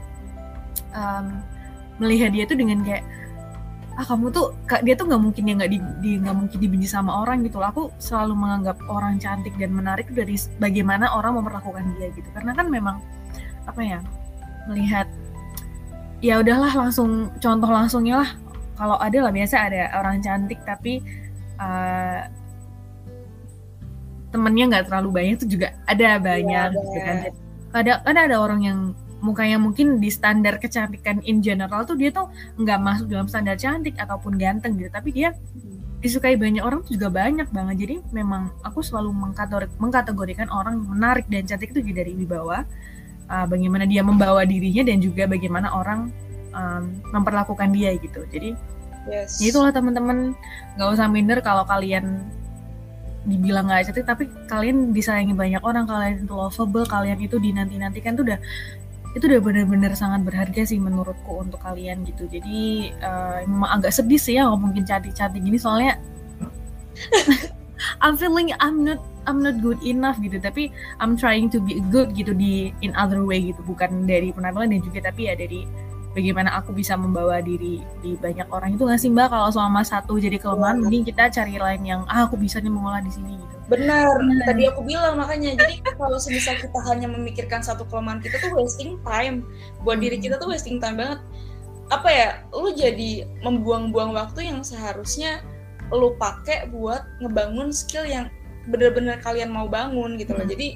um, 0.94 1.42
melihat 2.00 2.32
dia 2.32 2.44
tuh 2.48 2.56
dengan 2.56 2.80
kayak 2.82 3.04
ah 4.00 4.06
kamu 4.06 4.32
tuh 4.32 4.56
dia 4.80 4.94
tuh 4.96 5.04
nggak 5.12 5.20
mungkin 5.20 5.44
ya 5.44 5.54
nggak 5.60 5.70
di 6.00 6.10
nggak 6.24 6.32
mungkin 6.32 6.56
dibenci 6.56 6.88
sama 6.88 7.20
orang 7.20 7.44
gitu 7.44 7.60
aku 7.60 7.92
selalu 8.00 8.32
menganggap 8.32 8.80
orang 8.88 9.20
cantik 9.20 9.52
dan 9.60 9.76
menarik 9.76 10.08
dari 10.14 10.40
bagaimana 10.56 11.12
orang 11.12 11.36
memperlakukan 11.36 11.84
dia 11.98 12.08
gitu. 12.16 12.24
Karena 12.32 12.56
kan 12.56 12.72
memang 12.72 12.96
apa 13.68 13.80
ya 13.84 13.98
melihat 14.70 15.04
ya 16.24 16.40
udahlah 16.40 16.72
langsung 16.72 17.28
contoh 17.44 17.68
langsungnya 17.68 18.24
lah. 18.24 18.30
Kalau 18.80 18.96
ada 18.96 19.18
lah 19.28 19.32
biasa 19.34 19.56
ada 19.68 19.92
orang 20.00 20.24
cantik 20.24 20.64
tapi 20.64 21.04
uh, 21.60 22.24
temennya 24.32 24.64
nggak 24.70 24.84
terlalu 24.88 25.08
banyak 25.12 25.34
itu 25.44 25.58
juga 25.58 25.76
ada 25.84 26.16
banyak 26.16 26.68
ya, 26.72 26.78
gitu 26.78 26.98
kan. 27.04 27.16
ada. 27.20 27.30
Ada 28.00 28.22
ada 28.24 28.36
orang 28.40 28.60
yang 28.64 28.78
mukanya 29.20 29.60
mungkin 29.60 30.00
di 30.00 30.08
standar 30.08 30.56
kecantikan 30.56 31.20
in 31.28 31.44
general 31.44 31.84
tuh 31.84 31.96
dia 31.96 32.08
tuh 32.12 32.32
nggak 32.56 32.78
masuk 32.80 33.06
dalam 33.08 33.28
standar 33.28 33.56
cantik 33.56 33.96
ataupun 33.96 34.36
ganteng 34.40 34.76
gitu. 34.80 34.90
Tapi 34.92 35.08
dia 35.12 35.36
disukai 36.00 36.40
banyak 36.40 36.64
orang 36.64 36.80
tuh 36.84 36.96
juga 36.96 37.12
banyak 37.12 37.48
banget. 37.52 37.76
Jadi 37.84 37.94
memang 38.10 38.52
aku 38.64 38.80
selalu 38.80 39.12
mengkategorikan 39.76 40.48
orang 40.48 40.80
menarik 40.80 41.28
dan 41.28 41.44
cantik 41.44 41.76
itu 41.76 41.84
dari 41.92 42.16
wibawa 42.16 42.64
uh, 43.28 43.46
bagaimana 43.46 43.84
dia 43.84 44.00
membawa 44.00 44.42
dirinya 44.48 44.82
dan 44.82 44.98
juga 44.98 45.28
bagaimana 45.28 45.68
orang 45.70 46.08
um, 46.56 46.82
memperlakukan 47.12 47.68
dia 47.76 47.94
gitu. 48.00 48.24
Jadi 48.32 48.56
yes. 49.06 49.38
ya 49.38 49.52
itulah 49.52 49.70
teman-teman 49.70 50.32
nggak 50.80 50.88
usah 50.88 51.06
minder 51.06 51.38
kalau 51.44 51.62
kalian 51.68 52.24
dibilang 53.28 53.68
nggak 53.68 53.92
cantik 53.92 54.06
tapi 54.08 54.24
kalian 54.48 54.96
disayangi 54.96 55.36
banyak 55.36 55.60
orang 55.60 55.84
kalian 55.84 56.24
itu 56.24 56.32
lovable 56.32 56.88
kalian 56.88 57.20
itu 57.20 57.36
dinanti-nantikan 57.36 58.16
tuh 58.16 58.24
udah 58.24 58.40
itu 59.10 59.24
udah 59.26 59.42
bener-bener 59.42 59.92
sangat 59.98 60.22
berharga 60.22 60.62
sih 60.62 60.78
menurutku 60.78 61.42
untuk 61.42 61.58
kalian 61.58 62.06
gitu. 62.06 62.30
Jadi 62.30 62.90
uh, 63.02 63.42
memang 63.42 63.80
agak 63.82 63.90
sedih 63.90 64.20
sih 64.20 64.38
ya 64.38 64.46
ngomongin 64.46 64.86
cantik-cantik 64.86 65.42
gini 65.42 65.58
soalnya 65.58 65.98
I'm 68.04 68.14
feeling 68.14 68.54
I'm 68.62 68.86
not 68.86 69.02
I'm 69.26 69.42
not 69.42 69.58
good 69.58 69.82
enough 69.82 70.22
gitu. 70.22 70.38
Tapi 70.38 70.70
I'm 71.02 71.18
trying 71.18 71.50
to 71.50 71.58
be 71.58 71.82
good 71.90 72.14
gitu 72.14 72.38
di 72.38 72.70
in 72.86 72.94
other 72.94 73.26
way 73.26 73.50
gitu. 73.50 73.58
Bukan 73.66 74.06
dari 74.06 74.30
penampilan 74.30 74.70
dan 74.70 74.80
juga 74.86 75.10
tapi 75.10 75.26
ya 75.26 75.34
dari 75.34 75.66
bagaimana 76.14 76.54
aku 76.62 76.70
bisa 76.70 76.94
membawa 76.94 77.42
diri 77.42 77.82
di 77.98 78.14
banyak 78.14 78.46
orang. 78.46 78.78
Itu 78.78 78.86
nggak 78.86 79.00
sih 79.00 79.10
mbak? 79.10 79.26
Kalau 79.34 79.50
selama 79.50 79.82
satu 79.82 80.22
jadi 80.22 80.38
kelemahan 80.38 80.86
mending 80.86 81.02
kita 81.02 81.34
cari 81.34 81.58
lain 81.58 81.82
yang 81.82 82.06
ah 82.06 82.30
aku 82.30 82.38
bisa 82.38 82.62
nih 82.62 82.70
mengolah 82.70 83.02
di 83.02 83.10
sini 83.10 83.34
gitu 83.34 83.59
benar. 83.70 84.10
Nah. 84.18 84.44
tadi 84.50 84.66
aku 84.66 84.82
bilang 84.82 85.14
makanya 85.16 85.54
jadi 85.54 85.78
kalau 85.94 86.18
semisal 86.18 86.58
kita 86.58 86.78
hanya 86.90 87.06
memikirkan 87.06 87.62
satu 87.62 87.86
kelemahan 87.86 88.18
kita 88.18 88.42
tuh 88.42 88.58
wasting 88.58 88.98
time. 89.06 89.46
Buat 89.86 90.02
diri 90.02 90.18
kita 90.18 90.42
tuh 90.42 90.50
wasting 90.50 90.82
time 90.82 90.98
banget. 90.98 91.22
Apa 91.94 92.08
ya 92.10 92.28
lu 92.50 92.74
jadi 92.74 93.30
membuang-buang 93.46 94.14
waktu 94.18 94.50
yang 94.50 94.66
seharusnya 94.66 95.40
lu 95.90 96.14
pakai 96.18 96.70
buat 96.70 97.02
ngebangun 97.22 97.70
skill 97.70 98.06
yang 98.06 98.30
bener-bener 98.70 99.18
kalian 99.22 99.50
mau 99.50 99.66
bangun 99.66 100.18
gitu 100.20 100.36
loh. 100.36 100.44
Hmm. 100.44 100.52
jadi 100.52 100.68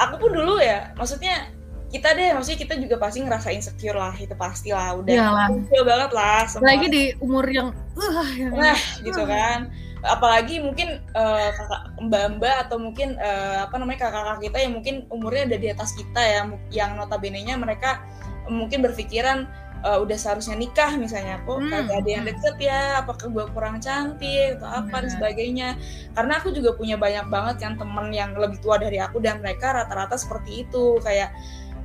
aku 0.00 0.14
pun 0.26 0.30
dulu 0.32 0.56
ya 0.62 0.90
maksudnya 0.96 1.50
kita 1.92 2.16
deh 2.16 2.32
maksudnya 2.32 2.60
kita 2.64 2.74
juga 2.80 2.96
pasti 2.96 3.18
ngerasa 3.20 3.48
insecure 3.52 3.98
lah 3.98 4.16
itu 4.16 4.32
pasti 4.32 4.72
lah 4.72 4.96
udah 4.96 5.12
insecure 5.52 5.84
banget 5.84 6.10
lah 6.16 6.40
semua. 6.48 6.72
lagi 6.72 6.86
di 6.88 7.02
umur 7.20 7.44
yang 7.52 7.68
uh, 8.00 8.28
yang 8.32 8.52
nah 8.56 8.80
gitu 9.04 9.22
kan 9.28 9.68
apalagi 10.02 10.58
mungkin 10.58 10.98
uh, 11.14 11.50
kakak 11.54 11.82
mbak 12.02 12.24
mbak 12.38 12.56
atau 12.66 12.76
mungkin 12.82 13.14
uh, 13.22 13.70
apa 13.70 13.74
namanya 13.78 14.10
kakak-kakak 14.10 14.40
kita 14.50 14.58
yang 14.66 14.72
mungkin 14.74 14.94
umurnya 15.14 15.42
udah 15.54 15.60
di 15.62 15.68
atas 15.70 15.90
kita 15.94 16.20
ya 16.20 16.40
yang 16.74 16.98
notabene 16.98 17.38
nya 17.46 17.54
mereka 17.54 18.02
mungkin 18.50 18.82
berpikiran 18.82 19.46
uh, 19.86 19.98
udah 20.00 20.16
seharusnya 20.18 20.56
nikah 20.56 20.94
misalnya 20.96 21.42
kok 21.42 21.58
hmm. 21.58 21.70
kagak 21.70 21.96
ada 22.02 22.10
yang 22.10 22.24
deket 22.26 22.56
ya? 22.58 23.02
Apakah 23.02 23.28
gue 23.28 23.44
kurang 23.52 23.76
cantik 23.82 24.58
atau 24.58 24.68
apa? 24.70 24.94
Hmm. 24.94 25.02
dan 25.06 25.10
sebagainya. 25.10 25.68
Karena 26.14 26.32
aku 26.38 26.48
juga 26.54 26.70
punya 26.78 26.96
banyak 26.96 27.26
banget 27.28 27.56
kan 27.62 27.74
temen 27.76 28.06
yang 28.14 28.34
lebih 28.34 28.58
tua 28.62 28.78
dari 28.78 28.98
aku 29.02 29.18
dan 29.18 29.42
mereka 29.42 29.74
rata-rata 29.74 30.14
seperti 30.14 30.66
itu. 30.66 30.98
Kayak 31.02 31.34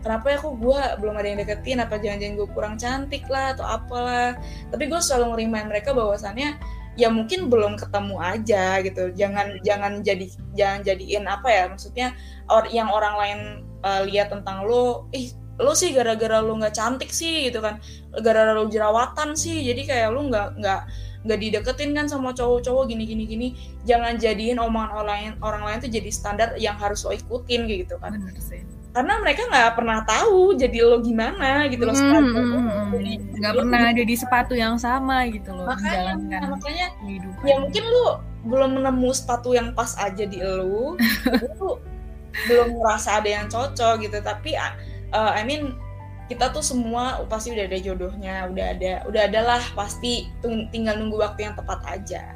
kenapa 0.05 0.25
ya 0.33 0.37
kok 0.39 0.55
gue 0.61 0.81
belum 1.01 1.15
ada 1.17 1.27
yang 1.27 1.39
deketin? 1.41 1.77
Apa 1.81 1.97
jangan-jangan 1.97 2.35
gue 2.37 2.49
kurang 2.53 2.75
cantik 2.77 3.25
lah 3.27 3.57
atau 3.57 3.65
apalah? 3.65 4.37
Tapi 4.69 4.83
gue 4.87 4.99
selalu 5.01 5.25
ngerimain 5.35 5.67
mereka 5.67 5.91
bahwasannya 5.91 6.57
ya 6.97 7.13
mungkin 7.13 7.47
belum 7.47 7.77
ketemu 7.77 8.15
aja 8.17 8.81
gitu. 8.81 9.13
Jangan 9.13 9.61
jangan 9.61 10.01
jadi 10.01 10.25
jangan 10.57 10.79
jadiin 10.83 11.25
apa 11.29 11.47
ya 11.47 11.63
maksudnya 11.69 12.17
or, 12.49 12.65
yang 12.73 12.89
orang 12.89 13.15
lain 13.15 13.39
uh, 13.85 14.01
lihat 14.03 14.33
tentang 14.33 14.65
lo 14.65 15.07
ih 15.13 15.31
lo 15.57 15.73
sih 15.73 15.89
gara-gara 15.93 16.41
lo 16.41 16.57
nggak 16.57 16.73
cantik 16.73 17.13
sih 17.13 17.47
gitu 17.47 17.61
kan. 17.61 17.77
Gara-gara 18.17 18.57
lo 18.57 18.67
jerawatan 18.67 19.37
sih 19.37 19.61
jadi 19.61 19.81
kayak 19.85 20.09
lo 20.11 20.25
nggak 20.27 20.47
nggak 20.57 20.81
nggak 21.27 21.39
dideketin 21.43 21.91
kan 21.91 22.05
sama 22.09 22.33
cowok-cowok 22.33 22.89
gini 22.89 23.05
gini 23.05 23.23
gini. 23.29 23.47
Jangan 23.85 24.17
jadiin 24.17 24.57
omongan 24.57 24.91
orang 24.97 25.07
lain 25.07 25.31
orang 25.45 25.63
lain 25.63 25.77
tuh 25.85 25.91
jadi 25.93 26.09
standar 26.09 26.49
yang 26.57 26.75
harus 26.81 27.05
lo 27.05 27.13
ikutin 27.13 27.69
gitu 27.69 27.95
kan. 28.01 28.17
Bener 28.17 28.35
sih 28.41 28.76
karena 28.97 29.13
mereka 29.21 29.41
nggak 29.45 29.71
pernah 29.77 29.99
tahu 30.09 30.57
jadi 30.57 30.77
lo 30.81 30.97
gimana 31.05 31.69
gitu 31.69 31.85
loh 31.85 31.93
hmm, 31.93 32.01
sepatu 32.01 32.41
hmm, 32.41 32.49
hmm. 32.49 33.37
nggak 33.37 33.53
hmm, 33.53 33.61
pernah 33.61 33.81
ada 33.93 34.01
di 34.01 34.15
sepatu 34.17 34.53
yang 34.57 34.73
sama 34.81 35.29
gitu 35.29 35.53
loh 35.53 35.69
makanya 35.69 36.17
makanya 36.49 36.87
kehidupan. 37.05 37.45
ya 37.45 37.55
mungkin 37.61 37.83
lo 37.85 38.25
belum 38.49 38.81
menemu 38.81 39.09
sepatu 39.13 39.53
yang 39.53 39.77
pas 39.77 39.93
aja 40.01 40.25
di 40.25 40.41
lo 40.41 40.65
lo 40.65 41.69
belum 42.49 42.81
merasa 42.81 43.21
ada 43.21 43.29
yang 43.29 43.45
cocok 43.45 44.01
gitu 44.01 44.17
tapi 44.25 44.57
uh, 44.57 45.31
I 45.37 45.45
mean 45.45 45.77
kita 46.25 46.49
tuh 46.49 46.65
semua 46.65 47.23
pasti 47.31 47.55
udah 47.55 47.71
ada 47.71 47.79
jodohnya, 47.79 48.51
udah 48.51 48.75
ada, 48.75 48.91
udah 49.07 49.21
ada 49.31 49.39
lah 49.47 49.63
pasti 49.79 50.27
tinggal 50.75 50.99
nunggu 50.99 51.23
waktu 51.23 51.47
yang 51.47 51.55
tepat 51.55 51.79
aja. 51.87 52.35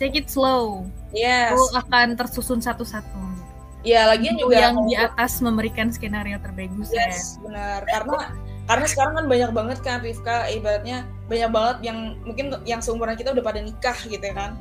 Take 0.00 0.24
it 0.24 0.32
slow. 0.32 0.88
Yes. 1.12 1.52
Akan 1.76 2.16
tersusun 2.16 2.64
satu-satu. 2.64 3.29
Ya, 3.80 4.12
lagian 4.12 4.36
juga 4.36 4.60
yang 4.60 4.76
di 4.84 4.92
atas 4.92 5.40
memberikan 5.40 5.88
skenario 5.88 6.36
terbagus 6.44 6.92
ya. 6.92 7.08
yes, 7.08 7.40
ya. 7.40 7.48
benar. 7.48 7.80
Karena 7.88 8.18
karena 8.70 8.86
sekarang 8.86 9.14
kan 9.18 9.26
banyak 9.26 9.50
banget 9.50 9.78
kan 9.82 9.98
Rifka 9.98 10.46
ibaratnya 10.54 11.02
banyak 11.26 11.50
banget 11.50 11.76
yang 11.90 11.98
mungkin 12.22 12.54
yang 12.62 12.78
seumuran 12.78 13.18
kita 13.18 13.34
udah 13.34 13.42
pada 13.42 13.58
nikah 13.58 13.98
gitu 14.06 14.22
ya 14.22 14.30
kan 14.30 14.54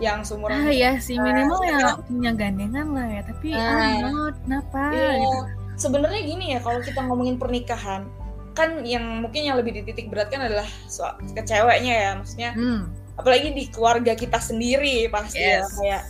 yang 0.00 0.24
seumuran 0.24 0.64
ah 0.64 0.72
ya 0.72 0.96
sih 0.96 1.20
minimal 1.20 1.60
ya 1.68 1.92
punya 2.08 2.32
gandengan 2.32 2.88
lah 2.96 3.04
ya 3.04 3.20
tapi 3.28 3.52
nah, 3.52 4.00
ah, 4.08 4.32
kenapa 4.32 4.82
iya. 4.96 5.12
gitu 5.20 5.38
sebenarnya 5.76 6.20
gini 6.24 6.46
ya 6.56 6.58
kalau 6.64 6.80
kita 6.80 7.00
ngomongin 7.04 7.36
pernikahan 7.36 8.08
kan 8.56 8.80
yang 8.82 9.20
mungkin 9.20 9.44
yang 9.44 9.60
lebih 9.60 9.76
dititik 9.76 10.08
beratkan 10.08 10.40
adalah 10.40 10.66
soal 10.88 11.20
ke 11.20 11.44
ceweknya 11.44 11.94
ya 11.94 12.10
maksudnya 12.16 12.50
hmm. 12.56 12.88
apalagi 13.20 13.52
di 13.52 13.68
keluarga 13.68 14.16
kita 14.16 14.40
sendiri 14.40 15.04
pasti 15.12 15.36
ya, 15.36 15.60
yes. 15.60 15.68
ya 15.68 15.76
kayak 15.76 16.02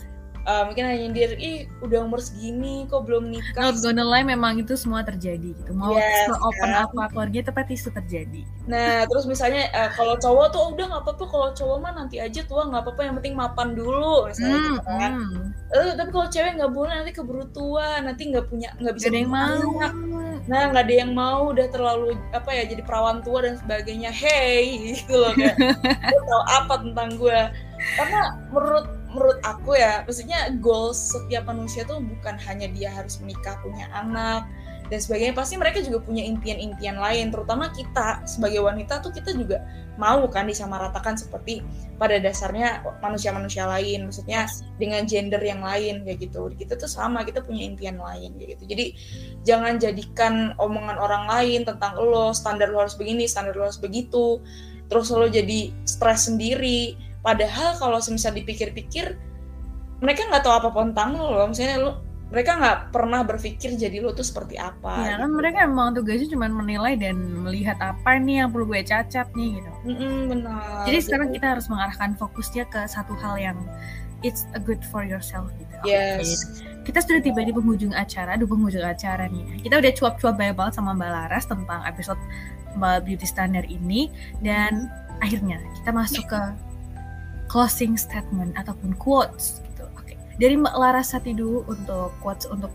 uh, 0.46 0.62
mungkin 0.68 0.84
hanya 0.86 0.98
nyindir 1.04 1.32
ih 1.36 1.68
udah 1.84 2.04
umur 2.04 2.20
segini 2.22 2.86
kok 2.88 3.04
belum 3.04 3.28
nikah? 3.28 3.72
Not 3.72 3.80
gonna 3.82 4.04
lie 4.04 4.24
memang 4.24 4.60
itu 4.60 4.76
semua 4.76 5.04
terjadi 5.04 5.52
gitu. 5.52 5.72
Mau 5.72 5.96
yes, 5.96 6.30
open 6.30 6.70
kan? 6.70 6.86
apa 6.88 7.02
keluarga 7.12 7.38
itu 7.44 7.52
pasti 7.52 7.74
itu 7.76 7.90
terjadi. 7.90 8.42
Nah 8.68 9.04
terus 9.08 9.24
misalnya 9.26 9.68
uh, 9.72 9.90
kalau 9.96 10.14
cowok 10.20 10.46
tuh 10.52 10.62
udah 10.76 10.84
nggak 10.92 11.02
apa-apa 11.04 11.24
kalau 11.28 11.48
cowok 11.52 11.76
mah 11.82 11.92
nanti 11.96 12.16
aja 12.22 12.40
tua 12.46 12.68
nggak 12.68 12.82
apa-apa 12.86 13.00
yang 13.04 13.14
penting 13.20 13.34
mapan 13.36 13.68
dulu 13.74 14.28
misalnya 14.28 14.56
hmm, 14.56 14.68
gitu 14.76 14.90
kan. 14.90 15.12
hmm. 15.16 15.44
uh, 15.74 15.92
tapi 15.96 16.10
kalau 16.12 16.26
cewek 16.30 16.52
nggak 16.56 16.72
boleh 16.72 16.92
nanti 16.94 17.12
keburu 17.12 17.44
tua 17.50 17.88
nanti 18.04 18.22
nggak 18.30 18.46
punya 18.48 18.68
nggak 18.78 18.94
bisa 18.96 19.08
ada 19.08 19.18
yang 19.18 19.32
mau. 19.32 19.64
nah 20.48 20.72
nggak 20.72 20.84
ada 20.88 20.94
yang 20.94 21.12
mau 21.12 21.52
udah 21.52 21.66
terlalu 21.68 22.16
apa 22.32 22.50
ya 22.50 22.64
jadi 22.64 22.82
perawan 22.84 23.20
tua 23.20 23.44
dan 23.44 23.58
sebagainya. 23.58 24.10
Hey 24.12 24.76
gitu 24.94 25.14
loh 25.18 25.32
kayak. 25.36 25.56
Tau 26.30 26.42
apa 26.46 26.74
tentang 26.84 27.18
gue 27.18 27.40
karena 27.96 28.20
menurut 28.52 28.99
menurut 29.10 29.38
aku 29.42 29.74
ya 29.74 30.06
maksudnya 30.06 30.54
goals 30.62 30.96
setiap 30.96 31.50
manusia 31.50 31.82
tuh 31.82 31.98
bukan 31.98 32.38
hanya 32.46 32.70
dia 32.70 32.90
harus 32.94 33.18
menikah 33.18 33.58
punya 33.62 33.90
anak 33.90 34.46
dan 34.90 34.98
sebagainya. 34.98 35.34
Pasti 35.38 35.54
mereka 35.54 35.78
juga 35.80 36.02
punya 36.02 36.26
impian-impian 36.26 36.98
lain. 36.98 37.30
Terutama 37.30 37.70
kita 37.70 38.26
sebagai 38.26 38.60
wanita 38.60 38.98
tuh 38.98 39.14
kita 39.14 39.30
juga 39.32 39.62
mau 39.96 40.26
kan 40.26 40.50
disamaratakan 40.50 41.14
seperti 41.14 41.62
pada 41.96 42.18
dasarnya 42.18 42.82
manusia-manusia 42.98 43.70
lain. 43.70 44.10
Maksudnya 44.10 44.50
dengan 44.82 45.06
gender 45.06 45.40
yang 45.40 45.62
lain 45.62 46.02
kayak 46.02 46.26
gitu. 46.26 46.50
Kita 46.58 46.74
tuh 46.74 46.90
sama 46.90 47.22
kita 47.22 47.40
punya 47.40 47.70
impian 47.70 48.02
lain 48.02 48.34
kayak 48.36 48.58
gitu. 48.58 48.64
Jadi 48.66 48.86
jangan 49.46 49.78
jadikan 49.78 50.58
omongan 50.58 50.98
orang 50.98 51.24
lain 51.30 51.62
tentang 51.62 51.94
lo 51.96 52.34
standar 52.34 52.68
lo 52.74 52.82
harus 52.82 52.98
begini 52.98 53.30
standar 53.30 53.54
lo 53.54 53.70
harus 53.70 53.78
begitu. 53.78 54.42
Terus 54.90 55.06
lo 55.14 55.30
jadi 55.30 55.70
stres 55.86 56.26
sendiri 56.26 57.09
Padahal 57.20 57.76
kalau 57.76 57.98
semisal 58.00 58.32
dipikir-pikir 58.32 59.16
mereka 60.00 60.24
nggak 60.28 60.42
tahu 60.44 60.54
apa 60.56 60.68
tentang 60.72 61.16
lo 61.16 61.36
loh. 61.36 61.46
Misalnya 61.48 61.76
lo 61.80 61.92
mereka 62.30 62.54
nggak 62.62 62.78
pernah 62.94 63.26
berpikir 63.26 63.74
jadi 63.74 63.98
lo 63.98 64.14
tuh 64.14 64.22
seperti 64.22 64.54
apa. 64.54 65.02
Ya 65.02 65.18
kan 65.18 65.34
gitu. 65.34 65.38
mereka 65.42 65.58
emang 65.66 65.98
tugasnya 65.98 66.30
cuma 66.30 66.46
menilai 66.46 66.94
dan 66.94 67.18
melihat 67.42 67.76
apa 67.82 68.16
nih 68.22 68.46
yang 68.46 68.48
perlu 68.54 68.70
gue 68.70 68.86
cacat 68.86 69.26
nih 69.34 69.58
gitu. 69.58 69.70
Mm-mm, 69.90 70.16
benar. 70.30 70.86
Jadi 70.86 70.98
sekarang 71.02 71.28
kita 71.34 71.46
harus 71.58 71.66
mengarahkan 71.66 72.14
fokusnya 72.14 72.64
ke 72.70 72.80
satu 72.86 73.18
hal 73.18 73.34
yang 73.34 73.58
it's 74.22 74.46
a 74.54 74.60
good 74.62 74.80
for 74.94 75.02
yourself 75.02 75.50
gitu. 75.58 75.76
Yes. 75.82 76.46
Okay. 76.46 76.70
Kita 76.86 76.98
sudah 77.02 77.20
tiba 77.20 77.42
di 77.42 77.52
penghujung 77.52 77.92
acara, 77.92 78.38
di 78.38 78.46
penghujung 78.46 78.86
acara 78.86 79.26
nih. 79.26 79.66
Kita 79.66 79.82
udah 79.82 79.92
cuap-cuap 79.98 80.34
banyak 80.38 80.56
banget 80.56 80.74
sama 80.78 80.96
Mbak 80.96 81.10
Laras 81.10 81.44
tentang 81.50 81.80
episode 81.82 82.20
Mbak 82.78 83.10
Beauty 83.10 83.26
Standard 83.26 83.66
ini 83.66 84.06
dan 84.38 84.86
akhirnya 85.18 85.58
kita 85.82 85.90
masuk 85.90 86.24
ke 86.30 86.40
closing 87.50 87.98
statement 87.98 88.54
ataupun 88.54 88.94
quotes 88.94 89.58
gitu. 89.66 89.82
Oke. 89.98 90.14
Dari 90.38 90.54
Mbak 90.54 90.74
Larasati 90.78 91.34
dulu 91.34 91.66
untuk 91.66 92.14
quotes 92.22 92.46
untuk 92.46 92.70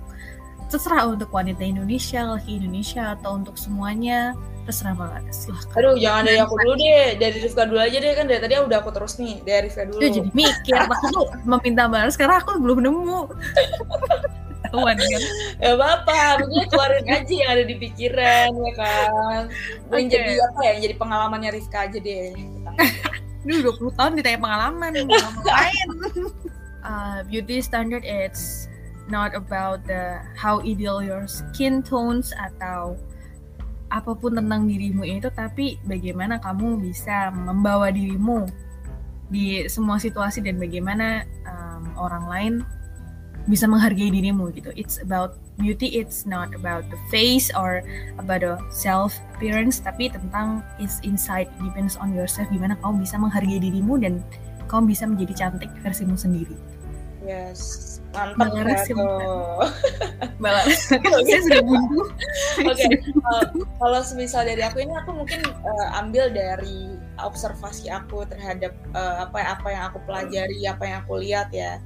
terserah 0.67 1.07
untuk 1.07 1.32
wanita 1.32 1.63
Indonesia, 1.63 2.28
laki 2.28 2.59
Indonesia 2.59 3.15
atau 3.15 3.39
untuk 3.39 3.55
semuanya 3.55 4.36
terserah 4.67 4.97
Mbak 4.97 5.07
Laras. 5.07 5.38
Silahkan. 5.47 5.76
Aduh, 5.80 5.95
jangan 5.95 6.21
dari 6.28 6.39
aku 6.41 6.53
dulu 6.59 6.73
deh. 6.76 7.15
Dari 7.15 7.38
Rifka 7.39 7.63
dulu 7.69 7.80
aja 7.80 7.97
deh 8.01 8.11
kan 8.17 8.26
dari 8.28 8.39
tadi 8.43 8.53
udah 8.59 8.78
aku 8.84 8.91
terus 8.91 9.15
nih. 9.15 9.39
Dari 9.47 9.71
Rifka 9.71 9.88
dulu. 9.88 10.01
Itu 10.03 10.07
jadi 10.19 10.30
mikir. 10.36 10.76
Aku 10.76 11.05
tuh 11.13 11.26
meminta 11.47 11.88
Mbak 11.88 11.99
Laras 12.03 12.17
karena 12.19 12.36
aku 12.43 12.59
belum 12.59 12.80
nemu. 12.84 13.21
Ketahuan 14.65 14.97
kan? 14.97 15.21
Ya 15.61 15.78
apa-apa, 15.78 16.41
mungkin 16.41 16.65
keluarin 16.73 17.05
aja 17.05 17.34
yang 17.38 17.49
ada 17.53 17.63
di 17.63 17.76
pikiran 17.78 18.49
ya 18.49 18.73
kan. 18.73 19.41
Okay. 19.93 20.09
jadi 20.09 20.34
apa 20.41 20.59
ya? 20.65 20.73
Jadi 20.82 20.93
pengalamannya 20.97 21.49
Rifka 21.53 21.86
aja 21.86 21.97
deh. 22.01 22.34
Ini 23.45 23.61
udah 23.61 23.73
20 23.77 23.97
tahun 23.97 24.11
ditanya 24.17 24.39
pengalaman 24.41 24.91
ngapain. 25.05 25.87
uh, 26.85 27.19
beauty 27.25 27.61
standard 27.61 28.05
it's 28.05 28.69
not 29.09 29.33
about 29.33 29.85
the 29.85 30.21
how 30.37 30.61
ideal 30.61 31.01
your 31.01 31.25
skin 31.29 31.81
tones 31.81 32.33
atau 32.33 32.97
apa 33.93 34.17
pun 34.17 34.33
tentang 34.33 34.65
dirimu 34.65 35.05
itu 35.05 35.29
tapi 35.29 35.77
bagaimana 35.85 36.41
kamu 36.41 36.81
bisa 36.81 37.29
membawa 37.29 37.93
dirimu 37.93 38.49
di 39.29 39.65
semua 39.69 39.97
situasi 40.01 40.41
dan 40.41 40.57
bagaimana 40.57 41.25
um, 41.45 41.93
orang 41.97 42.25
lain 42.25 42.53
bisa 43.45 43.69
menghargai 43.69 44.09
dirimu 44.09 44.49
gitu. 44.53 44.73
It's 44.73 44.97
about 45.01 45.37
beauty, 45.61 46.01
it's 46.01 46.25
not 46.25 46.53
about 46.57 46.89
the 46.89 46.99
face 47.13 47.53
or 47.53 47.85
about 48.17 48.41
the 48.41 48.57
self 48.73 49.13
appearance, 49.37 49.77
tapi 49.77 50.09
tentang 50.09 50.65
it's 50.81 50.97
inside, 51.05 51.49
depends 51.61 51.97
on 51.97 52.13
yourself. 52.13 52.49
Gimana 52.49 52.77
kamu 52.81 53.05
bisa 53.05 53.15
menghargai 53.21 53.61
dirimu 53.61 54.01
dan 54.01 54.25
kamu 54.65 54.91
bisa 54.93 55.05
menjadi 55.05 55.33
cantik 55.45 55.71
versimu 55.85 56.17
sendiri. 56.17 56.57
Yes, 57.25 57.97
mantap 58.13 58.53
ya 58.53 58.93
Balaras, 60.37 60.93
saya 61.25 61.39
sudah 61.41 61.63
buntu. 61.65 62.05
Oke, 62.69 62.85
kalau 63.81 63.99
semisal 64.05 64.45
dari 64.45 64.61
aku 64.61 64.85
ini 64.85 64.93
aku 64.93 65.25
mungkin 65.25 65.41
uh, 65.65 65.87
ambil 66.05 66.29
dari 66.29 66.93
observasi 67.17 67.89
aku 67.89 68.29
terhadap 68.29 68.77
uh, 68.93 69.25
apa 69.25 69.41
apa 69.57 69.67
yang 69.73 69.83
aku 69.89 69.97
pelajari, 70.05 70.69
apa 70.69 70.83
yang 70.85 70.97
aku 71.01 71.17
lihat 71.17 71.49
ya. 71.49 71.81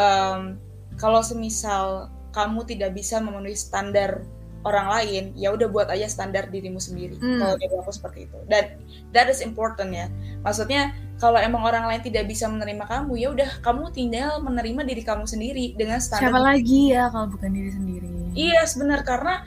Um, 0.00 0.56
kalau 1.00 1.24
semisal 1.24 2.12
kamu 2.36 2.62
tidak 2.68 2.92
bisa 2.92 3.18
memenuhi 3.18 3.56
standar 3.56 4.22
orang 4.60 4.92
lain 4.92 5.24
ya 5.40 5.56
udah 5.56 5.72
buat 5.72 5.88
aja 5.88 6.04
standar 6.04 6.52
dirimu 6.52 6.76
sendiri. 6.76 7.16
Hmm. 7.16 7.40
kalau 7.40 7.54
dari 7.56 7.74
aku 7.80 7.92
seperti 7.96 8.28
itu. 8.28 8.38
Dan 8.44 8.76
that 9.16 9.32
is 9.32 9.40
important 9.40 9.88
ya. 9.96 10.12
Maksudnya 10.44 10.92
kalau 11.16 11.40
emang 11.40 11.64
orang 11.64 11.88
lain 11.88 12.04
tidak 12.04 12.28
bisa 12.28 12.44
menerima 12.48 12.84
kamu 12.84 13.12
ya 13.16 13.28
udah 13.32 13.50
kamu 13.64 13.92
tinggal 13.92 14.40
menerima 14.44 14.84
diri 14.84 15.02
kamu 15.04 15.24
sendiri 15.24 15.76
dengan 15.76 16.00
standar 16.00 16.32
siapa 16.32 16.40
lagi 16.40 16.92
ya 16.92 17.08
kalau 17.08 17.32
bukan 17.32 17.50
diri 17.52 17.70
sendiri? 17.72 18.08
Iya 18.36 18.62
yes, 18.62 18.76
benar. 18.76 19.00
Karena 19.02 19.42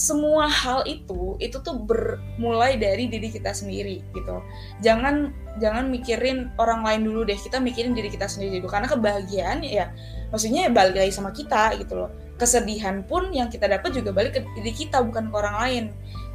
semua 0.00 0.48
hal 0.48 0.80
itu 0.88 1.36
itu 1.36 1.60
tuh 1.60 1.76
bermulai 1.84 2.80
dari 2.80 3.04
diri 3.04 3.28
kita 3.28 3.52
sendiri 3.52 4.00
gitu. 4.16 4.40
Jangan 4.80 5.28
jangan 5.60 5.92
mikirin 5.92 6.48
orang 6.56 6.80
lain 6.80 7.04
dulu 7.04 7.28
deh 7.28 7.36
kita 7.36 7.60
mikirin 7.60 7.92
diri 7.92 8.08
kita 8.08 8.24
sendiri 8.24 8.64
dulu. 8.64 8.72
Karena 8.72 8.88
kebahagiaan 8.88 9.60
ya 9.60 9.92
maksudnya 10.32 10.66
ya 10.66 10.70
balik 10.72 10.96
lagi 10.96 11.12
sama 11.12 11.36
kita 11.36 11.76
gitu 11.76 12.00
loh. 12.00 12.10
Kesedihan 12.40 13.04
pun 13.04 13.28
yang 13.28 13.52
kita 13.52 13.68
dapat 13.68 13.92
juga 13.92 14.16
balik 14.16 14.40
ke 14.40 14.40
diri 14.56 14.72
kita 14.72 15.04
bukan 15.04 15.28
ke 15.28 15.34
orang 15.36 15.56
lain. 15.60 15.84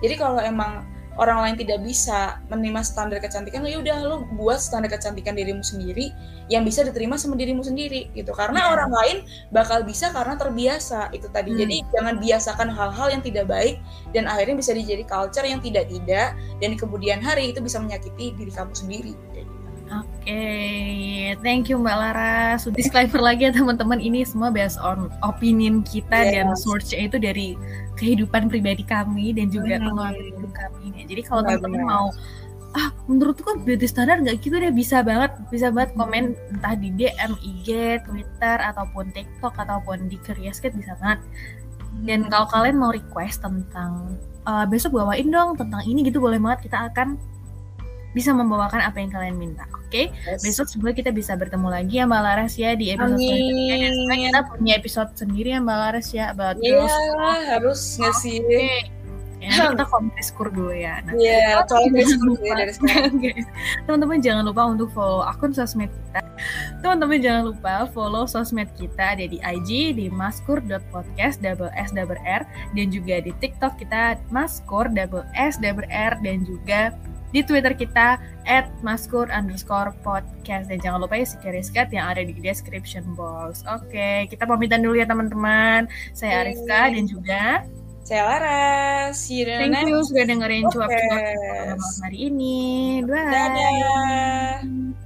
Jadi 0.05 0.13
kalau 0.13 0.38
emang 0.38 0.86
orang 1.16 1.39
lain 1.43 1.55
tidak 1.55 1.80
bisa 1.84 2.39
menerima 2.51 2.82
standar 2.84 3.18
kecantikan 3.24 3.63
ya 3.63 3.80
udah 3.80 3.97
lo 4.03 4.16
buat 4.36 4.59
standar 4.59 4.91
kecantikan 4.91 5.36
dirimu 5.36 5.63
sendiri 5.63 6.11
yang 6.51 6.68
bisa 6.68 6.84
diterima 6.84 7.16
sama 7.16 7.39
dirimu 7.39 7.63
sendiri 7.63 8.11
gitu 8.13 8.36
karena 8.36 8.68
yeah. 8.68 8.74
orang 8.76 8.91
lain 8.91 9.18
bakal 9.49 9.82
bisa 9.82 10.11
karena 10.11 10.36
terbiasa 10.36 11.09
itu 11.16 11.26
tadi 11.32 11.55
hmm. 11.55 11.59
jadi 11.63 11.76
jangan 11.95 12.16
biasakan 12.20 12.70
hal-hal 12.70 13.07
yang 13.09 13.24
tidak 13.24 13.45
baik 13.47 13.76
dan 14.11 14.28
akhirnya 14.28 14.59
bisa 14.59 14.72
dijadi 14.76 15.03
culture 15.07 15.47
yang 15.47 15.63
tidak 15.63 15.88
tidak 15.89 16.36
dan 16.59 16.68
di 16.76 16.78
kemudian 16.78 17.24
hari 17.24 17.55
itu 17.55 17.63
bisa 17.63 17.80
menyakiti 17.80 18.36
diri 18.36 18.51
kamu 18.51 18.76
sendiri 18.76 19.13
Oke, 19.86 20.02
okay. 20.26 21.38
thank 21.46 21.70
you 21.70 21.78
Mbak 21.78 21.94
Laras. 21.94 22.66
Disclaimer 22.74 23.22
lagi 23.22 23.46
ya 23.46 23.54
teman-teman, 23.54 24.02
ini 24.02 24.26
semua 24.26 24.50
based 24.50 24.82
on 24.82 25.14
opinion 25.22 25.86
kita 25.86 26.26
yes. 26.26 26.32
dan 26.34 26.48
source 26.58 26.90
itu 26.90 27.22
dari 27.22 27.54
kehidupan 28.02 28.50
pribadi 28.50 28.82
kami 28.82 29.38
dan 29.38 29.54
juga 29.54 29.78
hmm. 29.78 29.86
pengalaman 29.86 30.26
hidup 30.26 30.52
kami. 30.58 31.06
Jadi 31.06 31.22
kalau 31.22 31.46
teman-teman 31.46 31.86
mau 31.86 32.08
ah 32.76 32.92
menurutku 33.08 33.48
kan 33.48 33.64
beauty 33.64 33.88
standar 33.88 34.20
nggak 34.20 34.44
gitu 34.44 34.60
deh 34.60 34.68
bisa 34.68 35.00
banget 35.00 35.32
bisa 35.48 35.72
banget 35.72 35.96
komen 35.96 36.36
entah 36.52 36.76
di 36.76 36.92
DM 36.92 37.32
IG 37.40 37.68
Twitter 38.04 38.58
ataupun 38.60 39.16
TikTok 39.16 39.56
ataupun 39.56 40.12
di 40.12 40.20
Curioscat 40.20 40.76
bisa 40.76 41.00
banget 41.00 41.24
dan 42.04 42.28
kalau 42.28 42.52
kalian 42.52 42.76
mau 42.76 42.92
request 42.92 43.48
tentang 43.48 44.20
uh, 44.44 44.68
besok 44.68 45.00
bawain 45.00 45.32
dong 45.32 45.56
tentang 45.56 45.88
ini 45.88 46.04
gitu 46.04 46.20
boleh 46.20 46.36
banget 46.36 46.68
kita 46.68 46.92
akan 46.92 47.16
bisa 48.16 48.32
membawakan 48.32 48.80
apa 48.80 49.03
yang 49.03 49.11
kalian 49.11 49.36
minta. 49.36 49.68
Oke, 49.76 49.91
okay? 49.91 50.05
yes. 50.24 50.39
besok 50.39 50.72
semoga 50.72 50.95
kita 50.95 51.11
bisa 51.11 51.36
bertemu 51.36 51.68
lagi 51.68 51.99
ya 51.99 52.07
Mbak 52.07 52.22
Laras 52.24 52.55
ya 52.55 52.72
di 52.72 52.95
episode 52.95 53.20
selanjutnya. 53.20 53.76
Dan 53.84 54.20
kita 54.24 54.41
punya 54.47 54.74
episode 54.80 55.11
sendiri 55.20 55.49
ya 55.51 55.59
Mbak 55.59 55.78
Laras 55.78 56.07
ya 56.16 56.26
about 56.32 56.55
Iya, 56.63 56.88
yeah, 56.88 57.59
harus 57.59 57.99
ngasih. 57.99 58.39
Okay. 58.39 58.88
ya. 59.43 59.76
kita 59.76 59.86
kompreskur 59.91 60.47
dulu 60.47 60.72
ya. 60.72 61.03
Nah, 61.03 61.13
iya, 61.20 61.59
yeah, 61.59 61.68
kompreskur 61.68 62.39
ya 62.39 62.55
dari 62.55 62.72
sekarang. 62.72 63.13
Teman-teman 63.86 64.24
jangan 64.24 64.47
lupa 64.47 64.63
untuk 64.63 64.88
follow 64.95 65.22
akun 65.28 65.51
sosmed 65.51 65.91
kita. 65.91 66.24
Teman-teman 66.80 67.20
jangan 67.20 67.43
lupa 67.51 67.84
follow 67.91 68.24
sosmed 68.24 68.72
kita 68.80 69.20
ada 69.20 69.28
di 69.28 69.43
IG 69.43 69.99
di 69.99 70.07
maskur.podcast 70.07 71.43
double 71.43 71.70
S 71.76 71.91
double 71.91 72.18
R 72.24 72.47
dan 72.80 72.88
juga 72.95 73.20
di 73.20 73.36
TikTok 73.43 73.76
kita 73.76 74.24
maskur 74.32 74.88
double 74.88 75.28
S 75.36 75.59
double 75.59 75.86
R 75.91 76.16
dan 76.24 76.47
juga 76.47 76.95
di 77.36 77.44
Twitter 77.44 77.76
kita 77.76 78.16
at 78.48 78.72
maskur 78.80 79.28
underscore 79.28 79.92
podcast 80.08 80.72
dan 80.72 80.80
jangan 80.80 81.04
lupa 81.04 81.20
ya 81.20 81.28
skat 81.28 81.92
yang 81.92 82.08
ada 82.08 82.24
di 82.24 82.32
description 82.40 83.04
box. 83.20 83.68
Oke, 83.68 84.32
kita 84.32 84.48
pamitan 84.48 84.80
dulu 84.80 84.96
ya 84.96 85.04
teman-teman. 85.04 85.92
Saya 86.16 86.48
Ariska 86.48 86.96
dan 86.96 87.04
juga 87.04 87.68
saya 88.06 88.22
Laras. 88.22 89.18
See 89.18 89.42
you 89.42 89.50
Thank 89.50 89.90
you 89.90 89.98
sudah 90.06 90.30
dengerin 90.30 90.70
cuap-cuap 90.70 91.82
hari 92.06 92.30
ini. 92.30 93.02
Bye. 93.02 93.34
Dadah. 93.34 95.04